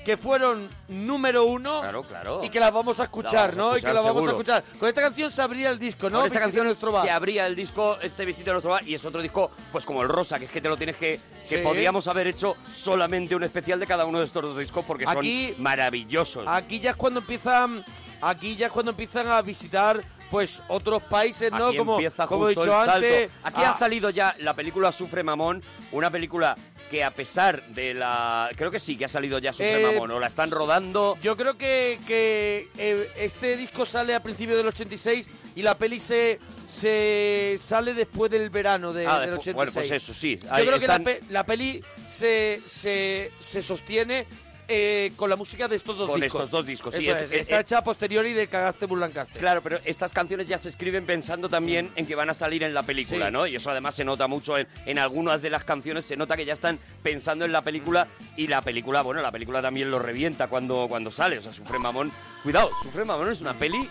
[0.09, 2.41] que fueron número uno Claro, claro.
[2.43, 3.77] y que las vamos a escuchar, vamos a ¿no?
[3.77, 4.31] y que las vamos seguro.
[4.31, 4.65] a escuchar.
[4.79, 6.21] Con esta canción se abría el disco, ¿no?
[6.21, 7.05] Con esta Visita canción nuestro bar.
[7.05, 10.01] se abría el disco, este visita a nuestro bar, y es otro disco, pues como
[10.01, 11.21] el Rosa, que es que te lo tienes que...
[11.47, 11.63] Que Sí.
[11.63, 15.53] podríamos haber hecho solamente un especial de cada uno de estos dos discos porque Aquí-
[15.53, 16.47] son maravillosos.
[16.49, 17.85] Aquí ya es cuando empiezan,
[18.23, 21.67] aquí ya es cuando empiezan a visitar, pues otros países, ¿no?
[21.67, 23.07] Aquí como empieza como he justo dicho el salto.
[23.07, 23.31] antes.
[23.43, 25.63] Aquí ah, ha salido ya la película Sufre Mamón,
[25.93, 26.55] una película
[26.89, 28.51] que a pesar de la...
[28.57, 31.17] Creo que sí, que ha salido ya Sufre Eh, Mamón, o la están rodando...
[31.23, 36.01] Yo creo que, que, eh, este disco sale a principios del 86 y la peli
[36.01, 36.39] se,
[36.69, 39.55] se sale después del verano de- Ah, del después- 86.
[39.55, 40.39] bueno, pues eso, sí.
[40.43, 44.27] Yo Ahí creo que la, pe- la peli se, se, se sostiene
[44.69, 46.43] eh, con la música de estos dos Con discos.
[46.43, 49.41] estos dos discos, sí, Eso es- es, está eh, hecha a posteriori de Cagaste Burlancaster.
[49.41, 52.75] Claro, pero estas canciones ya se escriben pensando también en que van a salir en
[52.75, 53.33] la película, Sí.
[53.33, 53.47] ¿no?
[53.47, 56.45] Y eso además se nota mucho en, en algunas de las canciones, se nota que
[56.45, 60.49] ya están pensando en la película y la película, bueno, la película también lo revienta
[60.49, 61.39] cuando, cuando sale.
[61.39, 62.13] O sea, Sufre Mamón,
[62.43, 63.89] cuidado, Sufre Mamón es una peli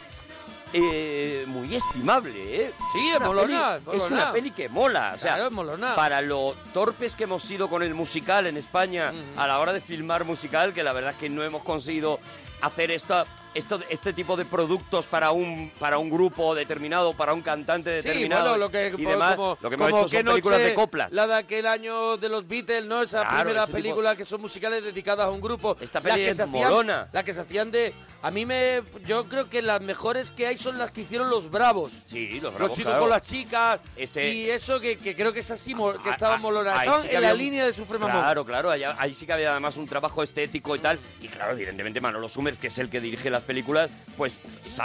[0.73, 2.71] eh, muy estimable, ¿eh?
[2.93, 5.13] Sí, Es es una molona, peli- es una peli que mola.
[5.15, 5.95] O sea, Claro, es molona.
[5.95, 9.81] para lo torpes que hemos sido con el musical en España a la hora de
[9.81, 12.19] filmar musical, que la verdad es que no hemos conseguido
[12.61, 17.41] hacer esta, esto, este tipo de productos para un para un grupo determinado, para un
[17.41, 19.35] cantante Sí, determinado bueno, lo que, y demás.
[19.35, 21.11] como, lo que hemos hecho son películas de coplas.
[21.11, 23.01] La de aquel año de los Beatles, ¿no?
[23.03, 25.77] Esas Claro, primeras tipo- películas que son musicales dedicadas a un grupo.
[25.79, 27.09] Esta Las que es hacían- molona.
[27.11, 27.93] Las que se hacían de...
[28.23, 28.81] A mí me...
[29.05, 31.91] Yo creo que las mejores que hay son las que hicieron los Bravos.
[32.07, 33.01] Sí, los Los bravos, chicos claro.
[33.01, 33.79] con las chicas.
[33.95, 36.73] Ese- Y eso que, que creo que es así, que Ah, estaban ah, molonas.
[36.73, 38.09] ahí Estaban sí que en la un- línea de Mamón.
[38.09, 40.99] Claro, claro, ahí, ahí sí que había además un trabajo estético y tal.
[41.21, 44.37] Y claro, evidentemente Manolo Que es el que dirige las películas, pues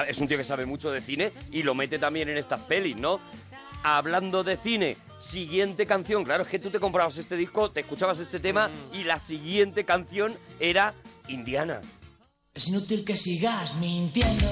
[0.09, 2.97] es un tío que sabe mucho de cine y lo mete también en estas pelis,
[2.97, 3.20] ¿no?
[3.84, 8.18] Hablando de cine, siguiente canción, claro, es que tú te comprabas este disco, te escuchabas
[8.18, 10.94] este tema y la siguiente canción era
[11.28, 11.80] Indiana.
[12.55, 14.48] Es inútil que sigas mintiendo.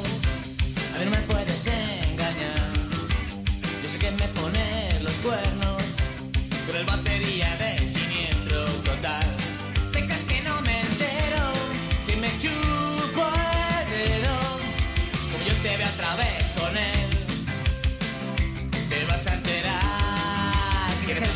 [0.94, 2.72] A mí no me puedes engañar.
[3.82, 5.82] Yo sé que me pone los cuernos.
[6.66, 7.88] Con el batería de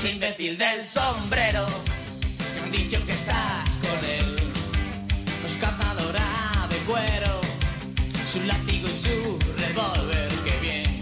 [0.05, 1.67] ese imbécil del sombrero.
[2.55, 4.37] Que han dicho que estás con él.
[5.61, 7.41] Capa dorada de cuero,
[8.31, 11.01] su látigo y su revólver, qué bien.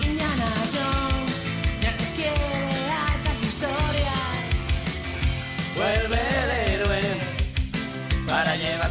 [0.00, 1.34] Indiana Jones
[1.82, 4.14] ya te quiere harta tu historia.
[5.74, 7.00] Vuelve el héroe
[8.26, 8.83] para llevarse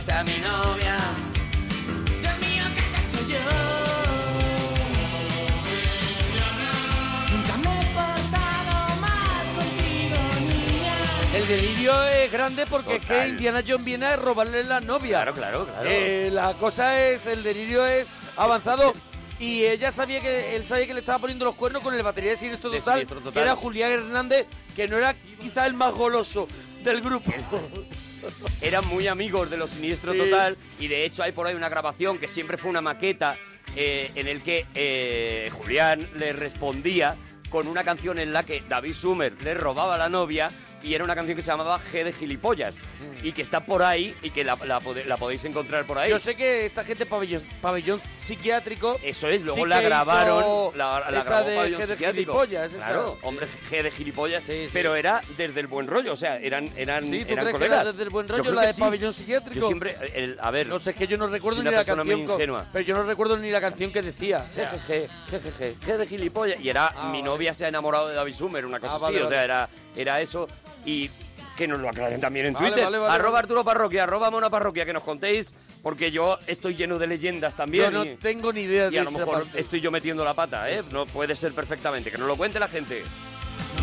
[12.33, 15.21] grande porque es que Indiana Jones viene a robarle la novia.
[15.21, 15.89] Claro, claro, claro.
[15.89, 18.93] Eh, la cosa es, el delirio es avanzado.
[19.39, 22.31] Y ella sabía que él sabía que le estaba poniendo los cuernos con el batería
[22.31, 24.45] de Siniestro Total, que era Julián Hernández,
[24.75, 26.47] que no era quizá el más goloso
[26.83, 27.31] del grupo.
[28.61, 30.19] eran muy amigos de los Siniestro Sí.
[30.19, 33.35] Total y de hecho hay por ahí una grabación que siempre fue una maqueta
[33.75, 37.17] eh, en el que eh, Julián le respondía
[37.49, 40.49] con una canción en la que David Sumer le robaba a la novia
[40.83, 42.75] y era una canción que se llamaba G de gilipollas
[43.23, 46.09] y que está por ahí y que la, la pode- la podéis encontrar por ahí.
[46.09, 48.99] Yo sé que esta gente pabellón, pabellón psiquiátrico.
[49.03, 51.93] Eso es, luego sí la que grabaron, la, la esa grabó de Pabellón G de
[51.93, 52.31] Psiquiátrico.
[52.33, 52.85] gilipollas, esa.
[52.85, 54.43] Claro, hombre, G de gilipollas,
[54.73, 57.51] pero era desde el buen rollo, o sea, eran, eran, Sí, ¿tú eran crees que
[57.53, 57.81] colegas.
[57.81, 58.81] era desde el buen Yo rollo creo la que de sí.
[58.81, 59.59] pabellón psiquiátrico?
[59.61, 61.77] Yo siempre, el- a ver, No sé, es que yo no recuerdo soy ni una
[61.77, 62.27] la persona muy canción.
[62.27, 62.65] co- ingenua.
[62.73, 64.45] pero yo no recuerdo ni la canción que decía.
[64.49, 66.59] o sea, Jejeje, jejeje, qué de gilipollas.
[66.59, 69.21] Y era, mi novia se ha enamorado de David Sumer, una cosa Ah, vale, así,
[69.21, 69.35] o vale.
[69.35, 70.47] sea, era, era eso.
[70.85, 71.09] Y
[71.57, 72.83] que nos lo aclaren también en Vale, Twitter.
[72.85, 73.43] vale, vale, arroba vale.
[73.43, 75.53] Arturo Parroquia, arroba Mona Parroquia, que nos contéis,
[75.83, 77.85] porque yo estoy lleno de leyendas también.
[77.85, 79.59] Yo no y- tengo ni idea y de a lo mejor parte.
[79.59, 80.81] estoy yo metiendo la pata, ¿eh?
[80.91, 82.09] No puede ser perfectamente.
[82.11, 83.03] Que nos lo cuente la gente.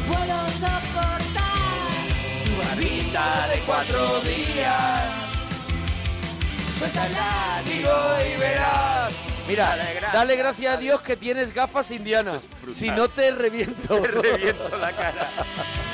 [0.09, 1.61] puedo soportar
[2.45, 5.05] tu barbita de cuatro días.
[6.79, 9.13] Suelta el látigo y verás.
[9.47, 9.77] Mira,
[10.13, 12.43] dale gracias a Dios que tienes gafas indianas.
[12.75, 14.01] Si no te reviento.
[14.03, 15.31] Te reviento la cara.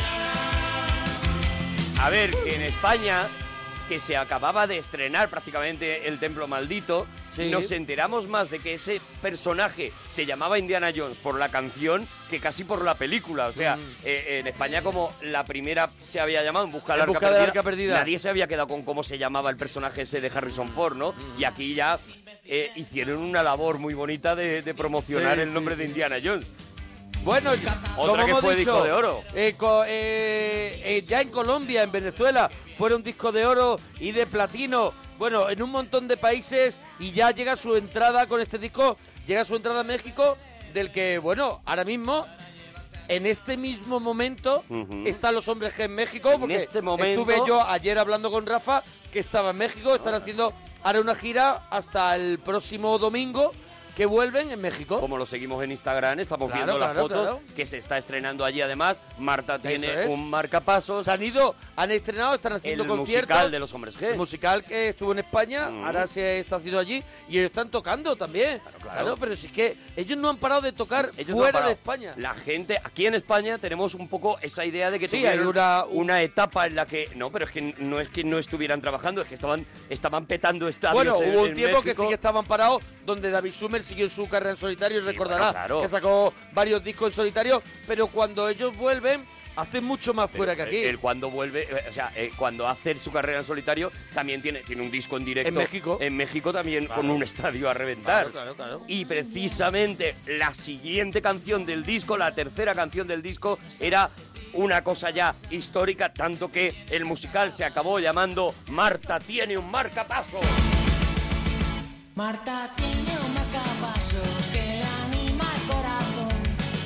[2.01, 3.23] A ver, que en España,
[3.89, 7.51] que se acababa de estrenar prácticamente El Templo Maldito, Sí.
[7.51, 12.41] nos enteramos más de que ese personaje se llamaba Indiana Jones por la canción que
[12.41, 13.47] casi por la película.
[13.49, 13.81] O sea, Mm.
[14.05, 17.43] eh, en España como la primera se había llamado En Busca En Arca, busca Perdida,
[17.43, 17.99] Arca Perdida.
[17.99, 21.13] nadie se había quedado con cómo se llamaba el personaje ese de Harrison Ford, ¿no?
[21.13, 21.41] Mm.
[21.41, 21.99] Y aquí ya
[22.47, 25.89] eh, hicieron una labor muy bonita de, de promocionar Sí, el nombre sí, de.
[25.89, 26.47] Indiana Jones.
[27.27, 27.51] Bueno,
[27.97, 29.23] Otra que hemos fue dicho, disco de oro.
[29.35, 32.49] eh, co- eh, eh, ya en Colombia, en Venezuela,
[32.79, 34.93] fueron disco de oro y de platino.
[35.19, 38.97] Bueno, en un montón de países y ya llega su entrada con este disco,
[39.27, 40.37] llega su entrada a México,
[40.73, 42.27] del que, bueno, ahora mismo,
[43.09, 44.63] en este mismo momento,
[45.05, 48.85] están los hombres G en México, porque este momento- estuve yo ayer hablando con Rafa,
[49.13, 50.53] que estaba en México, están haciendo
[50.85, 53.53] ahora una gira hasta el próximo domingo,
[53.97, 55.01] que vuelven en México.
[55.01, 57.41] Como lo seguimos en Instagram, estamos Claro, viendo la claro, foto claro.
[57.57, 59.01] que se está estrenando allí además.
[59.19, 60.09] Marta tiene es.
[60.11, 61.07] un marcapasos.
[61.07, 63.29] Se han ido, han estrenado, están haciendo El conciertos.
[63.31, 64.03] musical de los hombres G.
[64.11, 65.85] El musical que estuvo en España, Mm.
[65.85, 68.61] ahora se está haciendo allí y ellos están tocando también.
[68.83, 72.13] Claro, pero si es que ellos no han parado de tocar Ellos fuera de España.
[72.19, 75.85] La gente, aquí en España tenemos un poco esa idea de que Sí, hay una-
[75.87, 77.09] una etapa en la que...
[77.17, 80.69] No, pero es que no es que no estuvieran trabajando, es que estaban, estaban petando
[80.69, 84.11] estadios Bueno, en- hubo un tiempo que sí que estaban parados, donde David Sumer siguió
[84.11, 85.83] su carrera en solitario, y recordará bueno, claro.
[85.83, 89.25] que sacó varios discos en solitario, pero cuando ellos vuelven,
[89.57, 90.77] hace mucho más fuera que aquí.
[90.77, 94.61] Él cuando vuelve, eh, o sea, eh, cuando hace su carrera en solitario, también tiene,
[94.61, 95.49] tiene un disco en directo.
[95.49, 95.99] En México.
[96.01, 97.01] En México también Claro.
[97.01, 98.31] con un estadio a reventar.
[98.31, 98.83] Claro, claro, claro.
[98.87, 104.11] Y precisamente la siguiente canción del disco, la tercera canción del disco, era
[104.53, 110.41] una cosa ya histórica, tanto que el musical se acabó llamando Marta tiene un marcapaso.
[112.17, 116.33] Marta tiene un marcapasos que le anima el corazón.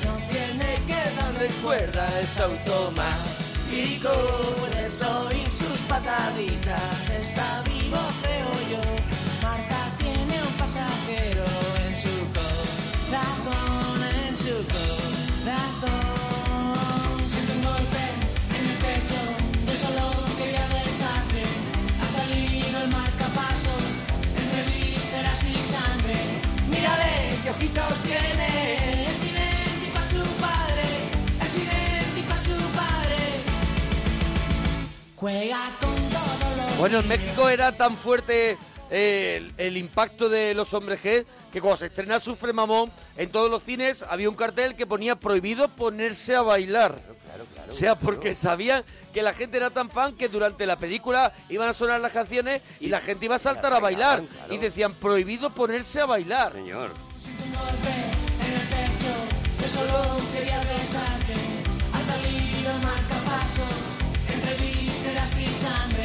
[0.05, 4.11] No tiene que darle cuerda, es automático.
[4.59, 8.83] Puedes oír sus pataditas, está vivo, creo yo.
[9.41, 11.45] Marta tiene un pasajero
[11.87, 14.57] en su corazón, en su
[15.47, 16.11] corazón.
[17.25, 18.03] Siento un golpe
[18.59, 19.21] en el pecho,
[19.79, 20.20] solo
[27.51, 29.07] qué ojitos tiene.
[29.07, 30.83] Es idéntico a su padre.
[31.43, 33.17] Es idéntico a su padre.
[35.17, 36.79] Juega con todos los.
[36.79, 38.57] Bueno, en México era tan fuerte
[38.91, 43.31] eh, el, el impacto de los hombres G que cuando se estrena Sufre Mamón, en
[43.31, 47.01] todos los cines había un cartel que ponía prohibido ponerse a bailar.
[47.69, 51.69] o sea, porque sabían que la gente era tan fan que durante la película iban
[51.69, 54.23] a sonar las canciones y la gente iba a saltar a bailar.
[54.49, 56.53] Y decían, prohibido ponerse a bailar.
[56.53, 57.10] Señor.
[57.27, 59.13] En el pecho.
[59.61, 61.35] Yo solo quería besarte.
[61.93, 63.77] Ha salido el marcapasos
[64.33, 66.05] entre vísceras y sangre.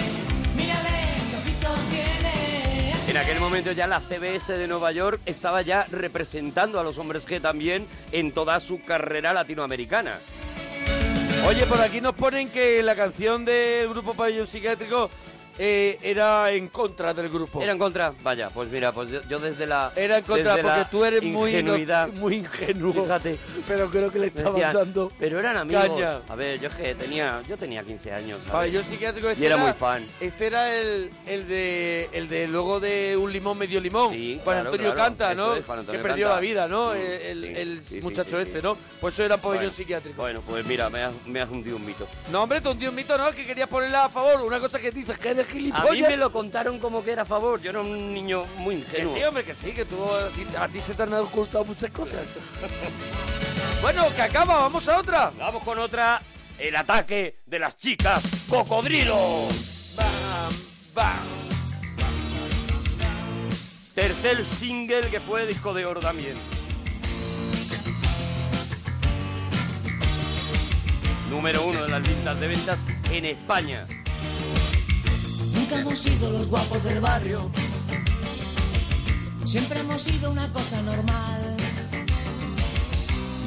[0.55, 2.91] Mírale qué ojitos tiene.
[2.91, 6.97] Es En aquel momento ya la CBS de Nueva York estaba ya representando a los
[6.97, 10.19] hombres G también en toda su carrera latinoamericana.
[11.47, 15.11] Oye, por aquí nos ponen que la canción del grupo Pabellón Psiquiátrico
[15.57, 17.61] eh, era en contra del grupo.
[17.61, 18.13] ¿Era en contra?
[18.23, 21.23] Vaya, pues mira, pues yo, yo desde la Era en contra desde porque tú eres
[21.23, 22.93] muy, ingenuidad, muy ingenuo.
[22.93, 23.37] Fíjate.
[23.67, 25.85] Pero creo que le estaban decían, dando pero eran amigos.
[25.87, 26.21] caña.
[26.27, 28.39] A ver, yo es que tenía, yo tenía 15 años.
[28.39, 28.51] ¿sabes?
[28.51, 30.05] Pabellón Psiquiátrico este y era muy fan.
[30.19, 34.09] Este era el, el de el de luego de un limón medio limón.
[34.09, 35.55] Juan claro, Antonio claro, Canta, ¿no?
[35.55, 36.35] es, Juan Antonio que perdió Canta.
[36.35, 36.91] la vida, ¿no?
[36.91, 38.63] Mm, el sí, el sí, sí, muchacho sí, este, sí.
[38.63, 38.77] ¿no?
[38.99, 40.21] Pues eso era pabellón Bueno, psiquiátrico.
[40.21, 42.07] Bueno, pues mira, me has, me has hundido un mito.
[42.31, 43.31] No, hombre, tú un tío mito, ¿no?
[43.31, 44.41] Que querías ponerla a favor.
[44.41, 45.91] Una cosa que dices que eres A gilipollas.
[45.91, 47.61] mí me lo contaron como que era a favor.
[47.61, 49.15] Yo era un niño muy Que ingenuo.
[49.15, 52.21] sí, hombre, que sí, que tú, a ti, a se te han ocultado muchas cosas.
[53.81, 55.31] bueno, que acaba, vamos a otra.
[55.37, 56.21] Vamos con otra.
[56.57, 59.17] El ataque de las chicas cocodrilo.
[59.95, 60.53] Bam,
[60.93, 61.45] bam.
[63.93, 66.35] Tercer single que fue disco de oro también.
[71.29, 73.85] Número uno de las listas de ventas en España.
[75.65, 77.49] Nunca hemos sido los guapos del barrio.
[79.47, 81.57] Siempre hemos sido una cosa normal.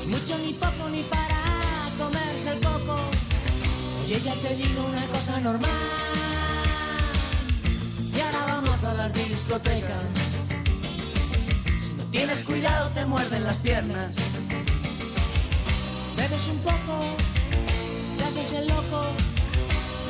[0.00, 1.44] Ni mucho, ni poco, ni para
[1.96, 2.98] comerse el coco.
[4.02, 5.70] Oye, ya te digo una cosa normal.
[8.12, 10.02] Y ahora vamos a las discotecas.
[11.78, 14.16] Si no tienes cuidado, te muerden las piernas.
[16.16, 17.14] Bebes un poco,
[18.18, 19.37] te haces el loco.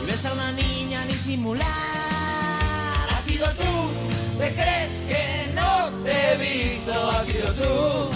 [0.08, 1.66] Ves a una niña disimular.
[3.10, 3.90] Has sido tú,
[4.38, 7.10] te crees que no te he visto.
[7.10, 8.10] Has sido tú,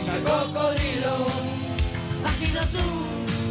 [0.00, 1.14] chica cocodrilo.
[2.26, 2.86] Has sido tú,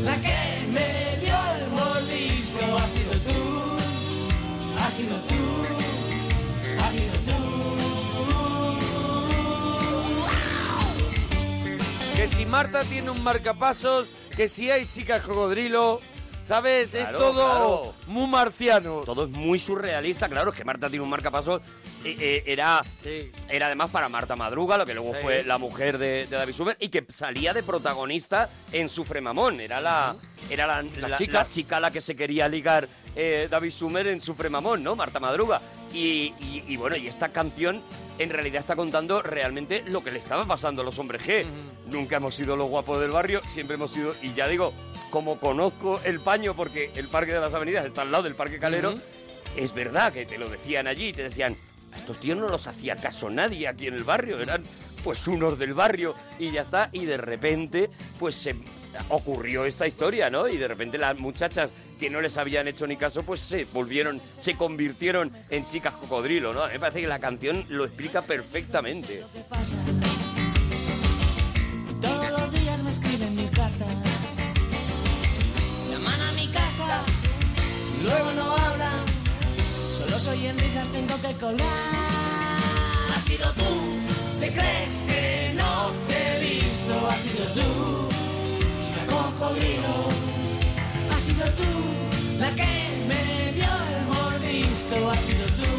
[0.03, 2.59] la que me dio el mordisco.
[2.75, 3.39] Has sido tú,
[4.77, 5.41] has sido tú,
[6.77, 7.39] has sido tú.
[12.17, 16.01] Que si Marta tiene un marcapasos, que si hay chicas cocodrilo,
[16.55, 16.89] ¿sabes?
[16.89, 17.93] Claro, es todo claro.
[18.07, 18.95] muy marciano.
[19.05, 21.61] Todo es muy surrealista, claro, es que Marta tiene un marcapasos.
[22.03, 22.83] eh, eh, era,
[23.49, 25.19] era además para Marta Madruga, lo que luego Sí.
[25.21, 29.59] fue la mujer de, de David Sumer, y que salía de protagonista en Sufre Mamón.
[29.61, 30.15] Era la,
[30.49, 31.33] era la, la- chica.
[31.39, 34.95] la chica a la que se quería ligar eh, David Sumer en Sufre Mamón, ¿no?
[34.95, 35.61] Marta Madruga.
[35.93, 37.81] Y, y- y bueno, y esta canción
[38.19, 41.45] en realidad está contando realmente lo que le estaba pasando a los hombres G.
[41.87, 44.73] Nunca hemos sido los guapos del barrio, siempre hemos sido, y ya digo,
[45.09, 48.59] como conozco el paño, porque el Parque de las Avenidas está al lado del Parque
[48.59, 48.93] Calero,
[49.57, 51.55] es verdad que te lo decían allí, te decían,
[51.93, 54.63] a estos tíos no los hacía caso nadie aquí en el barrio, eran
[55.03, 57.89] pues unos del barrio y ya está, y de repente
[58.19, 58.55] pues se
[59.09, 60.47] ocurrió esta historia, ¿no?
[60.47, 61.71] Y de repente las muchachas
[62.01, 66.51] que no les habían hecho ni caso, pues se volvieron, se convirtieron en chicas cocodrilo,
[66.51, 66.63] ¿no?
[66.63, 69.23] A mí me parece que la canción lo explica perfectamente.
[72.01, 73.87] Todos los días me escriben mil cartas.
[75.91, 77.03] Llaman a mi casa,
[78.01, 79.05] luego no hablan.
[79.95, 81.67] Solo soy en risas, tengo que colgar.
[83.15, 87.07] Has sido tú, ¿te crees que no te he visto?
[87.07, 88.09] Has sido tú,
[88.81, 90.20] chica cocodrilo.
[91.41, 92.63] Sido tú la que
[93.07, 95.09] me dio el mordisco.
[95.09, 95.73] Has sido tú,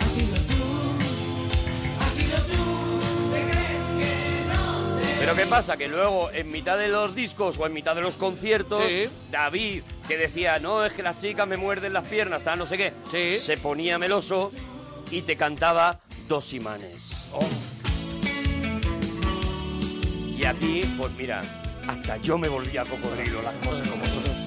[0.00, 3.32] has sido tú, has sido tú.
[3.32, 5.76] ¿Te crees que no te Pero ¿qué pasa?
[5.76, 8.82] Que luego, en mitad de los discos o en mitad de los conciertos,
[9.30, 12.76] David, que decía, no, es que las chicas me muerden las piernas, tal, no sé
[12.76, 14.52] qué, se ponía meloso
[15.10, 17.12] y te cantaba Dos imanes.
[20.36, 21.40] Y aquí, pues mira,
[21.88, 24.37] hasta yo me volvía cocodrilo, las cosas como son.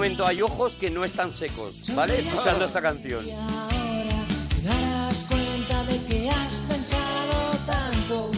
[0.00, 2.20] Momento hay ojos que no están secos, ¿vale?
[2.20, 3.22] Escuchando esta canción.
[3.26, 3.34] Te
[4.62, 8.30] darás cuenta de que has pensado tanto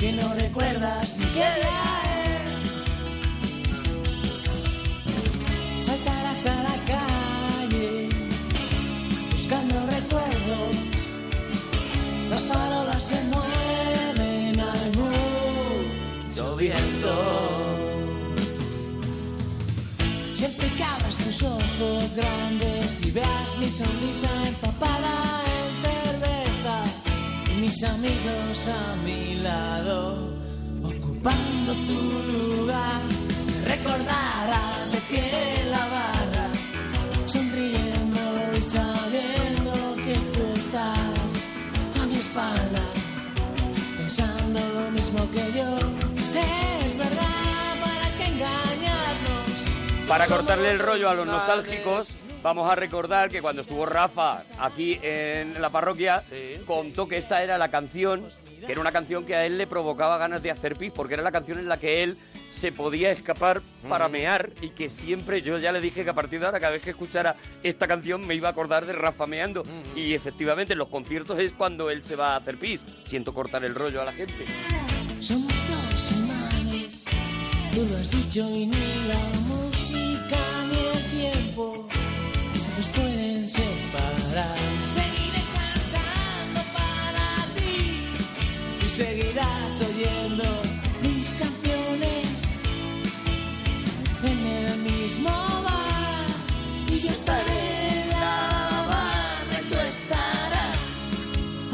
[0.00, 1.84] que no recuerdas ni qué día
[5.78, 5.86] es.
[5.86, 8.08] Saltarás a la calle
[9.30, 10.76] buscando recuerdos.
[12.30, 14.92] Las farolas se mueven al
[16.26, 17.45] mucho viento.
[20.76, 25.14] Que abras tus ojos grandes y veas mi sonrisa empapada
[25.56, 26.84] en cerveza.
[27.50, 30.34] Y mis amigos a mi lado
[30.82, 32.00] ocupando tu
[32.32, 33.00] lugar,
[33.64, 36.46] recordarás de pie la barra,
[37.26, 38.20] sonriendo
[38.58, 39.72] y sabiendo
[40.04, 41.30] que tú estás
[42.02, 42.82] a mi espalda,
[43.96, 46.05] pensando lo mismo que yo.
[50.08, 52.08] Para cortarle el rollo a los nostálgicos,
[52.42, 56.22] vamos a recordar que cuando estuvo Rafa aquí en la parroquia,
[56.64, 58.24] contó que esta era la canción,
[58.64, 61.22] que era una canción que a él le provocaba ganas de hacer pis, porque era
[61.22, 62.16] la canción en la que él
[62.50, 66.38] se podía escapar para mear y que siempre, yo ya le dije que a partir
[66.40, 69.64] de ahora, cada vez que escuchara esta canción me iba a acordar de Rafa meando.
[69.96, 72.82] Y efectivamente en los conciertos es cuando él se va a hacer pis.
[73.04, 74.46] Siento cortar el rollo a la gente.
[75.20, 77.04] Somos dos imanes,
[77.72, 79.75] tú lo has dicho y ni la
[89.80, 90.44] oyendo
[91.02, 92.26] mis canciones.
[94.22, 96.26] En el mismo bar
[96.88, 100.76] y yo estaré en la barra y tú estarás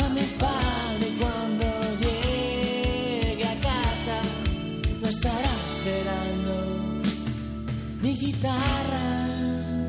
[0.04, 1.64] a mi espalda y cuando
[2.00, 4.20] llegue a casa
[5.00, 7.02] lo estará esperando.
[8.02, 9.28] Mi guitarra.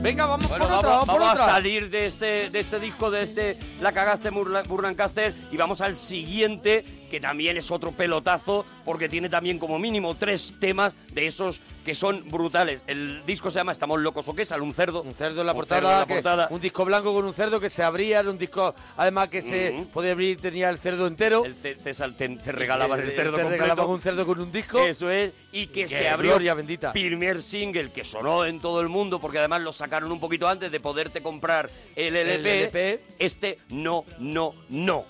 [0.02, 2.80] Venga, vamos Bueno, por vamos, otra, vamos por vamos a salir de este, de este
[2.80, 6.84] disco, de este La cagaste Burla- Burlancaster y vamos al siguiente,
[7.14, 11.94] que también es otro pelotazo, porque tiene también como mínimo tres temas de esos que
[11.94, 12.82] son brutales.
[12.88, 15.04] El disco se llama Estamos locos o qué, sale un cerdo.
[15.04, 16.48] Un cerdo en la Un portada, cerdo en la portada.
[16.50, 19.86] un disco blanco con un cerdo que se abría, era un disco además que se
[19.94, 21.44] podía abrir, tenía el cerdo entero.
[21.62, 24.52] te, te sal- te- te regalaban el Eh, cerdo te regalaban un cerdo con un
[24.52, 24.80] disco.
[24.84, 26.94] Eso es, y que se abrió gloria bendita.
[26.94, 30.72] primer single que sonó en todo el mundo, porque además lo sacaron un poquito antes
[30.72, 32.34] de poderte comprar el LP.
[32.34, 33.04] El LP.
[33.20, 35.06] Este no, no, no.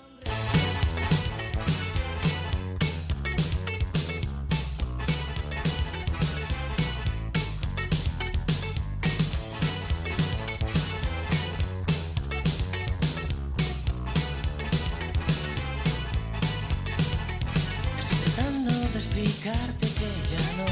[19.98, 20.70] Que ya no.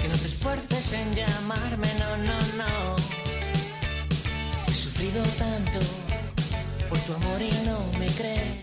[0.00, 2.96] Que no te esfuerces en llamarme, no, no, no.
[4.66, 5.78] He sufrido tanto
[6.88, 8.62] por tu amor y no me crees.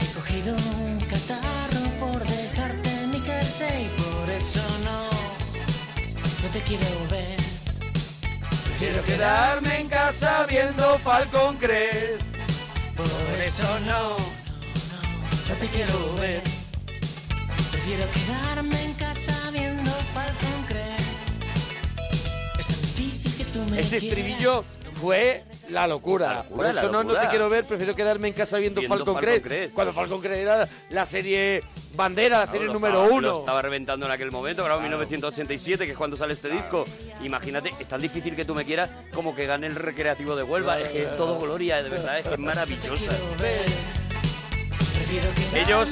[0.00, 5.00] He cogido un catarro por dejarte en mi jersey y por eso no.
[6.42, 7.40] No te quiero ver.
[8.78, 12.22] Quiero quedarme en casa viendo Falcon Crest.
[12.96, 14.16] Por eso no,
[15.48, 16.61] no te quiero ver.
[17.84, 21.00] Prefiero quedarme en casa viendo Falcon Crest.
[22.60, 24.62] Es tan difícil que tú me Ese estribillo
[24.94, 26.26] fue la locura.
[26.28, 28.96] La locura, Por eso la no, te quiero ver, prefiero quedarme en casa viendo, Viendo
[28.98, 29.46] Falcon, Falcon Crest.
[29.46, 29.74] Crest.
[29.74, 31.64] Cuando Falcon Crest era la serie
[31.96, 33.28] bandera, la serie número estaba- uno.
[33.30, 36.84] Lo estaba reventando en aquel momento, grabado en 1987, que es cuando sale este disco.
[37.24, 40.78] Imagínate, es tan difícil que tú me quieras como que gane el recreativo de Huelva.
[40.78, 43.10] Es que es todo gloria, de verdad, es que es maravillosa.
[45.54, 45.90] Ellos,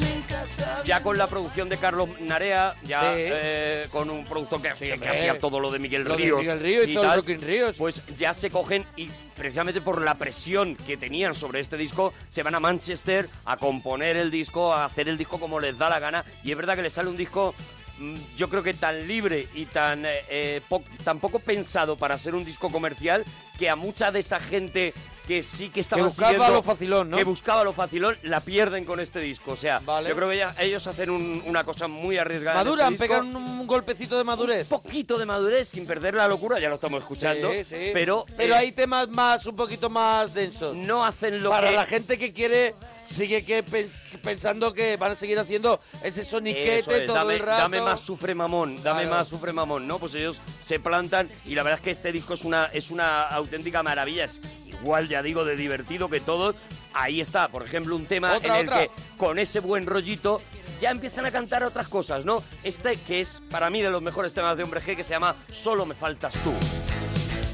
[0.85, 3.07] ya con la producción de Carlos Narea, ya Sí.
[3.19, 6.89] eh, con un productor que, hacía todo lo de Miguel Lo de Ríos, Miguel Ríos
[6.89, 7.77] y todo Rockin' Ríos.
[7.77, 12.43] pues ya se cogen y precisamente por la presión que tenían sobre este disco, se
[12.43, 15.99] van a Manchester a componer el disco, a hacer el disco como les da la
[15.99, 16.25] gana.
[16.43, 17.55] Y es verdad que les sale un disco,
[17.99, 22.19] mm, yo creo que tan libre y tan, eh, eh, po- tan poco pensado para
[22.19, 23.25] ser un disco comercial,
[23.59, 24.95] que a mucha de esa gente
[25.31, 27.17] que sí que estaba buscaba siguiendo- lo facilón, ¿no?
[27.17, 29.53] Que buscaba lo facilón, la pierden con este disco.
[29.53, 30.09] O sea, Vale.
[30.09, 32.61] yo creo que ya- ellos hacen un- una cosa muy arriesgada.
[32.61, 34.65] en Maduran, este pegan un, golpecito de madurez.
[34.73, 37.49] Un poquito de madurez sin perder la locura, ya lo estamos escuchando.
[37.53, 37.91] Sí, sí.
[37.93, 40.75] Pero, pero eh, hay temas más, un poquito más densos.
[40.75, 42.75] No hacen lo Para que- la gente que quiere,
[43.09, 43.91] sigue que pen-
[44.25, 47.63] pensando que van a seguir haciendo ese soniquete es, todo dame, el rato.
[47.63, 49.17] dame más sufre mamón, dame Claro.
[49.17, 49.99] más sufre mamón, ¿no?
[50.01, 53.23] Pues ellos se plantan y la verdad es que este disco es una, es una
[53.29, 54.25] auténtica maravilla.
[54.25, 54.41] Es
[54.81, 56.57] igual, ya digo, de divertido que todos.
[56.93, 58.83] Ahí está, por ejemplo, un tema Otra, en el otra.
[58.83, 60.43] que con ese buen rollito
[60.81, 62.43] ya empiezan a cantar otras cosas, ¿no?
[62.65, 65.37] Este que es para mí de los mejores temas de Hombre G que se llama
[65.51, 66.53] Solo me faltas tú.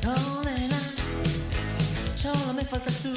[0.04, 0.80] No, nena,
[2.14, 3.12] solo me faltas tú.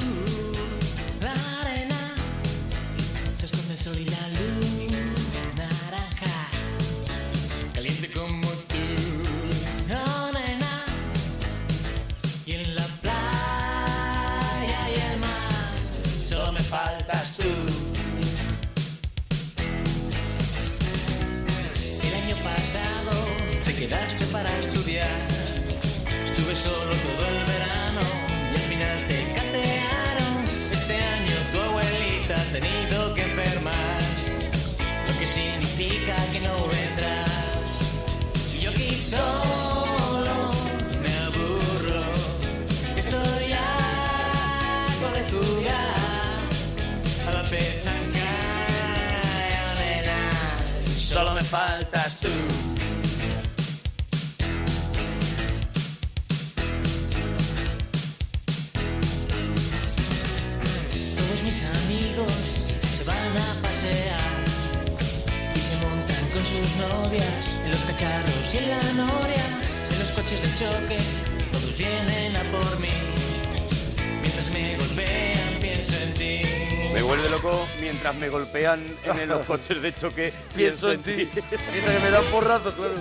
[51.50, 52.28] Faltas tú.
[61.18, 62.32] Todos mis amigos
[62.96, 64.30] se van a pasear
[65.56, 69.44] y se montan con sus novias en los cacharros y en la noria,
[69.92, 70.98] en los coches de choque.
[71.50, 72.19] Todos vienen
[77.10, 80.32] vuelve loco mientras me golpean en los coches de choque.
[80.54, 81.12] Pienso en ti.
[81.16, 81.44] Mientras
[81.96, 82.94] que me dan porrazo, claro.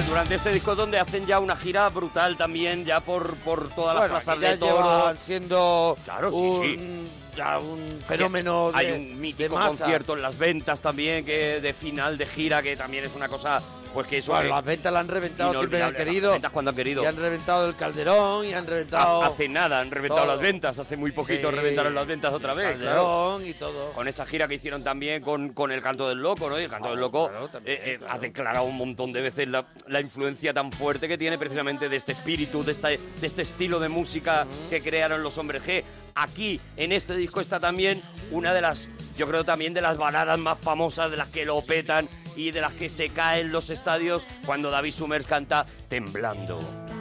[0.00, 4.22] Durante este disco donde hacen ya una gira brutal también, ya por, por todas las
[4.22, 7.04] plazas de llevan siendo Claro, un, sí.
[7.36, 12.26] ya un fenómeno Hay un mítico concierto en las ventas también, que de final de
[12.26, 13.60] gira, que también es una cosa,
[13.92, 14.32] pues que eso...
[14.32, 16.30] Bueno, las ventas la han reventado siempre han querido.
[16.30, 17.02] Las ventas cuando han querido.
[17.02, 19.22] Y han reventado el Calderón y han reventado...
[19.22, 20.32] Ha- Hace nada, han reventado todo.
[20.32, 21.56] las ventas, hace muy poquito Sí.
[21.56, 22.72] reventaron las ventas otra vez.
[22.72, 23.46] Calderón claro.
[23.46, 23.92] y todo.
[23.92, 26.58] Con esa gira que hicieron también con, con el canto del loco, ¿no?
[26.60, 28.12] Y el canto del loco claro, también, eh, eh, claro.
[28.14, 31.96] ha declarado un montón de veces la, la influencia tan fuerte que tiene precisamente de
[31.96, 35.82] este espíritu, de, esta, de este estilo de música que crearon los hombres G.
[36.14, 40.38] Aquí, en este disco, está también una de las, yo creo también de las baladas
[40.38, 44.26] más famosas, de las que lo petan y de las que se caen los estadios
[44.46, 46.58] cuando David Summers canta Temblando.
[46.58, 46.91] temblando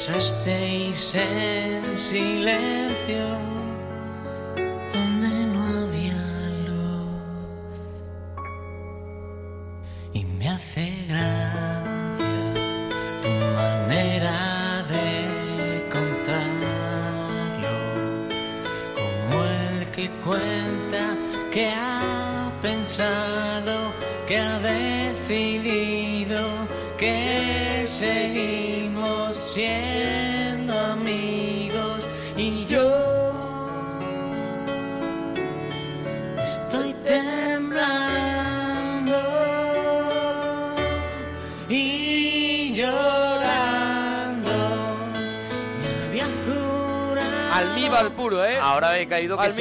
[0.00, 3.49] Pasasteis en silencio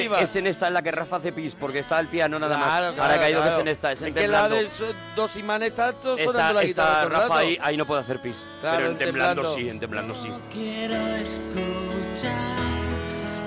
[0.07, 2.57] que es, en esta en la que Rafa hace pis, porque está el piano nada
[2.57, 2.69] más.
[2.69, 3.57] Claro, Ahora he caído que claro.
[3.57, 4.55] es en esta, es en que la temblando.
[4.55, 7.85] de esos dos imanes tanto sonando Esta, la guitarra todo el Rafa ahí, ahí no
[7.85, 8.37] puede hacer pis.
[8.61, 9.59] Claro, pero en en temblando, temblando.
[9.59, 10.29] sí, en temblando sí.
[10.51, 12.31] quiero escuchar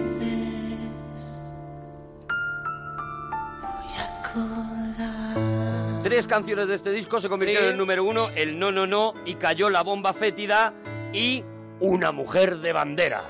[3.62, 6.04] voy a colgar.
[6.04, 7.72] Tres canciones de este disco se convirtieron Sí.
[7.72, 10.74] en número uno, el No No No y cayó la bomba fétida
[11.14, 11.44] y
[11.80, 13.24] Una mujer de bandera.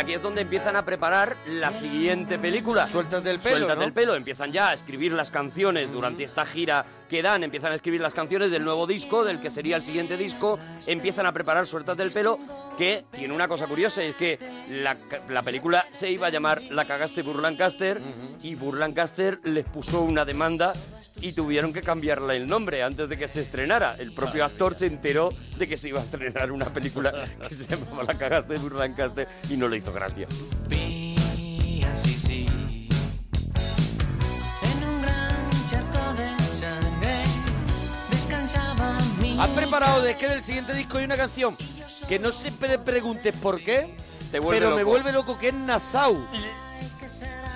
[0.00, 2.88] Aquí es donde empiezan a preparar la siguiente película.
[2.88, 3.86] Suéltate el pelo, Suéltate ¿no?
[3.86, 4.14] el pelo.
[4.14, 7.44] Empiezan ya a escribir las canciones durante esta gira que dan.
[7.44, 10.58] Empiezan a escribir las canciones del nuevo disco, del que sería el siguiente disco.
[10.86, 12.38] Empiezan a preparar Suéltate el pelo,
[12.78, 14.38] que tiene una cosa curiosa, es que
[15.28, 18.00] la película se iba a llamar La cagaste Burlancaster
[18.42, 20.72] y Burlancaster les puso una demanda
[21.20, 23.96] y tuvieron que cambiarle el nombre antes de que se estrenara.
[23.98, 27.12] El propio actor se enteró de que se iba a estrenar una película
[27.48, 30.26] que se llamaba La cagaste Burlancaster y no le hizo gracia.
[30.68, 31.14] De.
[39.40, 41.56] Has preparado de que del siguiente disco hay una canción
[42.08, 43.94] que no se pre- preguntes por qué,
[44.50, 46.16] pero me vuelve loco que es Nassau.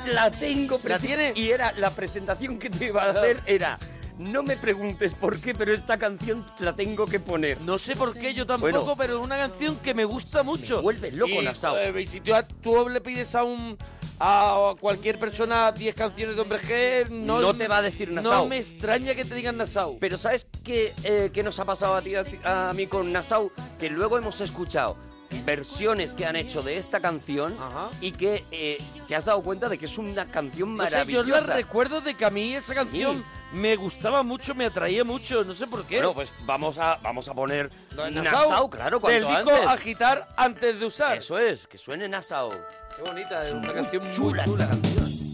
[0.06, 1.32] La tengo, ¿La tiene?
[1.34, 3.78] Y era la presentación que te iba a hacer era
[4.18, 7.60] no me preguntes por qué, pero esta canción la tengo que poner.
[7.62, 8.96] No sé por qué yo tampoco, Bueno.
[8.96, 10.76] pero es una canción que me gusta mucho.
[10.76, 11.76] Me vuelve loco, y, Nassau.
[11.76, 12.32] eh, y si tú,
[12.62, 13.76] tú le pides a un
[14.20, 18.44] a cualquier persona 10 canciones de hombre G, no, No te va a decir Nassau.
[18.44, 19.98] No me extraña que te digan Nassau.
[19.98, 23.50] Pero ¿sabes qué, eh, qué nos ha pasado a ti a, a mí con Nassau?
[23.80, 24.96] Que luego hemos escuchado
[25.44, 27.56] versiones que han hecho de esta canción
[28.00, 28.78] y que eh,
[29.08, 31.40] te has dado cuenta de que es una canción No sé, yo maravillosa.
[31.46, 35.54] la recuerdo de que a mí esa canción me gustaba mucho, me atraía mucho, no
[35.54, 35.96] sé por qué.
[35.96, 39.66] Bueno, pues vamos a, vamos a poner Nassau, Nassau, claro, del cuanto disco antes.
[39.68, 41.18] agitar antes de usar.
[41.18, 42.52] Eso es, que suene Nassau.
[42.96, 44.64] Qué bonita, es una canción chula muy chula.
[44.64, 45.24] esta canción.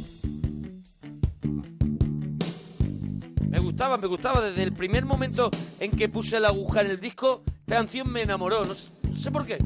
[3.48, 4.40] Me gustaba, me gustaba.
[4.42, 8.22] Desde el primer momento en que puse la aguja en el disco, esta canción me
[8.22, 8.64] enamoró.
[8.64, 9.58] No sé, no sé por qué.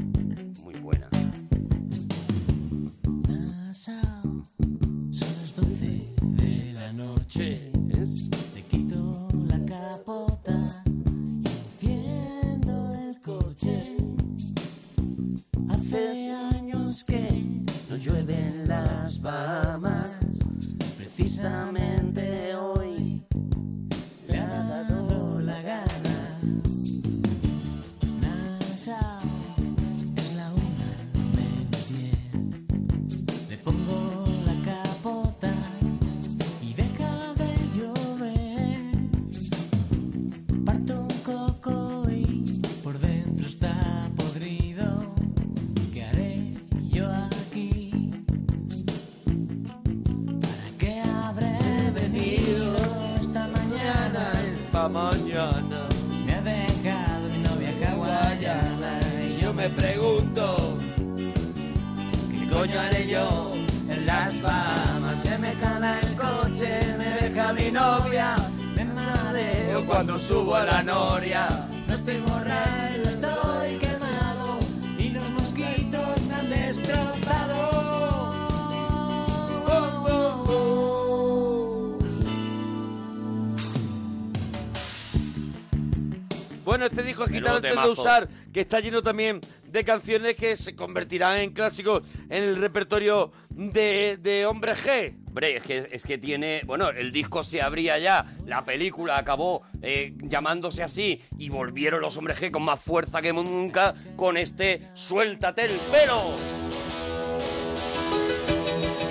[87.22, 92.42] Antes de usar, que está lleno también de canciones que se convertirán en clásicos en
[92.42, 95.16] el repertorio de, de Hombre G.
[95.28, 96.62] Hombre, es que, es que tiene.
[96.64, 102.16] Bueno, el disco se abría ya, la película acabó eh, llamándose así y volvieron los
[102.16, 106.36] hombres G con más fuerza que nunca con este Suéltate el pelo.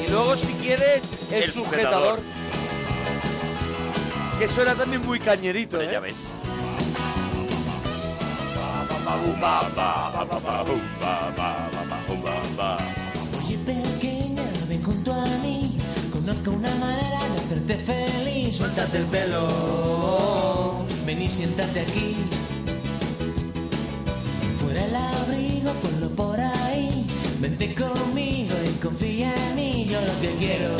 [0.05, 2.19] Y luego, si quieres, el, El sujetador.
[2.19, 2.43] sujetador.
[4.39, 5.89] Que suena también muy cañerito, ¿eh?
[5.91, 6.27] Ya ves.
[13.37, 15.77] Oye pequeña, ven junto a mí.
[16.11, 18.55] Conozco una manera de hacerte feliz.
[18.55, 20.85] Suéltate el pelo.
[21.05, 22.15] Ven y siéntate aquí.
[24.57, 27.05] Fuera el abrigo, ponlo por ahí.
[27.39, 29.87] Vente conmigo y confía en mí.
[29.89, 30.75] Yo lo que quiero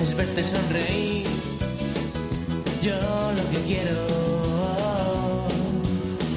[0.00, 1.26] es verte sonreír.
[2.82, 2.92] Yo
[3.32, 4.37] lo que quiero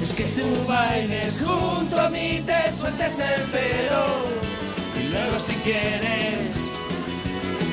[0.02, 4.04] es que tú bailes junto a mí, te sueltes el pelo
[4.98, 6.56] y luego si quieres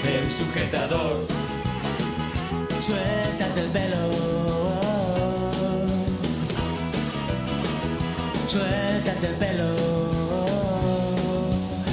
[0.06, 1.26] el sujetador,
[2.82, 4.12] suéltate el pelo,
[8.48, 9.70] suéltate el pelo,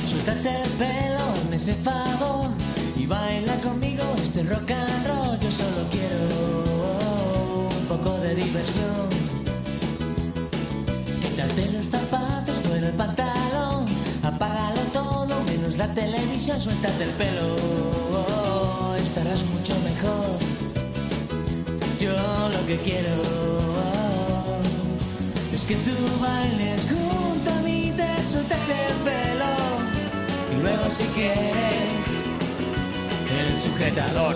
[0.06, 2.50] suéltate el pelo, hazme ese favor
[2.94, 5.38] y baila conmigo este rock and roll.
[5.40, 9.35] Yo solo quiero un poco de diversión.
[11.46, 13.86] Quítate los zapatos, fuera el pantalón,
[14.24, 20.38] apágalo todo, menos la televisión, suéltate el pelo, estarás mucho mejor.
[22.00, 22.12] Yo
[22.48, 23.14] lo que quiero
[25.52, 29.52] es que tú bailes junto a mí, te sueltes el pelo
[30.52, 32.06] y luego si quieres
[33.38, 34.34] el sujetador,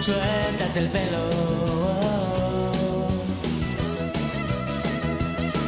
[0.00, 2.31] suéltate el pelo.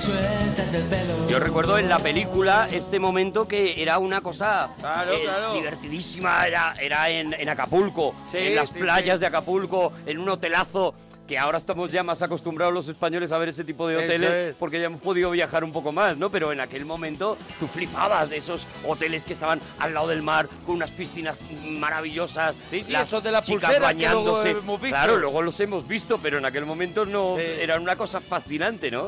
[0.05, 1.29] Suéltate el pelo.
[1.29, 5.55] Yo recuerdo en la película este momento que era una cosa Claro, eh, claro.
[5.55, 9.21] divertidísima, era, era en, en Acapulco, Sí, en las sí, playas sí.
[9.21, 10.95] de Acapulco, en un hotelazo
[11.27, 14.57] que ahora estamos ya más acostumbrados los españoles a ver ese tipo de hoteles es.
[14.57, 16.29] porque ya hemos podido viajar un poco más, ¿no?
[16.31, 20.49] Pero en aquel momento tú flipabas de esos hoteles que estaban al lado del mar
[20.67, 21.41] con unas piscinas
[21.79, 22.55] maravillosas.
[22.69, 24.51] Sí, sí, las esos de la chicas pulsera que luego bañándose.
[24.51, 24.95] hemos visto.
[24.97, 29.07] Claro, luego los hemos visto, pero en aquel momento no era una cosa fascinante, ¿no?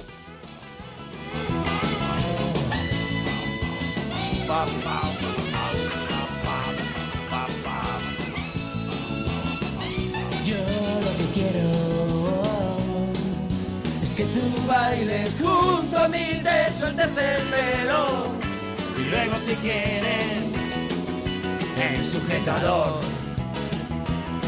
[4.46, 4.52] Yo
[11.04, 11.66] lo que quiero
[14.00, 18.28] es que tú bailes junto a mí, te sueltes el pelo
[18.96, 20.54] y luego si quieres
[21.76, 23.00] el sujetador,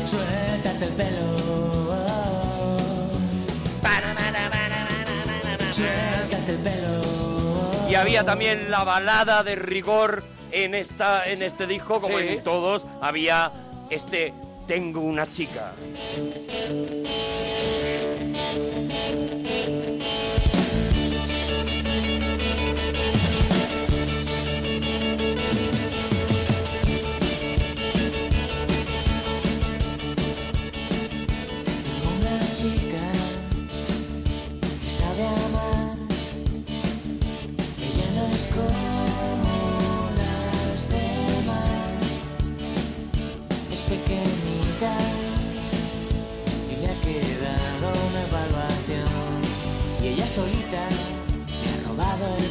[0.06, 1.96] suéltate el pelo.
[5.72, 7.18] Suéltate el pelo.
[7.89, 12.28] Y había también la balada de rigor en esta en este disco, como Sí.
[12.28, 13.51] en todos, había
[13.90, 14.32] este
[14.66, 15.73] Tengo una chica.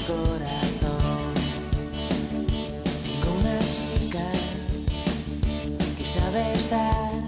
[0.08, 1.34] Corazón.
[3.04, 4.24] Tengo una chica
[5.98, 7.27] que sabe estar.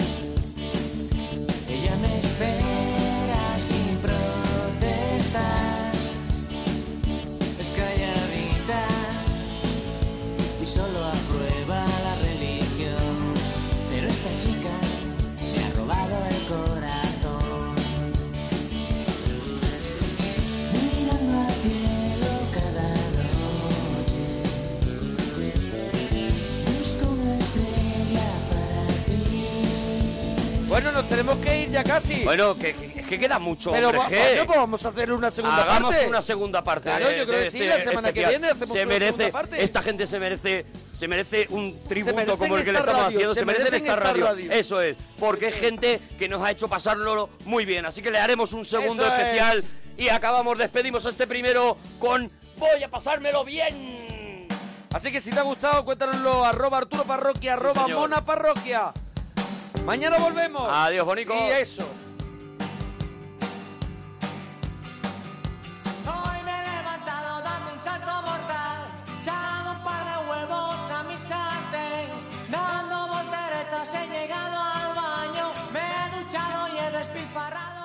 [31.09, 32.23] Tenemos que ir ya casi.
[32.23, 35.63] Bueno, que, que- queda mucho, Pero hombre, va- bueno, pues vamos a hacer una segunda
[35.63, 36.07] Hagamos parte.
[36.07, 36.83] una segunda parte.
[36.89, 39.11] Claro, de- yo creo que sí, este la semana que viene hacemos se una merece,
[39.17, 39.63] segunda parte.
[39.63, 43.17] Esta gente se merece, se merece un tributo como el que le esta estamos radio,
[43.17, 44.25] haciendo, se se, merecen esta radio.
[44.25, 44.51] radio.
[44.51, 47.85] Eso es, porque es gente que nos ha hecho pasarlo muy bien.
[47.85, 49.19] Así que le haremos un segundo Eso es.
[49.21, 49.63] especial
[49.97, 54.47] y acabamos, despedimos este primero con Voy a pasármelo bien.
[54.93, 56.43] Así que si te ha gustado, cuéntanoslo.
[56.45, 57.87] Arroba Arturo Parroquia, arroba.
[57.87, 58.91] Mona Parroquia.
[59.85, 60.61] Mañana volvemos.
[60.69, 61.33] Adiós, Bonico.
[61.33, 61.83] Y eso.
[66.05, 68.79] Hoy me he levantado dando un salto mortal,
[69.21, 72.09] echando un par de huevos a mi sartén,
[72.49, 77.78] dando volteretas he llegado al baño, me he duchado y he despilfarrado.